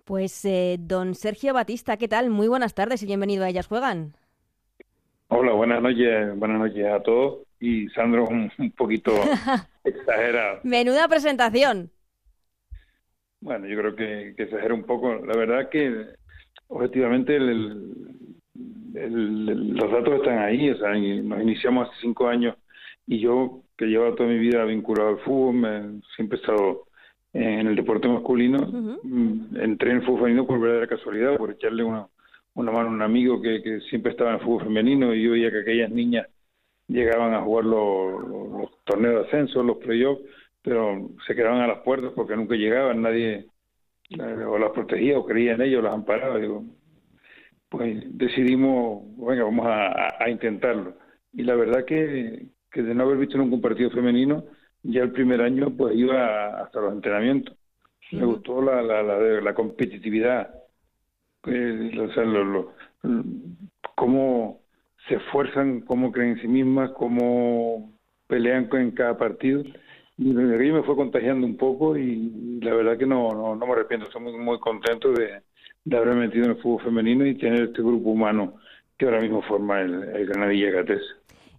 Pues 0.03 0.43
eh, 0.43 0.75
don 0.77 1.15
Sergio 1.15 1.53
Batista, 1.53 1.95
¿qué 1.95 2.09
tal? 2.09 2.29
Muy 2.29 2.49
buenas 2.49 2.73
tardes 2.73 3.01
y 3.01 3.05
bienvenido 3.05 3.45
a 3.45 3.49
Ellas 3.49 3.67
Juegan. 3.67 4.11
Hola, 5.29 5.53
buenas 5.53 5.81
noches, 5.81 6.37
buenas 6.37 6.59
noches 6.59 6.85
a 6.85 7.01
todos. 7.01 7.47
Y 7.61 7.87
Sandro 7.91 8.25
un, 8.25 8.51
un 8.57 8.71
poquito 8.71 9.13
exagerado. 9.85 10.59
Menuda 10.63 11.07
presentación. 11.07 11.91
Bueno, 13.39 13.67
yo 13.67 13.77
creo 13.77 13.95
que, 13.95 14.33
que 14.35 14.43
exagera 14.43 14.73
un 14.73 14.83
poco. 14.83 15.15
La 15.15 15.37
verdad 15.37 15.69
que 15.69 16.17
objetivamente 16.67 17.35
el- 17.35 17.97
el- 18.95 19.49
el- 19.49 19.73
los 19.75 19.91
datos 19.91 20.15
están 20.15 20.39
ahí. 20.39 20.69
O 20.69 20.77
sea, 20.77 20.89
nos 20.93 21.41
iniciamos 21.41 21.87
hace 21.89 21.97
cinco 22.01 22.27
años 22.27 22.55
y 23.05 23.19
yo, 23.19 23.61
que 23.77 23.85
llevo 23.85 24.13
toda 24.15 24.29
mi 24.29 24.37
vida 24.39 24.65
vinculado 24.65 25.09
al 25.09 25.19
fútbol, 25.19 25.55
me- 25.55 26.01
siempre 26.15 26.37
he 26.37 26.41
estado 26.41 26.83
en 27.33 27.67
el 27.67 27.75
deporte 27.75 28.07
masculino, 28.07 28.59
mm, 29.03 29.57
entré 29.61 29.91
en 29.91 29.97
el 29.97 30.03
fútbol 30.03 30.19
femenino 30.21 30.47
por 30.47 30.59
verdadera 30.59 30.87
casualidad, 30.87 31.37
por 31.37 31.51
echarle 31.51 31.83
una, 31.83 32.07
una 32.55 32.71
mano 32.71 32.89
a 32.89 32.91
un 32.91 33.01
amigo 33.03 33.41
que, 33.41 33.61
que 33.61 33.79
siempre 33.81 34.11
estaba 34.11 34.31
en 34.31 34.37
el 34.37 34.41
fútbol 34.43 34.63
femenino 34.63 35.13
y 35.13 35.23
yo 35.23 35.31
veía 35.31 35.51
que 35.51 35.59
aquellas 35.59 35.91
niñas 35.91 36.27
llegaban 36.87 37.33
a 37.33 37.41
jugar 37.41 37.65
los, 37.65 38.27
los- 38.29 38.83
torneos 38.85 39.15
de 39.21 39.27
ascenso, 39.27 39.61
los 39.63 39.77
playoffs, 39.77 40.21
pero 40.63 41.09
se 41.27 41.35
quedaban 41.35 41.61
a 41.61 41.67
las 41.67 41.79
puertas 41.79 42.11
porque 42.15 42.35
nunca 42.35 42.55
llegaban, 42.55 43.01
nadie 43.01 43.45
o 44.19 44.57
las 44.57 44.71
protegía 44.71 45.17
o 45.17 45.25
creía 45.25 45.53
en 45.53 45.61
ellos, 45.61 45.83
las 45.83 45.93
amparaba. 45.93 46.37
Digo, 46.37 46.63
pues 47.69 48.03
decidimos, 48.17 49.03
venga, 49.17 49.43
vamos 49.43 49.67
a, 49.67 50.29
intentarlo. 50.29 50.95
Y 51.33 51.43
la 51.43 51.55
verdad 51.55 51.85
que, 51.85 52.47
que 52.71 52.81
de 52.81 52.95
no 52.95 53.03
haber 53.03 53.17
visto 53.17 53.37
nunca 53.37 53.55
un 53.55 53.61
partido 53.61 53.89
femenino, 53.91 54.45
ya 54.83 55.03
el 55.03 55.11
primer 55.11 55.41
año 55.41 55.75
pues 55.75 55.95
iba 55.95 56.61
hasta 56.61 56.79
los 56.81 56.93
entrenamientos. 56.93 57.55
Me 58.11 58.25
gustó 58.25 58.61
la, 58.61 58.81
la, 58.81 59.03
la, 59.03 59.17
la 59.41 59.53
competitividad, 59.53 60.53
eh, 61.45 61.91
o 61.99 62.13
sea, 62.13 62.23
lo, 62.23 62.43
lo- 62.45 62.73
cómo 63.95 64.61
se 65.07 65.15
esfuerzan, 65.15 65.81
cómo 65.81 66.11
creen 66.11 66.31
en 66.31 66.41
sí 66.41 66.47
mismas, 66.47 66.91
cómo 66.91 67.91
pelean 68.27 68.69
en 68.71 68.91
cada 68.91 69.17
partido. 69.17 69.63
Ahí 70.19 70.71
me 70.71 70.83
fue 70.83 70.95
contagiando 70.95 71.45
un 71.45 71.57
poco 71.57 71.95
y 71.95 72.59
la 72.61 72.73
verdad 72.73 72.97
que 72.97 73.05
no, 73.05 73.33
no, 73.33 73.55
no 73.55 73.67
me 73.67 73.73
arrepiento, 73.73 74.07
estoy 74.07 74.23
muy, 74.23 74.37
muy 74.37 74.59
contento 74.59 75.11
de, 75.11 75.41
de 75.85 75.97
haberme 75.97 76.27
metido 76.27 76.45
en 76.45 76.51
el 76.51 76.57
fútbol 76.57 76.83
femenino 76.83 77.25
y 77.25 77.35
tener 77.37 77.65
este 77.65 77.81
grupo 77.83 78.09
humano 78.09 78.55
que 78.97 79.05
ahora 79.05 79.21
mismo 79.21 79.43
forma 79.43 79.81
el, 79.81 80.03
el 80.03 80.25
Granadilla 80.25 80.71
Gatés. 80.71 81.03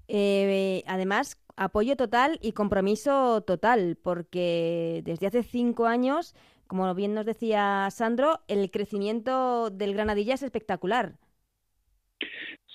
Eh, 0.09 0.83
además, 0.87 1.41
apoyo 1.57 1.97
total 1.97 2.39
y 2.43 2.53
compromiso 2.53 3.43
total, 3.43 3.97
porque 4.03 5.03
desde 5.05 5.29
hace 5.29 5.43
cinco 5.43 5.87
años, 5.87 6.35
como 6.67 6.93
bien 6.95 7.15
nos 7.15 7.27
decía 7.27 7.89
Sandro, 7.91 8.41
el 8.49 8.71
crecimiento 8.71 9.71
del 9.71 9.95
Granadilla 9.95 10.35
es 10.35 10.43
espectacular. 10.43 11.13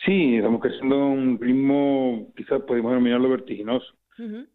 Sí, 0.06 0.36
estamos 0.36 0.62
creciendo 0.62 0.96
a 0.96 1.08
un 1.08 1.39
ritmo, 1.39 2.32
quizás 2.36 2.62
podemos 2.63 2.91
denominarlo 2.91 3.30
vertiginoso. 3.30 3.93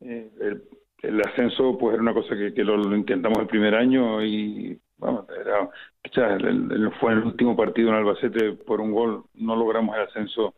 Eh, 0.01 0.31
el, 0.41 0.63
el 1.03 1.21
ascenso 1.21 1.79
pues 1.79 1.95
era 1.95 2.03
una 2.03 2.15
cosa 2.15 2.35
que, 2.37 2.65
lo, 2.65 2.95
intentamos 2.97 3.39
el 3.39 3.47
primer 3.47 3.75
año 3.75 4.23
y 4.25 4.79
vamos, 4.99 5.27
era, 5.41 5.69
quizás 6.03 6.41
el- 6.41 6.71
el- 6.73 6.93
fue 7.01 7.13
el 7.13 7.21
último 7.21 7.57
partido 7.57 7.91
en 7.91 7.95
Albacete 7.97 8.53
por 8.53 8.81
un 8.81 8.93
gol, 8.93 9.25
no 9.35 9.57
logramos 9.57 9.97
el 9.97 10.03
ascenso 10.03 10.55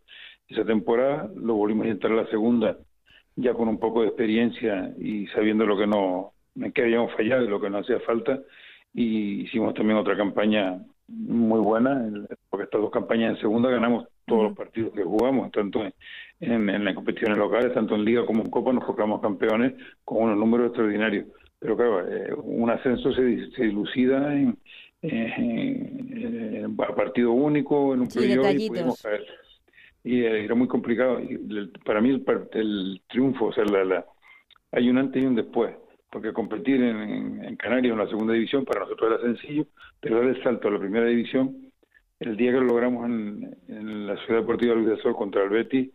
esa 0.49 0.65
temporada, 0.65 1.31
lo 1.37 1.55
volvimos 1.55 1.85
a 1.85 1.89
intentar 1.89 2.11
la 2.13 2.27
segunda 2.27 2.77
ya 3.37 3.55
con 3.55 3.69
un 3.69 3.79
poco 3.79 4.03
de 4.03 4.09
experiencia 4.09 4.93
y 4.99 5.27
sabiendo 5.29 5.65
lo 5.67 5.77
que 5.79 5.87
no, 5.87 6.33
en 6.57 6.73
qué 6.73 6.83
habíamos 6.83 7.13
fallado 7.15 7.45
y 7.45 7.49
lo 7.49 7.61
que 7.61 7.71
no 7.71 7.79
hacía 7.79 8.01
falta 8.01 8.41
y 8.93 9.43
hicimos 9.43 9.75
también 9.75 9.99
otra 9.99 10.17
campaña 10.17 10.79
muy 11.07 11.61
buena, 11.61 12.05
porque 12.49 12.65
estas 12.65 12.81
dos 12.81 12.91
campañas 12.91 13.35
en 13.35 13.41
segunda 13.41 13.71
ganamos 13.71 14.07
todos 14.31 14.45
los 14.45 14.57
partidos 14.57 14.93
que 14.95 15.03
jugamos, 15.03 15.51
tanto 15.53 15.85
en, 15.85 15.93
en, 16.41 16.69
en 16.71 16.85
las 16.85 16.95
competiciones 16.95 17.37
locales, 17.39 17.75
tanto 17.75 17.95
en 17.95 18.05
Liga 18.05 18.25
como 18.25 18.43
en 18.43 18.51
Copa, 18.51 18.73
nos 18.73 18.85
proclamamos 18.85 19.21
campeones 19.21 19.75
con 20.05 20.23
unos 20.25 20.39
números 20.39 20.69
extraordinarios. 20.69 21.27
Pero 21.59 21.77
claro, 21.77 22.09
eh, 22.09 22.33
un 22.43 22.71
ascenso 22.71 23.13
se, 23.13 23.51
se 23.51 23.65
dilucida 23.65 24.35
en, 24.35 24.57
en- 25.03 26.77
partido 26.77 27.33
único, 27.33 27.95
en 27.95 28.01
un 28.01 28.11
Sí, 28.11 28.21
y 28.65 28.69
pudimos 28.69 29.03
caer. 29.03 29.27
Y 30.05 30.21
eh, 30.23 30.45
era 30.45 30.55
muy 30.55 30.69
complicado. 30.69 31.21
Y 31.21 31.37
para 31.85 32.01
mí 32.01 32.11
el, 32.11 32.25
triunfo, 33.09 33.47
o 33.47 33.53
sea, 33.53 33.65
la, 33.65 33.85
la- 33.85 34.07
hay 34.73 34.89
un 34.89 34.99
antes 34.99 35.23
y 35.23 35.27
un 35.27 35.35
después, 35.35 35.75
porque 36.11 36.33
competir 36.33 36.83
en, 36.83 36.97
en, 36.97 37.45
en 37.45 37.57
Canarias 37.57 37.93
en 37.93 37.99
la 37.99 38.09
segunda 38.09 38.33
división 38.35 38.65
para 38.65 38.81
nosotros 38.81 39.13
era 39.13 39.23
sencillo, 39.35 39.67
pero 40.01 40.17
dar 40.21 40.29
el 40.29 40.43
salto 40.43 40.69
a 40.69 40.71
la 40.71 40.79
primera 40.79 41.07
división, 41.07 41.70
el 42.21 42.37
día 42.37 42.53
que 42.53 42.59
lo 42.59 42.67
logramos 42.67 43.07
en, 43.07 44.07
la 44.07 44.17
Ciudad 44.25 44.41
Deportiva 44.41 44.75
Luis 44.75 44.89
del 44.89 45.03
Sol 45.03 45.17
contra 45.17 45.43
el 45.43 45.51
Betis, 45.51 45.91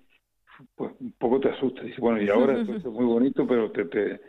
pues 0.75 0.91
un 0.99 1.11
poco 1.13 1.39
te 1.39 1.49
asusta. 1.49 1.83
Dices, 1.83 1.99
bueno, 1.99 2.21
y 2.21 2.29
ahora 2.29 2.59
es 2.59 2.85
muy 2.85 3.05
bonito, 3.05 3.45
pero 3.47 3.71
te, 3.71 3.85
te 3.85 4.19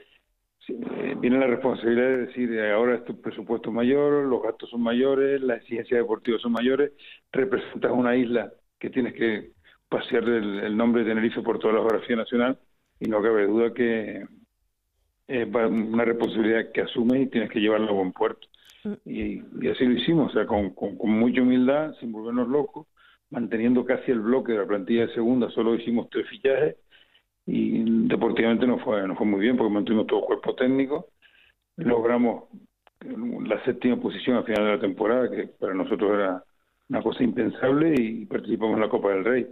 eh, 0.68 1.14
viene 1.18 1.38
la 1.38 1.46
responsabilidad 1.46 2.06
de 2.06 2.26
decir, 2.26 2.52
eh, 2.52 2.72
ahora 2.72 2.96
es 2.96 3.04
tu 3.04 3.20
presupuesto 3.20 3.70
mayor, 3.70 4.24
los 4.26 4.42
gastos 4.42 4.70
son 4.70 4.82
mayores, 4.82 5.40
las 5.40 5.58
exigencias 5.58 6.00
deportivas 6.00 6.42
son 6.42 6.52
mayores, 6.52 6.92
representas 7.32 7.92
una 7.92 8.16
isla 8.16 8.52
que 8.78 8.90
tienes 8.90 9.14
que 9.14 9.52
pasear 9.88 10.24
el, 10.24 10.76
nombre 10.76 11.04
de 11.04 11.10
Tenerife 11.10 11.42
por 11.42 11.58
toda 11.58 11.74
la 11.74 11.80
geografía 11.80 12.16
nacional 12.16 12.58
y 12.98 13.08
no 13.08 13.22
cabe 13.22 13.46
duda 13.46 13.72
que 13.72 14.24
es 15.28 15.54
va- 15.54 15.68
una 15.68 16.04
responsabilidad 16.04 16.72
que 16.72 16.80
asumes 16.82 17.22
y 17.22 17.26
tienes 17.26 17.50
que 17.50 17.60
llevarla 17.60 17.88
a 17.88 17.94
buen 17.94 18.12
puerto. 18.12 18.48
Y, 19.04 19.42
y 19.60 19.68
así 19.68 19.84
lo 19.84 19.92
hicimos, 19.92 20.30
o 20.30 20.34
sea, 20.34 20.46
con, 20.46 20.70
con, 20.70 21.10
mucha 21.10 21.42
humildad, 21.42 21.94
sin 22.00 22.12
volvernos 22.12 22.48
locos, 22.48 22.86
manteniendo 23.30 23.84
casi 23.84 24.10
el 24.10 24.20
bloque 24.20 24.52
de 24.52 24.58
la 24.58 24.66
plantilla 24.66 25.06
de 25.06 25.14
segunda, 25.14 25.50
solo 25.50 25.74
hicimos 25.74 26.08
tres 26.10 26.28
fichajes 26.28 26.76
y 27.46 28.06
deportivamente 28.08 28.66
no 28.66 28.78
fue, 28.78 29.06
no 29.06 29.16
fue 29.16 29.26
muy 29.26 29.40
bien 29.40 29.56
porque 29.56 29.72
mantuvimos 29.72 30.06
todo 30.06 30.20
el 30.20 30.26
cuerpo 30.26 30.54
técnico, 30.54 31.08
logramos 31.76 32.44
la 33.00 33.62
séptima 33.64 33.96
posición 34.00 34.36
al 34.36 34.44
final 34.44 34.64
de 34.64 34.72
la 34.72 34.80
temporada, 34.80 35.30
que 35.30 35.48
para 35.48 35.74
nosotros 35.74 36.12
era 36.14 36.42
una 36.88 37.02
cosa 37.02 37.22
impensable 37.22 37.94
y 37.98 38.26
participamos 38.26 38.74
en 38.74 38.80
la 38.80 38.88
Copa 38.88 39.10
del 39.10 39.24
Rey. 39.24 39.46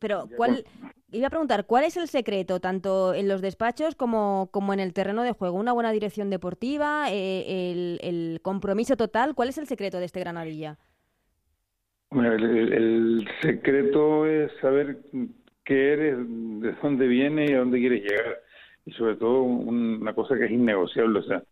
Pero, 0.00 0.28
¿cuál, 0.34 0.64
iba 1.12 1.26
a 1.26 1.30
preguntar, 1.30 1.66
¿cuál 1.66 1.84
es 1.84 1.96
el 1.96 2.08
secreto, 2.08 2.60
tanto 2.60 3.12
en 3.14 3.28
los 3.28 3.42
despachos 3.42 3.94
como, 3.94 4.48
como 4.50 4.72
en 4.72 4.80
el 4.80 4.94
terreno 4.94 5.22
de 5.22 5.32
juego? 5.32 5.58
¿Una 5.58 5.72
buena 5.72 5.92
dirección 5.92 6.30
deportiva? 6.30 7.06
Eh, 7.10 7.70
el, 7.72 7.98
el 8.02 8.40
compromiso 8.42 8.96
total? 8.96 9.34
¿Cuál 9.34 9.50
es 9.50 9.58
el 9.58 9.66
secreto 9.66 9.98
de 9.98 10.06
este 10.06 10.20
Granadilla? 10.20 10.78
Bueno, 12.10 12.32
el, 12.32 12.72
el- 12.72 13.28
secreto 13.42 14.26
es 14.26 14.50
saber 14.60 14.98
qué 15.64 15.92
eres, 15.92 16.16
de 16.18 16.72
dónde 16.82 17.06
vienes 17.06 17.50
y 17.50 17.54
a 17.54 17.58
dónde 17.58 17.78
quieres 17.80 18.02
llegar. 18.04 18.38
Y 18.86 18.92
sobre 18.92 19.16
todo 19.16 19.42
un- 19.42 19.98
una 20.00 20.14
cosa 20.14 20.36
que 20.38 20.46
es 20.46 20.50
innegociable, 20.50 21.18
o 21.18 21.22
sea, 21.22 21.42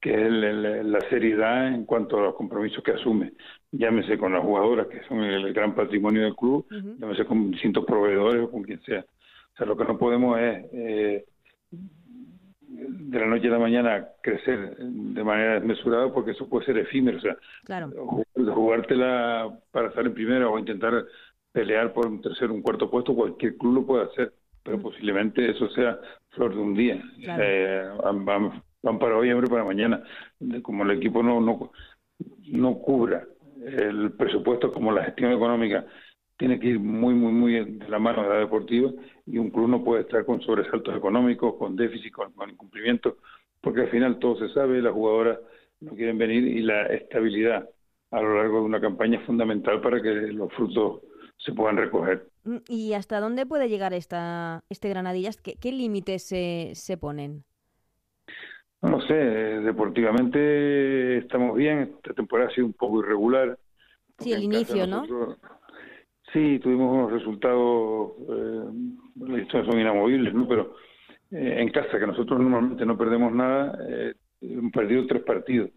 que 0.00 0.10
es 0.12 0.16
el- 0.18 0.92
la 0.92 1.00
seriedad 1.10 1.68
en 1.74 1.84
cuanto 1.84 2.18
a 2.18 2.22
los 2.22 2.34
compromisos 2.36 2.82
que 2.84 2.92
asume. 2.92 3.32
Llámese 3.76 4.16
con 4.18 4.32
las 4.32 4.42
jugadoras, 4.42 4.86
que 4.86 5.02
son 5.08 5.20
el, 5.20 5.52
gran 5.52 5.74
patrimonio 5.74 6.22
del 6.22 6.36
club, 6.36 6.64
llámese 6.98 7.24
con 7.24 7.50
distintos 7.50 7.84
proveedores 7.84 8.42
o 8.44 8.50
con 8.50 8.62
quien 8.62 8.80
sea. 8.82 9.00
O 9.00 9.56
sea, 9.56 9.66
lo 9.66 9.76
que 9.76 9.84
no 9.84 9.98
podemos 9.98 10.38
es 10.38 10.64
eh, 10.72 11.24
de 11.70 13.18
la 13.20 13.26
noche 13.26 13.48
a 13.48 13.52
la 13.52 13.58
mañana 13.58 14.08
crecer 14.22 14.76
de 14.78 15.24
manera 15.24 15.54
desmesurada 15.54 16.12
porque 16.12 16.32
eso 16.32 16.48
puede 16.48 16.66
ser 16.66 16.78
efímero. 16.78 17.18
O 17.18 17.20
sea, 17.20 17.36
Claro. 17.64 17.90
jugártela 18.34 19.50
para 19.70 19.88
estar 19.88 20.06
en 20.06 20.14
primera 20.14 20.48
o 20.48 20.58
intentar 20.58 21.04
pelear 21.52 21.92
por 21.92 22.06
un 22.06 22.20
tercer 22.20 22.50
un 22.50 22.62
cuarto 22.62 22.90
puesto, 22.90 23.14
cualquier 23.14 23.56
club 23.56 23.74
lo 23.74 23.86
puede 23.86 24.04
hacer, 24.04 24.32
pero 24.62 24.80
posiblemente 24.80 25.50
eso 25.50 25.68
sea 25.70 25.98
flor 26.30 26.54
de 26.54 26.60
un 26.60 26.74
día. 26.74 27.02
Claro. 27.22 27.42
Eh, 27.44 27.88
van, 28.02 28.24
van- 28.24 28.98
para 29.00 29.16
hoy, 29.16 29.30
hambre 29.30 29.48
para 29.48 29.64
mañana. 29.64 30.02
Como 30.62 30.84
el 30.84 30.90
equipo 30.92 31.22
no, 31.22 31.40
no, 31.40 31.70
no 32.48 32.74
cubra 32.78 33.24
el 33.66 34.12
presupuesto 34.12 34.72
como 34.72 34.92
la 34.92 35.04
gestión 35.04 35.32
económica 35.32 35.86
tiene 36.36 36.58
que 36.58 36.68
ir 36.68 36.80
muy, 36.80 37.14
muy, 37.14 37.32
muy 37.32 37.64
de 37.78 37.88
la 37.88 37.98
mano 37.98 38.22
de 38.22 38.28
la 38.28 38.36
deportiva 38.36 38.90
y 39.26 39.38
un 39.38 39.50
club 39.50 39.68
no 39.68 39.84
puede 39.84 40.02
estar 40.02 40.24
con 40.24 40.40
sobresaltos 40.42 40.96
económicos, 40.96 41.54
con 41.56 41.76
déficit, 41.76 42.12
con, 42.12 42.32
con 42.32 42.50
incumplimiento, 42.50 43.18
porque 43.60 43.82
al 43.82 43.90
final 43.90 44.18
todo 44.18 44.36
se 44.38 44.52
sabe, 44.52 44.82
las 44.82 44.92
jugadoras 44.92 45.38
no 45.80 45.94
quieren 45.94 46.18
venir 46.18 46.44
y 46.46 46.62
la 46.62 46.86
estabilidad 46.86 47.68
a 48.10 48.20
lo 48.20 48.36
largo 48.36 48.58
de 48.58 48.64
una 48.64 48.80
campaña 48.80 49.18
es 49.18 49.26
fundamental 49.26 49.80
para 49.80 50.00
que 50.00 50.10
los 50.10 50.52
frutos 50.52 51.02
se 51.36 51.52
puedan 51.52 51.76
recoger. 51.76 52.28
Mm, 52.44 52.58
¿Y 52.68 52.92
hasta 52.92 53.20
dónde 53.20 53.46
puede 53.46 53.68
llegar 53.68 53.92
esta, 53.92 54.64
este 54.68 54.88
Granadillas? 54.88 55.40
¿Qué, 55.40 55.56
qué 55.60 55.72
límites 55.72 56.22
se, 56.24 56.72
se 56.74 56.96
ponen? 56.96 57.44
No 58.84 59.00
sé, 59.00 59.14
deportivamente 59.14 61.18
estamos 61.18 61.56
bien, 61.56 61.94
esta 61.96 62.12
temporada 62.12 62.50
ha 62.50 62.54
sido 62.54 62.66
un 62.66 62.74
poco 62.74 63.00
irregular. 63.00 63.58
Sí, 64.18 64.32
el 64.32 64.42
inicio, 64.42 64.86
¿no? 64.86 65.04
Sí, 66.32 66.58
tuvimos 66.58 66.92
unos 66.92 67.12
resultados, 67.12 68.12
eh, 68.28 69.40
estos 69.40 69.66
son 69.66 69.80
inamovibles, 69.80 70.34
¿no? 70.34 70.46
Pero 70.46 70.74
eh, 71.30 71.56
en 71.60 71.70
casa, 71.70 71.98
que 71.98 72.06
nosotros 72.06 72.38
normalmente 72.38 72.84
no 72.84 72.98
perdemos 72.98 73.32
nada, 73.32 73.78
eh, 73.88 74.14
hemos 74.42 74.72
perdido 74.72 75.06
tres 75.06 75.22
partidos. 75.22 75.70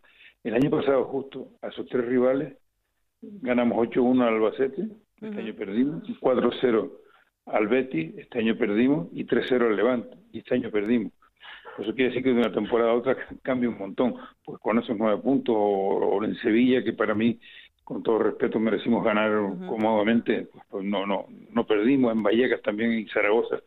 El 0.43 0.55
año 0.55 0.69
pasado, 0.69 1.05
justo, 1.05 1.51
a 1.61 1.67
esos 1.67 1.87
tres 1.87 2.05
rivales, 2.05 2.57
ganamos 3.21 3.87
8-1 3.87 4.21
al 4.21 4.35
Albacete, 4.35 4.85
este 5.21 5.39
año 5.39 5.55
perdimos, 5.55 6.03
4-0 6.19 6.91
al 7.45 7.67
Betis, 7.67 8.17
este 8.17 8.39
año 8.39 8.57
perdimos, 8.57 9.07
y 9.13 9.25
3-0 9.25 9.67
al 9.67 9.75
Levante, 9.77 10.17
y 10.33 10.39
este 10.39 10.55
año 10.55 10.71
perdimos. 10.71 11.13
Eso 11.77 11.93
quiere 11.93 12.09
decir 12.09 12.23
que 12.23 12.29
de 12.33 12.39
una 12.41 12.51
temporada 12.53 12.91
a 12.91 12.95
otra 12.95 13.15
cambia 13.43 13.69
un 13.69 13.77
montón. 13.77 14.15
Pues 14.43 14.59
con 14.59 14.79
esos 14.79 14.97
nueve 14.97 15.21
puntos, 15.21 15.55
o, 15.57 15.59
o 15.59 16.23
en 16.23 16.35
Sevilla, 16.37 16.83
que 16.83 16.93
para 16.93 17.15
mí, 17.15 17.39
con 17.83 18.03
todo 18.03 18.19
respeto, 18.19 18.59
merecimos 18.59 19.03
ganar 19.03 19.31
cómodamente, 19.65 20.47
pues, 20.51 20.63
pues 20.69 20.85
no, 20.85 21.05
no, 21.05 21.27
no 21.51 21.65
perdimos. 21.67 22.11
En 22.13 22.23
Vallecas 22.23 22.61
también 22.61 22.93
y 22.93 23.07
Zaragoza, 23.09 23.59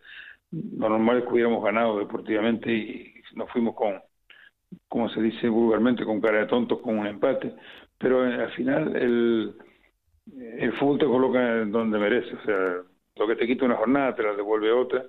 lo 0.52 0.88
normal 0.88 1.18
es 1.18 1.24
que 1.24 1.30
hubiéramos 1.32 1.64
ganado 1.64 1.98
deportivamente 1.98 2.72
y 2.72 3.14
nos 3.36 3.50
fuimos 3.50 3.74
con, 3.76 4.00
como 4.88 5.08
se 5.10 5.22
dice 5.22 5.48
vulgarmente, 5.48 6.04
con 6.04 6.20
cara 6.20 6.40
de 6.40 6.46
tontos, 6.46 6.80
con 6.80 6.98
un 6.98 7.06
empate. 7.06 7.54
Pero 7.98 8.26
eh, 8.26 8.34
al 8.44 8.52
final 8.52 8.96
el, 8.96 9.54
el 10.58 10.72
fútbol 10.74 10.98
te 10.98 11.06
coloca 11.06 11.62
en 11.62 11.72
donde 11.72 11.98
merece. 11.98 12.34
O 12.34 12.42
sea, 12.44 12.82
lo 13.16 13.26
que 13.26 13.36
te 13.36 13.46
quita 13.46 13.64
una 13.64 13.76
jornada 13.76 14.14
te 14.14 14.22
la 14.22 14.34
devuelve 14.34 14.72
otra. 14.72 15.04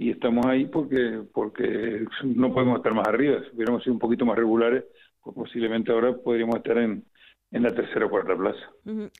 Y 0.00 0.12
estamos 0.12 0.46
ahí 0.46 0.64
porque 0.64 1.24
porque 1.34 2.06
no 2.24 2.54
podemos 2.54 2.78
estar 2.78 2.94
más 2.94 3.06
arriba. 3.06 3.42
Si 3.42 3.54
hubiéramos 3.54 3.82
sido 3.82 3.92
un 3.92 3.98
poquito 3.98 4.24
más 4.24 4.34
regulares, 4.34 4.84
pues 5.22 5.36
posiblemente 5.36 5.92
ahora 5.92 6.16
podríamos 6.16 6.56
estar 6.56 6.78
en, 6.78 7.04
en 7.50 7.62
la 7.62 7.74
tercera 7.74 8.06
o 8.06 8.08
cuarta 8.08 8.34
plaza. 8.34 8.58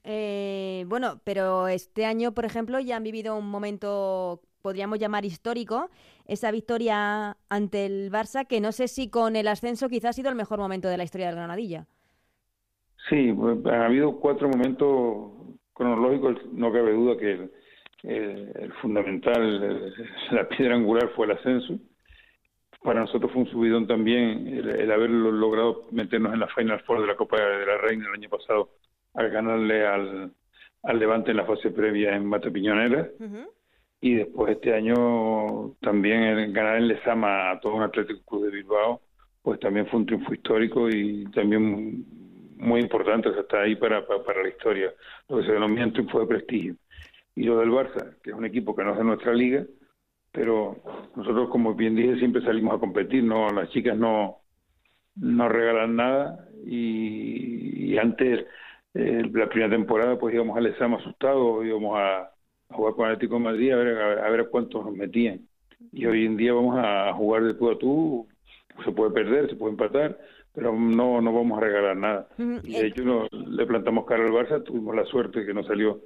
Eh, 0.04 0.86
bueno, 0.88 1.20
pero 1.22 1.68
este 1.68 2.06
año, 2.06 2.32
por 2.32 2.46
ejemplo, 2.46 2.80
ya 2.80 2.96
han 2.96 3.02
vivido 3.02 3.36
un 3.36 3.50
momento, 3.50 4.40
podríamos 4.62 4.98
llamar 4.98 5.26
histórico, 5.26 5.90
esa 6.24 6.50
victoria 6.50 7.36
ante 7.50 7.84
el 7.84 8.10
Barça, 8.10 8.46
que 8.46 8.62
no 8.62 8.72
sé 8.72 8.88
si 8.88 9.10
con 9.10 9.36
el 9.36 9.48
ascenso 9.48 9.90
quizás 9.90 10.10
ha 10.10 10.12
sido 10.14 10.30
el 10.30 10.34
mejor 10.34 10.60
momento 10.60 10.88
de 10.88 10.96
la 10.96 11.04
historia 11.04 11.26
del 11.26 11.36
Granadilla. 11.36 11.84
Sí, 13.10 13.34
pues, 13.34 13.58
ha 13.66 13.84
habido 13.84 14.18
cuatro 14.18 14.48
momentos 14.48 15.58
cronológicos. 15.74 16.36
No 16.54 16.72
cabe 16.72 16.94
duda 16.94 17.18
que 17.18 17.32
el, 17.32 17.50
el- 18.02 18.52
el 18.58 18.72
fundamental, 18.80 19.42
el- 19.42 19.94
la 20.32 20.48
piedra 20.48 20.74
angular 20.74 21.08
fue 21.16 21.26
el 21.26 21.32
ascenso. 21.32 21.78
Para 22.82 23.00
nosotros 23.00 23.30
fue 23.32 23.42
un 23.42 23.48
subidón 23.50 23.86
también 23.86 24.46
el, 24.48 24.70
el 24.70 24.90
haber 24.90 25.10
lo- 25.10 25.32
logrado 25.32 25.86
meternos 25.92 26.32
en 26.32 26.40
la 26.40 26.48
Final 26.48 26.80
Four 26.80 27.02
de 27.02 27.06
la 27.08 27.16
Copa 27.16 27.36
de 27.40 27.66
la 27.66 27.76
Reina 27.78 28.06
el 28.08 28.14
año 28.14 28.28
pasado 28.30 28.70
al 29.14 29.28
ganarle 29.30 29.86
al, 29.86 30.32
al 30.84 30.98
Levante 30.98 31.30
en 31.32 31.36
la 31.36 31.44
fase 31.44 31.70
previa 31.70 32.14
en 32.16 32.24
Mata 32.24 32.50
Piñonera 32.50 33.10
y 34.00 34.14
después 34.14 34.52
este 34.52 34.72
año 34.74 35.74
también 35.82 36.22
el 36.22 36.52
ganar 36.54 36.76
en 36.78 36.88
Lezama 36.88 37.50
a 37.50 37.60
todo 37.60 37.74
un 37.74 37.82
Atlético 37.82 38.20
Club 38.24 38.44
de 38.46 38.50
Bilbao 38.52 39.02
pues 39.42 39.60
también 39.60 39.86
fue 39.88 40.00
un 40.00 40.06
triunfo 40.06 40.32
histórico 40.32 40.88
y 40.88 41.24
también 41.32 42.04
muy 42.56 42.80
importante, 42.80 43.28
o 43.30 43.32
sea, 43.32 43.40
está 43.42 43.62
ahí 43.62 43.74
para, 43.74 44.06
para, 44.06 44.22
para 44.22 44.42
la 44.42 44.48
historia, 44.50 44.92
lo 45.30 45.38
que 45.38 45.44
se 45.46 45.52
denomina 45.52 45.86
un 45.86 45.92
triunfo 45.94 46.20
de 46.20 46.26
prestigio. 46.26 46.74
Y 47.34 47.44
lo 47.44 47.58
del 47.58 47.70
Barça, 47.70 48.16
que 48.22 48.30
es 48.30 48.36
un 48.36 48.44
equipo 48.44 48.74
que 48.74 48.84
no 48.84 48.92
es 48.92 48.98
de 48.98 49.04
nuestra 49.04 49.32
liga, 49.32 49.64
pero 50.32 50.76
nosotros, 51.16 51.48
como 51.50 51.74
bien 51.74 51.96
dije, 51.96 52.16
siempre 52.18 52.42
salimos 52.42 52.74
a 52.74 52.78
competir, 52.80 53.24
no 53.24 53.48
las 53.50 53.70
chicas 53.70 53.96
no, 53.96 54.38
no 55.16 55.48
regalan 55.48 55.96
nada 55.96 56.48
y, 56.64 57.92
y 57.92 57.98
antes, 57.98 58.46
eh, 58.94 59.22
la 59.32 59.48
primera 59.48 59.70
temporada, 59.70 60.18
pues 60.18 60.34
íbamos 60.34 60.56
al 60.56 60.66
examen 60.66 61.00
asustados, 61.00 61.64
íbamos 61.64 61.98
a, 61.98 62.20
a 62.22 62.74
jugar 62.74 62.94
con 62.94 63.06
Atlético 63.06 63.34
de 63.34 63.40
Madrid 63.40 63.72
a 63.72 63.76
ver, 63.76 63.98
a, 63.98 64.26
a 64.26 64.30
ver 64.30 64.48
cuántos 64.50 64.84
nos 64.84 64.94
metían. 64.94 65.40
Y 65.92 66.06
hoy 66.06 66.26
en 66.26 66.36
día 66.36 66.52
vamos 66.52 66.76
a 66.78 67.12
jugar 67.14 67.44
de 67.44 67.54
tú 67.54 67.70
a 67.70 67.78
tú, 67.78 68.28
se 68.84 68.92
puede 68.92 69.10
perder, 69.12 69.48
se 69.48 69.56
puede 69.56 69.72
empatar, 69.72 70.18
pero 70.54 70.72
no, 70.72 71.20
no 71.20 71.32
vamos 71.32 71.58
a 71.58 71.62
regalar 71.62 71.96
nada. 71.96 72.28
Y 72.62 72.74
de 72.74 72.86
hecho 72.86 73.04
no, 73.04 73.26
le 73.30 73.66
plantamos 73.66 74.04
cara 74.04 74.24
al 74.24 74.32
Barça, 74.32 74.62
tuvimos 74.62 74.94
la 74.94 75.04
suerte 75.06 75.44
que 75.44 75.54
nos 75.54 75.66
salió 75.66 76.00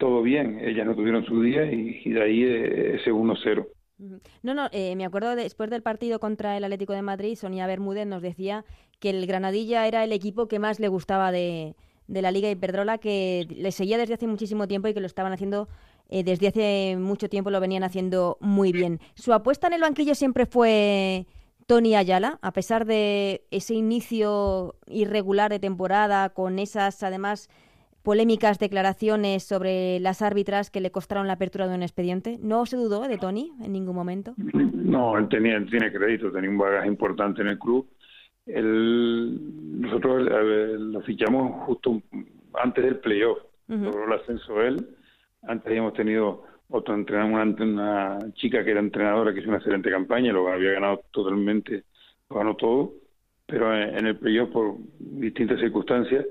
todo 0.00 0.22
bien, 0.22 0.58
ellas 0.60 0.86
no 0.86 0.96
tuvieron 0.96 1.24
su 1.24 1.40
día 1.42 1.70
y, 1.70 2.10
de 2.10 2.22
ahí 2.22 2.42
eh, 2.42 2.96
ese 2.96 3.12
1-0. 3.12 3.68
Ujú. 3.98 4.20
No, 4.42 4.54
no, 4.54 4.68
eh, 4.72 4.96
me 4.96 5.04
acuerdo 5.04 5.36
después 5.36 5.70
del 5.70 5.82
partido 5.82 6.18
contra 6.18 6.56
el 6.56 6.64
Atlético 6.64 6.94
de 6.94 7.02
Madrid, 7.02 7.36
Sonia 7.36 7.68
Bermúdez 7.68 8.06
nos 8.06 8.22
decía 8.22 8.64
que 8.98 9.10
el 9.10 9.26
Granadilla 9.26 9.86
era 9.86 10.02
el 10.02 10.12
equipo 10.12 10.48
que 10.48 10.58
más 10.58 10.80
le 10.80 10.88
gustaba 10.88 11.30
de, 11.30 11.76
de 12.08 12.22
la 12.22 12.32
Liga 12.32 12.50
Iberdrola, 12.50 12.98
que 12.98 13.46
le 13.48 13.70
seguía 13.70 13.98
desde 13.98 14.14
hace 14.14 14.26
muchísimo 14.26 14.66
tiempo 14.66 14.88
y 14.88 14.94
que 14.94 15.00
lo 15.00 15.06
estaban 15.06 15.32
haciendo 15.32 15.68
eh, 16.08 16.24
desde 16.24 16.48
hace 16.48 16.96
mucho 16.98 17.28
tiempo, 17.28 17.50
lo 17.50 17.60
venían 17.60 17.84
haciendo 17.84 18.36
muy 18.40 18.72
bien. 18.72 19.00
Su 19.14 19.32
apuesta 19.32 19.68
en 19.68 19.74
el 19.74 19.82
banquillo 19.82 20.16
siempre 20.16 20.46
fue 20.46 21.26
Tony 21.66 21.94
Ayala, 21.94 22.38
a 22.42 22.52
pesar 22.52 22.84
de 22.84 23.46
ese 23.52 23.74
inicio 23.74 24.74
irregular 24.88 25.50
de 25.50 25.60
temporada, 25.60 26.30
con 26.30 26.58
esas 26.58 27.02
además 27.04 27.48
polémicas 28.02 28.58
declaraciones 28.58 29.42
sobre 29.44 30.00
las 30.00 30.22
árbitras 30.22 30.70
que 30.70 30.80
le 30.80 30.90
costaron 30.90 31.26
la 31.26 31.34
apertura 31.34 31.68
de 31.68 31.74
un 31.74 31.82
expediente. 31.82 32.38
¿No 32.40 32.66
se 32.66 32.76
dudó 32.76 33.06
de 33.06 33.18
Tony 33.18 33.52
en 33.62 33.72
ningún 33.72 33.94
momento? 33.94 34.34
No, 34.36 35.18
él 35.18 35.28
tenía, 35.28 35.56
él 35.56 35.68
tiene 35.68 35.92
crédito, 35.92 36.32
tenía 36.32 36.50
un 36.50 36.58
bagaje 36.58 36.88
importante 36.88 37.42
en 37.42 37.48
el 37.48 37.58
club. 37.58 37.88
Él, 38.46 39.38
nosotros 39.80 40.26
eh, 40.26 40.76
lo 40.78 41.00
fichamos 41.02 41.66
justo 41.66 42.02
antes 42.54 42.84
del 42.84 42.96
playoff, 42.98 43.38
logró 43.68 44.06
el 44.06 44.20
ascenso 44.20 44.60
él. 44.62 44.88
Antes 45.42 45.68
habíamos 45.68 45.94
tenido 45.94 46.44
otro 46.68 46.94
entrenador, 46.94 47.32
una, 47.32 47.64
una 47.64 48.32
chica 48.34 48.64
que 48.64 48.70
era 48.70 48.80
entrenadora 48.80 49.32
que 49.32 49.40
hizo 49.40 49.48
una 49.48 49.58
excelente 49.58 49.90
campaña, 49.90 50.32
lo 50.32 50.48
había 50.48 50.72
ganado 50.72 51.02
totalmente, 51.10 51.84
lo 52.28 52.36
ganó 52.36 52.56
todo, 52.56 52.94
pero 53.46 53.74
en, 53.74 53.96
en 53.98 54.06
el 54.06 54.16
playoff 54.16 54.50
por 54.50 54.76
distintas 54.98 55.60
circunstancias 55.60 56.24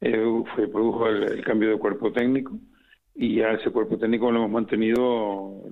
eh, 0.00 0.42
fue, 0.54 0.68
produjo 0.68 1.08
el, 1.08 1.44
cambio 1.44 1.70
de 1.70 1.78
cuerpo 1.78 2.12
técnico 2.12 2.52
y 3.14 3.36
ya 3.36 3.52
ese 3.52 3.70
cuerpo 3.70 3.98
técnico 3.98 4.30
lo 4.30 4.38
hemos 4.38 4.50
mantenido 4.50 5.62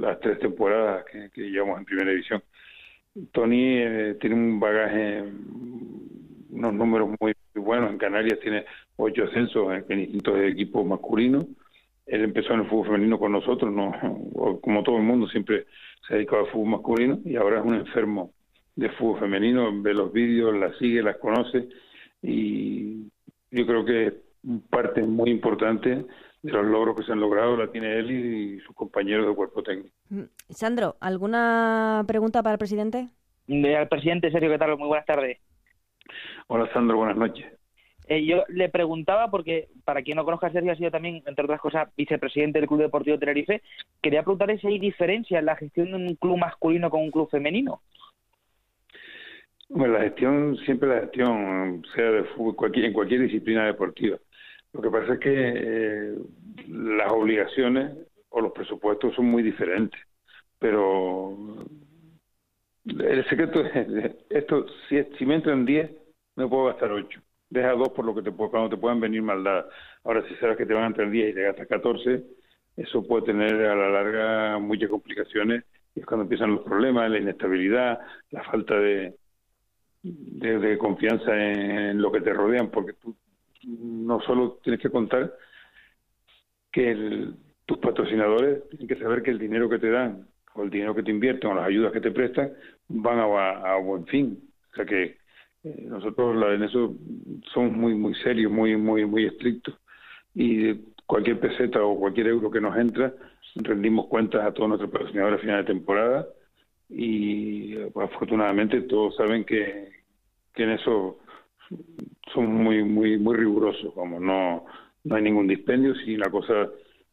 las 0.00 0.20
tres 0.20 0.38
temporadas 0.38 1.04
que, 1.32 1.50
llevamos 1.50 1.78
en 1.78 1.84
primera 1.84 2.10
división. 2.10 2.42
Tony 3.32 3.78
eh, 3.78 4.16
tiene 4.20 4.36
un 4.36 4.60
bagaje, 4.60 5.24
unos 6.50 6.74
números 6.74 7.08
muy, 7.20 7.32
muy 7.54 7.64
buenos. 7.64 7.90
En 7.90 7.98
Canarias 7.98 8.38
tiene 8.40 8.64
ocho 8.96 9.24
ascensos 9.24 9.72
en, 9.72 9.84
en 9.88 9.98
distintos 9.98 10.38
equipos 10.40 10.84
masculinos. 10.86 11.46
Él 12.06 12.24
empezó 12.24 12.52
en 12.54 12.60
el 12.60 12.66
fútbol 12.66 12.86
femenino 12.86 13.18
con 13.18 13.32
nosotros, 13.32 13.72
no 13.72 13.92
como 14.60 14.82
todo 14.82 14.96
el 14.96 15.04
mundo, 15.04 15.28
siempre 15.28 15.66
se 16.06 16.14
ha 16.14 16.16
dedicado 16.16 16.44
al 16.44 16.50
fútbol 16.50 16.70
masculino 16.70 17.20
y 17.24 17.36
ahora 17.36 17.60
es 17.60 17.64
un 17.64 17.74
enfermo 17.74 18.32
de 18.76 18.88
fútbol 18.90 19.20
femenino, 19.20 19.70
ve 19.80 19.94
los 19.94 20.12
vídeos, 20.12 20.56
las 20.56 20.76
sigue, 20.78 21.02
las 21.02 21.16
conoce 21.18 21.68
y 22.22 23.10
yo 23.50 23.66
creo 23.66 23.84
que 23.84 24.14
parte 24.70 25.02
muy 25.02 25.30
importante 25.30 26.06
de 26.42 26.52
los 26.52 26.64
logros 26.64 26.96
que 26.96 27.02
se 27.04 27.12
han 27.12 27.20
logrado 27.20 27.56
la 27.56 27.70
tiene 27.70 27.98
él 27.98 28.10
y 28.10 28.60
sus 28.60 28.74
compañeros 28.74 29.26
de 29.26 29.34
cuerpo 29.34 29.62
técnico. 29.62 29.94
Mm. 30.08 30.22
Sandro, 30.48 30.96
¿alguna 31.00 32.04
pregunta 32.06 32.42
para 32.42 32.54
el 32.54 32.58
presidente? 32.58 33.08
Eh, 33.48 33.76
Al 33.76 33.88
presidente 33.88 34.30
Sergio, 34.30 34.50
¿qué 34.50 34.58
tal? 34.58 34.78
Muy 34.78 34.88
buenas 34.88 35.06
tardes. 35.06 35.38
Hola 36.46 36.72
Sandro, 36.72 36.96
buenas 36.96 37.16
noches. 37.16 37.46
Eh, 38.08 38.24
yo 38.24 38.42
le 38.48 38.68
preguntaba, 38.68 39.30
porque 39.30 39.68
para 39.84 40.02
quien 40.02 40.16
no 40.16 40.24
conozca 40.24 40.48
a 40.48 40.52
Sergio, 40.52 40.72
ha 40.72 40.76
sido 40.76 40.90
también, 40.90 41.22
entre 41.26 41.44
otras 41.44 41.60
cosas, 41.60 41.88
vicepresidente 41.96 42.58
del 42.58 42.66
Club 42.66 42.80
Deportivo 42.80 43.18
Tenerife. 43.18 43.62
Quería 44.02 44.22
preguntarle 44.22 44.58
si 44.58 44.66
hay 44.66 44.80
diferencia 44.80 45.38
en 45.38 45.44
la 45.44 45.54
gestión 45.54 45.92
de 45.92 45.96
un 45.96 46.16
club 46.16 46.36
masculino 46.36 46.90
con 46.90 47.02
un 47.02 47.12
club 47.12 47.30
femenino. 47.30 47.82
Bueno, 49.72 49.94
la 49.94 50.02
gestión, 50.04 50.56
siempre 50.64 50.88
la 50.88 51.00
gestión, 51.02 51.84
sea 51.94 52.10
de 52.10 52.24
fútbol, 52.24 52.56
cualquier, 52.56 52.86
en 52.86 52.92
cualquier 52.92 53.20
disciplina 53.22 53.66
deportiva. 53.66 54.18
Lo 54.72 54.82
que 54.82 54.90
pasa 54.90 55.14
es 55.14 55.20
que 55.20 55.32
eh, 55.32 56.14
las 56.68 57.12
obligaciones 57.12 57.96
o 58.30 58.40
los 58.40 58.52
presupuestos 58.52 59.14
son 59.14 59.26
muy 59.26 59.42
diferentes, 59.44 60.00
pero 60.58 61.36
el 62.86 63.28
secreto 63.28 63.60
es 63.64 64.14
esto, 64.30 64.66
si, 64.88 65.02
si 65.18 65.26
me 65.26 65.36
entran 65.36 65.64
10, 65.64 65.90
me 66.36 66.48
puedo 66.48 66.66
gastar 66.66 66.90
8. 66.92 67.20
Deja 67.48 67.72
2 67.72 67.90
por 67.90 68.04
lo 68.04 68.14
que 68.14 68.22
te 68.22 68.32
cuando 68.32 68.70
te 68.70 68.76
puedan 68.76 69.00
venir 69.00 69.22
maldadas. 69.22 69.66
Ahora, 70.04 70.26
si 70.28 70.34
sabes 70.36 70.56
que 70.56 70.66
te 70.66 70.74
van 70.74 70.84
a 70.84 70.86
entrar 70.88 71.10
10 71.10 71.30
y 71.30 71.34
te 71.34 71.42
gastas 71.42 71.66
14, 71.68 72.24
eso 72.76 73.06
puede 73.06 73.26
tener 73.26 73.54
a 73.66 73.74
la 73.76 73.90
larga 73.90 74.58
muchas 74.58 74.88
complicaciones 74.90 75.64
y 75.94 76.00
es 76.00 76.06
cuando 76.06 76.22
empiezan 76.24 76.54
los 76.54 76.64
problemas, 76.64 77.10
la 77.10 77.18
inestabilidad, 77.18 78.00
la 78.30 78.42
falta 78.44 78.74
de, 78.78 79.16
de, 80.02 80.78
confianza 80.78 81.36
en, 81.36 82.00
lo 82.00 82.10
que 82.10 82.20
te 82.20 82.32
rodean, 82.32 82.70
porque 82.70 82.94
tú 82.94 83.14
no 83.64 84.20
solo 84.22 84.58
tienes 84.62 84.80
que 84.80 84.90
contar 84.90 85.34
que 86.72 87.28
tus 87.66 87.78
patrocinadores 87.78 88.68
tienen 88.70 88.88
que 88.88 88.96
saber 88.96 89.22
que 89.22 89.30
el 89.30 89.38
dinero 89.38 89.68
que 89.68 89.78
te 89.78 89.90
dan 89.90 90.26
o 90.54 90.62
el 90.62 90.70
dinero 90.70 90.94
que 90.94 91.02
te 91.02 91.10
invierten 91.10 91.50
o 91.50 91.54
las 91.54 91.66
ayudas 91.66 91.92
que 91.92 92.00
te 92.00 92.10
prestan 92.10 92.52
van 92.88 93.18
a, 93.18 93.76
buen 93.76 94.06
fin. 94.06 94.40
O 94.72 94.76
sea 94.76 94.84
que 94.84 95.18
eh, 95.64 95.86
nosotros 95.88 96.36
en 96.54 96.62
eso 96.62 96.96
somos 97.52 97.72
muy 97.72 97.94
muy 97.94 98.14
serios, 98.14 98.50
muy 98.50 98.76
muy 98.76 99.04
muy 99.04 99.26
estrictos 99.26 99.74
y 100.34 100.74
cualquier 101.06 101.38
peseta 101.38 101.82
o 101.82 101.98
cualquier 101.98 102.28
euro 102.28 102.50
que 102.50 102.60
nos 102.60 102.76
entra 102.76 103.12
rendimos 103.56 104.06
cuentas 104.06 104.44
a 104.44 104.52
todos 104.52 104.68
nuestros 104.68 104.90
patrocinadores 104.90 105.38
a 105.38 105.42
final 105.42 105.64
de 105.64 105.72
temporada 105.72 106.26
y 106.90 107.76
afortunadamente 107.94 108.82
todos 108.82 109.16
saben 109.16 109.44
que, 109.44 109.88
en 110.56 110.70
eso 110.70 111.18
somos 112.34 112.50
muy 112.50 112.84
muy 112.84 113.16
muy 113.16 113.34
rigurosos 113.34 113.94
vamos 113.94 114.20
no 114.20 114.66
no 115.04 115.16
hay 115.16 115.22
ningún 115.22 115.46
dispendio. 115.46 115.94
Si 115.94 116.16
la 116.16 116.30
cosa 116.30 116.68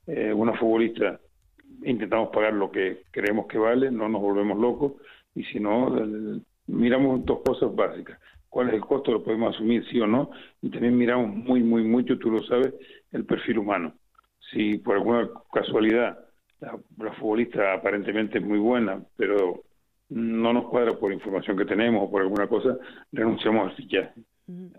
eh, 0.08 0.34
una 0.34 0.54
futbolista 0.54 1.20
intentamos 1.84 2.30
pagar 2.30 2.54
lo 2.54 2.72
que 2.72 3.04
creemos 3.12 3.48
que 3.48 3.58
vale 3.58 3.92
no 3.92 4.10
nos 4.10 4.22
volvemos 4.22 4.60
locos 4.60 4.94
y 5.36 5.44
si 5.46 5.60
no 5.60 5.98
eh, 5.98 6.42
miramos 6.68 7.24
dos 7.24 7.40
cosas 7.46 7.74
básicas. 7.74 8.20
Cuál 8.50 8.70
es 8.70 8.74
el 8.74 8.82
costo 8.82 9.12
lo 9.12 9.24
podemos 9.24 9.56
asumir 9.56 9.86
sí 9.90 10.00
o 10.02 10.08
no 10.08 10.32
y 10.62 10.70
también 10.70 10.98
miramos 10.98 11.34
muy 11.34 11.62
muy 11.64 11.84
mucho 11.84 12.18
tú 12.18 12.32
lo 12.32 12.44
sabes 12.44 12.74
el 13.12 13.26
perfil 13.26 13.60
humano. 13.60 13.94
Si 14.52 14.78
por 14.80 14.96
alguna 14.96 15.30
casualidad 15.54 16.20
la, 16.60 16.78
la 16.98 17.14
futbolista 17.14 17.74
aparentemente 17.74 18.40
es 18.40 18.44
muy 18.44 18.60
buena 18.60 19.02
pero 19.16 19.64
no 20.10 20.54
nos 20.54 20.70
cuadra 20.70 20.94
por 20.94 21.12
información 21.12 21.58
que 21.58 21.66
tenemos 21.66 22.04
o 22.04 22.10
por 22.12 22.22
alguna 22.22 22.48
cosa 22.48 22.78
renunciamos 23.12 23.70
al 23.70 23.76
fichaje 23.76 24.14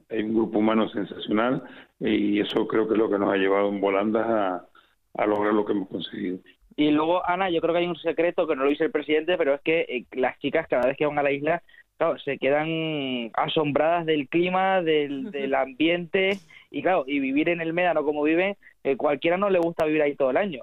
hay 0.08 0.22
un 0.22 0.34
grupo 0.34 0.58
humano 0.58 0.88
sensacional 0.88 1.62
y 2.00 2.40
eso 2.40 2.66
creo 2.66 2.86
que 2.88 2.94
es 2.94 2.98
lo 2.98 3.10
que 3.10 3.18
nos 3.18 3.32
ha 3.32 3.36
llevado 3.36 3.68
en 3.68 3.80
volandas 3.80 4.26
a, 4.26 4.66
a 5.14 5.26
lograr 5.26 5.52
lo 5.52 5.64
que 5.64 5.72
hemos 5.72 5.88
conseguido. 5.88 6.38
Y 6.76 6.90
luego, 6.90 7.28
Ana, 7.28 7.50
yo 7.50 7.60
creo 7.60 7.74
que 7.74 7.80
hay 7.80 7.86
un 7.86 7.96
secreto 7.96 8.46
que 8.46 8.56
no 8.56 8.64
lo 8.64 8.70
dice 8.70 8.84
el 8.84 8.90
presidente, 8.90 9.36
pero 9.36 9.54
es 9.54 9.60
que 9.62 9.80
eh, 9.80 10.04
las 10.12 10.38
chicas 10.38 10.66
cada 10.68 10.86
vez 10.86 10.96
que 10.96 11.06
van 11.06 11.18
a 11.18 11.22
la 11.22 11.32
isla, 11.32 11.62
claro, 11.96 12.18
se 12.18 12.38
quedan 12.38 13.30
asombradas 13.34 14.06
del 14.06 14.28
clima, 14.28 14.80
del, 14.80 15.30
del 15.32 15.54
ambiente 15.54 16.38
y 16.70 16.82
claro, 16.82 17.04
y 17.06 17.18
vivir 17.18 17.48
en 17.48 17.60
el 17.60 17.72
Médano 17.72 18.04
como 18.04 18.22
viven, 18.22 18.56
eh, 18.84 18.96
cualquiera 18.96 19.36
no 19.36 19.50
le 19.50 19.58
gusta 19.58 19.84
vivir 19.84 20.02
ahí 20.02 20.14
todo 20.14 20.30
el 20.30 20.36
año. 20.36 20.62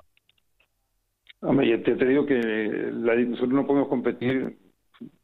Hombre, 1.41 1.69
ya 1.69 1.83
te, 1.83 1.95
te 1.95 2.05
digo 2.05 2.25
que 2.25 2.35
la- 2.93 3.15
nosotros 3.15 3.53
no 3.53 3.67
podemos 3.67 3.87
competir 3.89 4.57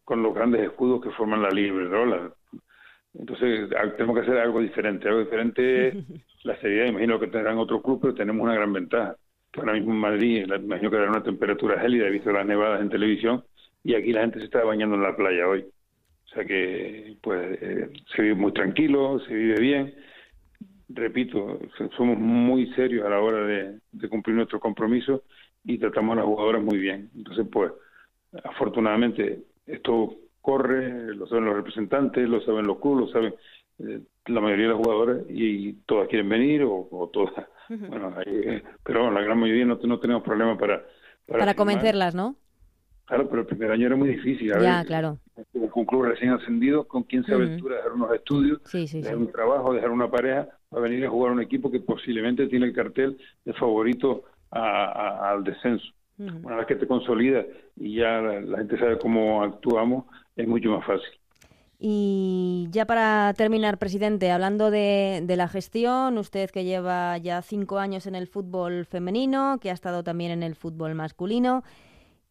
con 0.04 0.22
los 0.22 0.34
grandes 0.36 0.62
escudos 0.62 1.02
que 1.02 1.10
forman 1.12 1.42
la 1.42 1.50
Liga 1.50 1.70
Iberdrola. 1.74 2.34
Entonces 3.18 3.70
a- 3.74 3.96
tenemos 3.96 4.16
que 4.16 4.22
hacer 4.24 4.38
algo 4.38 4.62
diferente. 4.62 5.08
Algo 5.08 5.22
diferente 5.22 5.88
es 5.88 5.96
la 6.44 6.56
seriedad. 6.60 6.88
Imagino 6.88 7.20
que 7.20 7.28
tendrán 7.28 7.58
otros 7.58 7.82
clubes, 7.82 8.02
pero 8.02 8.14
tenemos 8.16 8.44
una 8.44 8.56
gran 8.56 8.72
ventaja. 8.74 9.16
Que 9.52 9.60
ahora 9.60 9.74
mismo 9.74 9.92
en 9.92 10.00
Madrid, 10.00 10.46
imagino 10.64 10.90
que 10.90 10.98
dará 10.98 11.10
una 11.10 11.24
temperatura 11.24 11.80
gélida. 11.80 12.08
He 12.08 12.12
visto 12.12 12.32
las 12.32 12.46
nevadas 12.46 12.82
en 12.82 12.90
televisión 12.90 13.44
y 13.84 13.96
aquí 13.96 14.14
la 14.14 14.22
gente 14.22 14.40
se 14.40 14.46
está 14.46 14.64
bañando 14.64 14.96
en 14.96 15.04
la 15.04 15.16
playa 15.16 15.48
hoy. 15.48 15.66
O 16.26 16.34
sea 16.34 16.46
que 16.46 17.18
pues 17.22 17.58
eh, 17.62 17.90
se 18.16 18.22
vive 18.22 18.36
muy 18.36 18.54
tranquilo, 18.54 19.20
se 19.28 19.34
vive 19.34 19.60
bien. 19.60 19.94
Repito, 20.90 21.60
so- 21.78 21.90
somos 21.98 22.18
muy 22.18 22.68
serios 22.74 23.06
a 23.06 23.10
la 23.10 23.20
hora 23.20 23.46
de, 23.46 23.80
de 23.92 24.10
cumplir 24.10 24.36
nuestros 24.36 24.62
compromisos 24.62 25.22
y 25.64 25.78
tratamos 25.78 26.14
a 26.14 26.16
las 26.18 26.26
jugadoras 26.26 26.64
muy 26.64 26.78
bien. 26.78 27.10
Entonces, 27.16 27.46
pues, 27.52 27.72
afortunadamente 28.44 29.44
esto 29.66 30.16
corre, 30.42 31.14
lo 31.16 31.28
saben 31.28 31.46
los 31.46 31.56
representantes, 31.56 32.28
lo 32.28 32.42
saben 32.42 32.66
los 32.68 32.80
clubes, 32.80 33.08
lo 33.08 33.12
saben 33.14 33.36
eh, 33.80 34.02
la 34.28 34.42
mayoría 34.42 34.68
de 34.68 34.74
las 34.74 34.82
jugadoras 34.84 35.18
y, 35.30 35.74
todas 35.86 36.08
quieren 36.08 36.30
venir 36.30 36.64
o, 36.64 36.88
o 36.92 37.10
todas. 37.10 37.34
Bueno, 37.70 38.14
hay, 38.18 38.26
eh, 38.28 38.64
pero 38.84 39.10
la 39.12 39.22
gran 39.22 39.40
mayoría 39.40 39.66
no, 39.66 39.80
no 39.84 40.00
tenemos 40.00 40.24
problema 40.24 40.58
para... 40.58 40.84
Para 41.26 41.54
firmar. 41.54 41.56
convencerlas, 41.56 42.16
¿no? 42.16 42.36
Claro, 43.06 43.28
pero 43.30 43.42
el 43.42 43.48
primer 43.48 43.72
año 43.72 43.88
era 43.88 43.96
muy 43.96 44.10
difícil. 44.10 44.54
A 44.54 44.60
Ya, 44.60 44.78
ver, 44.78 44.88
claro. 44.88 45.20
un 45.54 45.86
club 45.86 46.04
recién 46.04 46.32
ascendido, 46.32 46.88
¿con 46.88 47.04
quién 47.04 47.24
se 47.26 47.34
aventura 47.34 47.76
a 47.76 47.78
dejar 47.78 47.94
unos 47.94 48.14
estudios, 48.14 48.62
Sí, 48.66 48.88
sí, 48.88 49.02
sí. 49.02 49.02
dejar 49.02 49.18
un 49.18 49.32
trabajo, 49.32 49.74
dejar 49.74 49.90
una 49.92 50.10
pareja, 50.10 50.48
para 50.70 50.84
venir 50.84 51.06
a 51.06 51.10
jugar 51.10 51.32
a 51.32 51.34
un 51.34 51.42
equipo 51.42 51.70
que 51.72 51.80
posiblemente 51.82 52.48
tiene 52.48 52.68
el 52.68 52.74
cartel 52.74 53.18
de 53.46 53.54
favorito 53.54 54.24
a- 54.52 54.86
a- 54.86 55.32
al 55.32 55.44
descenso? 55.44 55.86
Una 56.44 56.58
vez 56.58 56.68
que 56.68 56.76
te 56.76 56.88
consolidas 56.88 57.46
y 57.76 57.96
ya 57.96 58.22
la, 58.22 58.42
la 58.42 58.58
gente 58.60 58.78
sabe 58.78 59.00
cómo 59.00 59.42
actuamos, 59.44 60.06
es 60.36 60.48
mucho 60.48 60.70
más 60.70 60.86
fácil. 60.86 61.10
Y 61.84 62.68
ya 62.70 62.86
para 62.86 63.34
terminar, 63.36 63.80
presidente, 63.80 64.32
hablando 64.32 64.70
de, 64.70 65.22
de 65.24 65.36
la 65.36 65.48
gestión, 65.48 66.18
usted 66.20 66.52
que 66.52 66.64
lleva 66.64 67.18
ya 67.18 67.42
cinco 67.42 67.80
años 67.80 68.06
en 68.06 68.14
el 68.14 68.28
fútbol 68.28 68.86
femenino, 68.86 69.58
que 69.60 69.72
ha 69.72 69.74
estado 69.74 70.04
también 70.04 70.30
en 70.32 70.44
el 70.44 70.54
fútbol 70.56 70.94
masculino, 70.94 71.64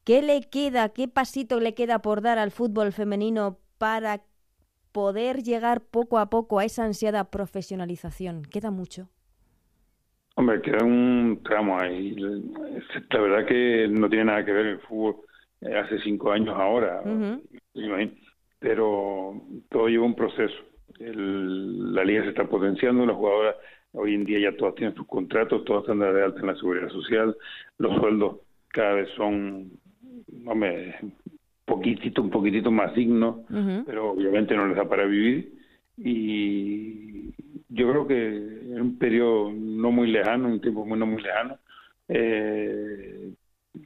¿qué 0.04 0.22
le 0.22 0.42
queda, 0.42 0.90
qué 0.90 1.08
pasito 1.08 1.60
le 1.60 1.74
queda 1.74 2.00
por 2.00 2.22
dar 2.22 2.38
al 2.38 2.52
fútbol 2.52 2.92
femenino 2.92 3.58
para 3.78 4.22
poder 4.92 5.42
llegar 5.42 5.82
poco 5.82 6.18
a 6.18 6.30
poco 6.30 6.58
a 6.60 6.64
esa 6.64 6.84
ansiada 6.84 7.24
profesionalización? 7.30 8.42
¿Queda 8.42 8.70
mucho? 8.70 9.08
Hombre, 10.36 10.60
queda 10.62 10.84
un 10.84 11.40
tramo 11.44 11.78
ahí. 11.78 12.14
La 12.16 13.20
verdad 13.20 13.46
que 13.46 13.88
no 13.90 14.08
tiene 14.08 14.24
nada 14.26 14.44
que 14.44 14.52
ver 14.52 14.66
el 14.66 14.78
fútbol 14.80 15.16
eh, 15.60 15.74
hace 15.76 15.98
cinco 16.00 16.32
años 16.32 16.54
ahora, 16.56 17.02
pero 18.58 19.40
todo 19.70 19.88
lleva 19.88 20.04
un 20.06 20.14
proceso. 20.14 20.54
El- 20.98 21.94
la 21.94 22.04
liga 22.04 22.22
se 22.22 22.30
está 22.30 22.44
potenciando, 22.44 23.04
las 23.06 23.16
jugadoras 23.16 23.56
hoy 23.92 24.14
en 24.14 24.24
día 24.24 24.38
ya 24.50 24.56
todas 24.56 24.74
tienen 24.76 24.94
sus 24.94 25.06
contratos, 25.06 25.64
todas 25.64 25.82
están 25.82 25.98
de 26.00 26.22
alta 26.22 26.40
en 26.40 26.46
la 26.46 26.54
seguridad 26.56 26.88
social, 26.90 27.36
los 27.78 27.96
sueldos 27.96 28.36
cada 28.68 28.94
vez 28.94 29.08
son, 29.16 29.70
hombre, 30.46 30.94
poquitito, 31.64 32.22
un 32.22 32.30
poquitito 32.30 32.70
más 32.70 32.94
dignos, 32.94 33.36
pero 33.84 34.10
obviamente 34.12 34.54
no 34.54 34.66
les 34.68 34.76
da 34.76 34.88
para 34.88 35.04
vivir 35.06 35.52
y 35.98 37.30
yo 37.68 37.90
creo 37.90 38.06
que 38.06 38.59
en 38.80 38.86
un 38.86 38.98
periodo 38.98 39.52
no 39.52 39.90
muy 39.92 40.10
lejano, 40.10 40.48
un 40.48 40.60
tiempo 40.60 40.84
muy 40.84 40.98
no 40.98 41.06
muy 41.06 41.22
lejano, 41.22 41.58
eh, 42.08 43.32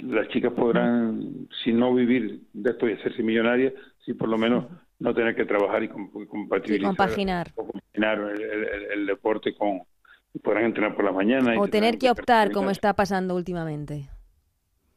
las 0.01 0.29
chicas 0.29 0.53
podrán, 0.53 1.49
si 1.63 1.73
no 1.73 1.95
vivir 1.95 2.41
de 2.53 2.71
esto 2.71 2.89
y 2.89 2.93
hacerse 2.93 3.23
millonarias, 3.23 3.75
si 4.05 4.15
por 4.15 4.29
lo 4.29 4.39
menos 4.39 4.67
no 4.99 5.15
tener 5.15 5.35
que 5.35 5.45
trabajar 5.45 5.83
y 5.83 5.89
com- 5.89 6.11
compatibilizar 6.27 6.89
compaginar. 6.97 7.49
o 7.57 7.67
compaginar 7.67 8.19
el, 8.19 8.43
el- 8.43 8.93
el 8.93 9.07
deporte 9.07 9.55
con 9.55 9.83
podrán 10.43 10.65
entrenar 10.65 10.97
por 10.97 11.05
la 11.05 11.13
mañana 11.13 11.55
O 11.61 11.69
tener 11.69 11.97
que 11.99 12.11
optar, 12.11 12.51
como 12.51 12.71
está 12.71 12.95
pasando 12.95 13.37
últimamente. 13.37 14.09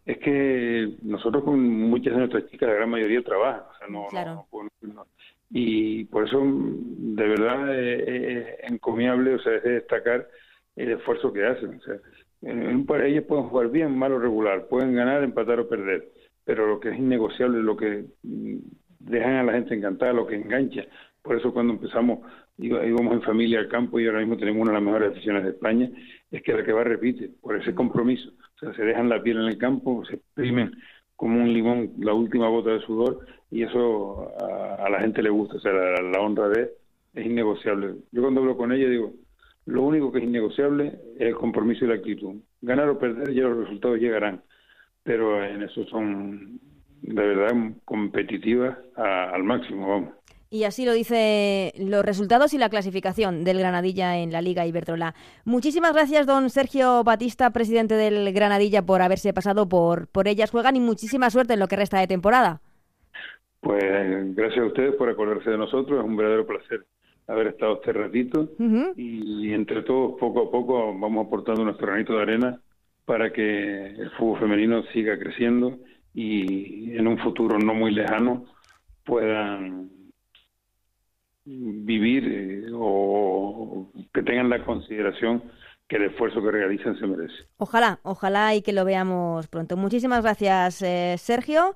Es 0.05 0.17
que 0.19 0.95
nosotros 1.03 1.43
con 1.43 1.59
muchas 1.59 2.13
de 2.13 2.19
nuestras 2.19 2.47
chicas, 2.47 2.69
la 2.69 2.75
gran 2.75 2.89
mayoría 2.89 3.21
trabajan, 3.21 3.61
o 3.61 3.77
sea, 3.77 3.87
no- 3.87 4.07
Claro. 4.07 4.47
no- 4.81 4.93
no- 4.93 5.05
y 5.49 6.05
por 6.05 6.27
eso 6.27 6.41
de 6.43 7.27
verdad 7.27 7.73
eh, 7.73 8.57
es 8.61 8.71
encomiable, 8.71 9.35
o 9.35 9.39
sea, 9.39 9.53
de 9.53 9.71
destacar 9.71 10.27
el 10.75 10.91
esfuerzo 10.91 11.33
que 11.33 11.45
hacen, 11.45 11.75
o 11.75 11.81
sea, 11.81 11.95
en, 12.41 12.85
ellas 13.05 13.23
pueden 13.23 13.45
jugar 13.45 13.69
bien, 13.69 13.97
mal 13.97 14.13
o 14.13 14.19
regular, 14.19 14.67
pueden 14.67 14.93
ganar, 14.93 15.23
empatar 15.23 15.59
o 15.59 15.67
perder, 15.67 16.09
pero 16.43 16.67
lo 16.67 16.79
que 16.79 16.89
es 16.89 16.99
innegociable, 16.99 17.63
lo 17.63 17.75
que 17.75 18.05
mm, 18.23 18.57
dejan 18.99 19.33
a 19.35 19.43
la 19.43 19.53
gente 19.53 19.73
encantada, 19.73 20.13
lo 20.13 20.27
que 20.27 20.35
engancha, 20.35 20.85
por 21.21 21.35
eso 21.35 21.53
cuando 21.53 21.73
empezamos 21.73 22.19
íbamos 22.59 23.13
en 23.13 23.21
familia 23.21 23.59
al 23.59 23.67
campo 23.67 23.99
y 23.99 24.07
ahora 24.07 24.19
mismo 24.19 24.37
tenemos 24.37 24.61
una 24.61 24.71
de 24.71 24.77
las 24.77 24.83
mejores 24.83 25.11
aficiones 25.11 25.43
de 25.43 25.49
España, 25.51 25.91
es 26.31 26.41
que 26.41 26.53
la 26.53 26.63
que 26.63 26.73
va 26.73 26.83
repite, 26.83 27.29
por 27.41 27.55
ese 27.55 27.73
compromiso. 27.75 28.29
O 28.29 28.59
sea, 28.59 28.73
se 28.73 28.83
dejan 28.83 29.09
la 29.09 29.21
piel 29.21 29.37
en 29.37 29.45
el 29.45 29.57
campo, 29.57 30.03
se 30.05 30.15
exprimen 30.15 30.71
como 31.15 31.41
un 31.41 31.53
limón 31.53 31.93
la 31.99 32.13
última 32.13 32.47
gota 32.47 32.71
de 32.71 32.81
sudor 32.81 33.25
y 33.51 33.63
eso 33.63 34.31
a, 34.39 34.89
la 34.89 34.99
gente 34.99 35.21
le 35.21 35.29
gusta, 35.29 35.55
o 35.57 35.59
sea, 35.59 35.71
la, 35.71 36.01
la 36.01 36.19
honradez 36.21 36.69
es 37.13 37.25
innegociable. 37.25 37.95
Yo 38.11 38.21
cuando 38.21 38.41
hablo 38.41 38.57
con 38.57 38.71
ella 38.71 38.87
digo, 38.89 39.13
lo 39.65 39.83
único 39.83 40.11
que 40.11 40.19
es 40.19 40.23
innegociable 40.25 40.99
es 41.15 41.27
el 41.27 41.35
compromiso 41.35 41.85
y 41.85 41.87
la 41.89 41.95
actitud. 41.95 42.35
Ganar 42.61 42.89
o 42.89 42.99
perder 42.99 43.33
ya 43.33 43.43
los 43.43 43.57
resultados 43.65 43.99
llegarán, 43.99 44.41
pero 45.03 45.43
en 45.43 45.63
eso 45.63 45.85
son 45.87 46.59
de 47.01 47.13
verdad 47.27 47.51
competitivas 47.85 48.77
a- 48.95 49.29
al 49.31 49.43
máximo, 49.43 49.87
vamos. 49.89 50.09
Y 50.49 50.63
así 50.63 50.85
lo 50.85 50.93
dice 50.93 51.73
los 51.77 52.05
resultados 52.05 52.53
y 52.53 52.57
la 52.57 52.69
clasificación 52.69 53.43
del 53.43 53.59
Granadilla 53.59 54.17
en 54.17 54.31
la 54.31 54.41
Liga 54.41 54.65
Iberdrola. 54.65 55.13
Muchísimas 55.43 55.91
gracias, 55.93 56.25
don 56.25 56.49
Sergio 56.49 57.03
Batista, 57.03 57.49
presidente 57.49 57.95
del 57.95 58.31
Granadilla, 58.31 58.81
por 58.85 59.01
haberse 59.01 59.33
pasado 59.33 59.67
por, 59.67 60.07
por 60.07 60.29
ellas 60.29 60.51
juegan 60.51 60.77
y 60.77 60.79
muchísima 60.79 61.29
suerte 61.29 61.53
en 61.55 61.59
lo 61.59 61.67
que 61.67 61.75
resta 61.75 61.99
de 61.99 62.07
temporada. 62.07 62.61
Pues 63.61 64.35
gracias 64.35 64.59
a 64.59 64.67
ustedes 64.67 64.95
por 64.95 65.09
acordarse 65.09 65.49
de 65.49 65.57
nosotros, 65.57 65.99
es 65.99 66.05
un 66.05 66.15
verdadero 66.15 66.45
placer 66.45 66.85
haber 67.27 67.47
estado 67.47 67.75
este 67.75 67.91
ratito 67.91 68.49
y 68.95 69.51
entre 69.51 69.83
todos 69.83 70.17
poco 70.19 70.47
a 70.47 70.51
poco 70.51 70.97
vamos 70.97 71.27
aportando 71.27 71.65
nuestro 71.65 71.87
granito 71.87 72.13
de 72.15 72.21
arena 72.21 72.61
para 73.05 73.33
que 73.33 73.87
el 73.87 74.09
fútbol 74.11 74.39
femenino 74.39 74.83
siga 74.93 75.19
creciendo 75.19 75.77
y 76.13 76.95
en 76.95 77.07
un 77.07 77.17
futuro 77.19 77.59
no 77.59 77.73
muy 77.73 77.91
lejano 77.91 78.45
puedan 79.03 79.89
vivir 81.45 82.23
eh, 82.27 82.71
o 82.73 83.89
que 84.13 84.23
tengan 84.23 84.49
la 84.49 84.63
consideración 84.63 85.43
que 85.87 85.95
el 85.95 86.03
esfuerzo 86.03 86.41
que 86.41 86.51
realizan 86.51 86.99
se 86.99 87.07
merece. 87.07 87.33
Ojalá, 87.57 87.99
ojalá 88.03 88.55
y 88.55 88.61
que 88.61 88.73
lo 88.73 88.83
veamos 88.83 89.47
pronto. 89.47 89.77
Muchísimas 89.77 90.21
gracias, 90.23 90.81
eh, 90.81 91.15
Sergio. 91.17 91.75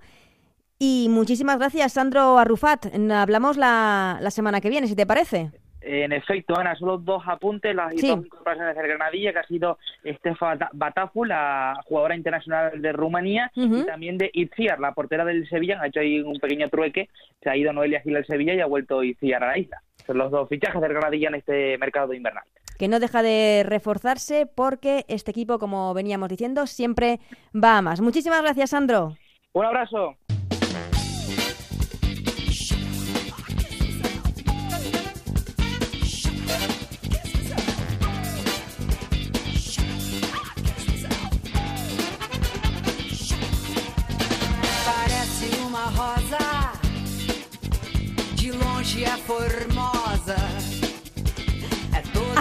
Y 0.84 1.10
muchísimas 1.12 1.60
gracias, 1.60 1.94
Sandro 1.94 2.40
Arrufat. 2.40 2.88
Hablamos 3.12 3.56
la, 3.56 4.18
la 4.20 4.32
semana 4.32 4.62
que 4.62 4.70
viene, 4.72 4.88
si 4.88 4.96
te 4.96 5.06
parece. 5.06 5.52
En 5.82 6.12
efecto, 6.12 6.58
Ana, 6.58 6.76
solo 6.76 6.98
dos 6.98 7.22
apuntes, 7.28 7.76
las 7.76 7.94
Sí. 7.96 8.08
dos 8.08 8.26
incorporaciones 8.26 8.76
del 8.76 8.88
Granadilla, 8.88 9.32
que 9.32 9.38
ha 9.40 9.44
sido 9.48 9.78
Estefa 10.04 10.58
Batafu, 10.74 11.24
la 11.26 11.76
jugadora 11.86 12.16
internacional 12.16 12.82
de 12.82 12.92
Rumanía, 12.94 13.52
y 13.54 13.84
también 13.84 14.18
de 14.18 14.32
Itziar, 14.34 14.80
la 14.80 14.94
portera 14.94 15.24
del 15.24 15.48
Sevilla, 15.50 15.80
ha 15.80 15.86
hecho 15.88 16.00
ahí 16.00 16.20
un 16.22 16.40
pequeño 16.40 16.68
trueque, 16.70 17.10
se 17.44 17.50
ha 17.52 17.56
ido 17.56 17.74
Noelia 17.74 18.02
Gil 18.02 18.16
al 18.16 18.26
Sevilla 18.26 18.56
y 18.56 18.60
ha 18.62 18.66
vuelto 18.66 19.04
Itziar 19.04 19.44
a 19.44 19.48
la 19.50 19.58
isla. 19.60 19.84
Son 20.08 20.18
los 20.18 20.32
dos 20.32 20.50
fichajes 20.50 20.82
del 20.82 20.94
Granadilla 20.94 21.28
en 21.30 21.36
este 21.36 21.78
mercado 21.78 22.12
invernal. 22.16 22.44
que 22.80 22.88
no 22.88 23.00
deja 23.00 23.22
de 23.22 23.64
reforzarse 23.68 24.48
porque 24.48 25.06
este 25.08 25.30
equipo, 25.30 25.60
como 25.60 25.94
veníamos 25.94 26.28
diciendo, 26.30 26.66
siempre 26.66 27.20
va 27.54 27.78
a 27.78 27.82
más. 27.84 28.02
Muchísimas 28.02 28.42
gracias, 28.42 28.72
Sandro. 28.72 29.16
Un 29.54 29.66
abrazo. 29.66 30.16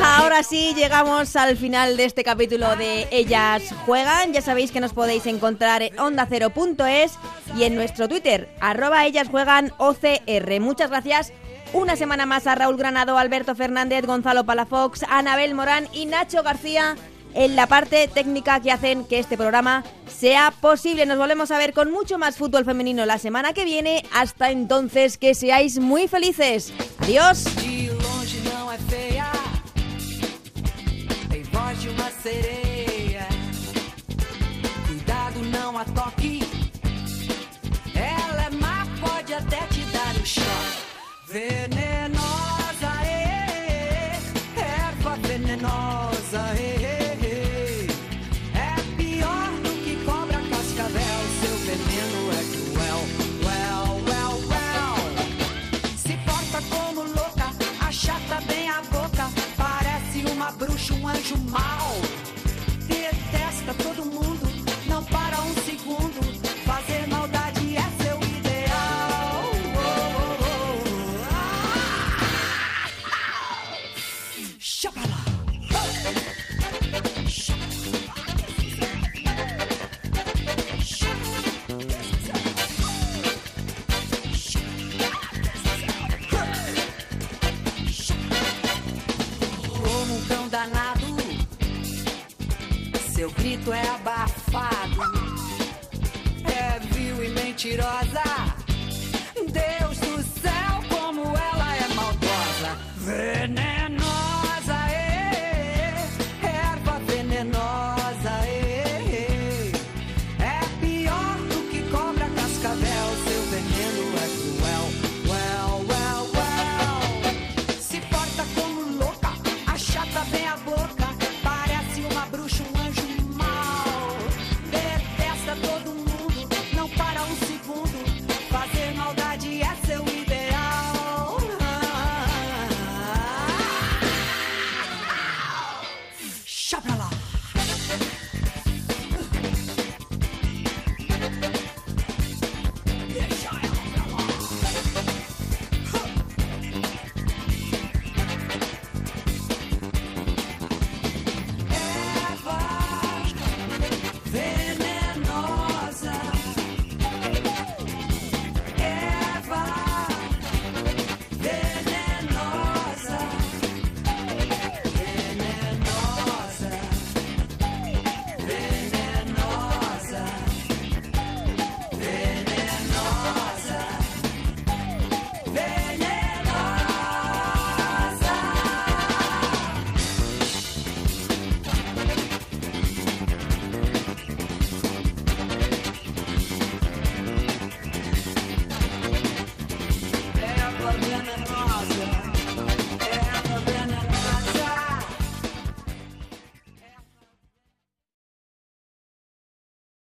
Ahora 0.02 0.42
sí, 0.42 0.72
llegamos 0.74 1.36
al 1.36 1.56
final 1.56 1.96
de 1.96 2.04
este 2.04 2.24
capítulo 2.24 2.76
de 2.76 3.06
Ellas 3.11 3.74
Juegan. 3.84 4.32
Ya 4.32 4.40
sabéis 4.40 4.72
que 4.72 4.80
nos 4.80 4.92
podéis 4.92 5.26
encontrar 5.26 5.82
en 5.82 5.98
ondacero.es 5.98 7.12
y 7.56 7.64
en 7.64 7.74
nuestro 7.74 8.08
Twitter, 8.08 8.48
arroba 8.61 9.06
Ellas 9.06 9.28
Juegan 9.28 9.72
OCR. 9.78 10.61
Muchas 10.61 10.90
gracias. 10.90 11.32
Una 11.72 11.96
semana 11.96 12.26
más 12.26 12.46
a 12.46 12.54
Raúl 12.54 12.76
Granado, 12.76 13.16
Alberto 13.18 13.54
Fernández, 13.54 14.04
Gonzalo 14.04 14.44
Palafox, 14.44 15.04
Anabel 15.08 15.54
Morán 15.54 15.86
y 15.92 16.06
Nacho 16.06 16.42
García 16.42 16.96
en 17.35 17.57
la 17.57 17.66
parte 17.66 18.09
técnica 18.09 18.61
que 18.61 18.72
hacen 18.72 19.05
que 19.05 19.18
este 19.18 19.37
programa 19.37 19.85
sea 20.09 20.53
posible. 20.61 21.07
Nos 21.07 21.18
volvemos 21.18 21.51
a 21.51 21.59
ver 21.59 21.72
con 21.72 21.91
mucho 21.91 22.18
más 22.18 22.37
fútbol 22.37 22.64
femenino 22.64 23.07
la 23.07 23.18
semana 23.18 23.53
que 23.53 23.64
viene. 23.64 24.05
Hasta 24.12 24.51
entonces, 24.51 25.18
que 25.18 25.35
seáis 25.35 25.78
muy 25.78 26.09
felices. 26.09 26.72
Adiós. 27.01 27.45
Ela 37.95 38.45
é 38.47 38.51
má, 38.51 38.87
pode 39.01 39.35
até 39.35 39.59
te 39.66 39.81
dar 39.93 40.16
um 40.16 40.24
choque. 40.24 41.80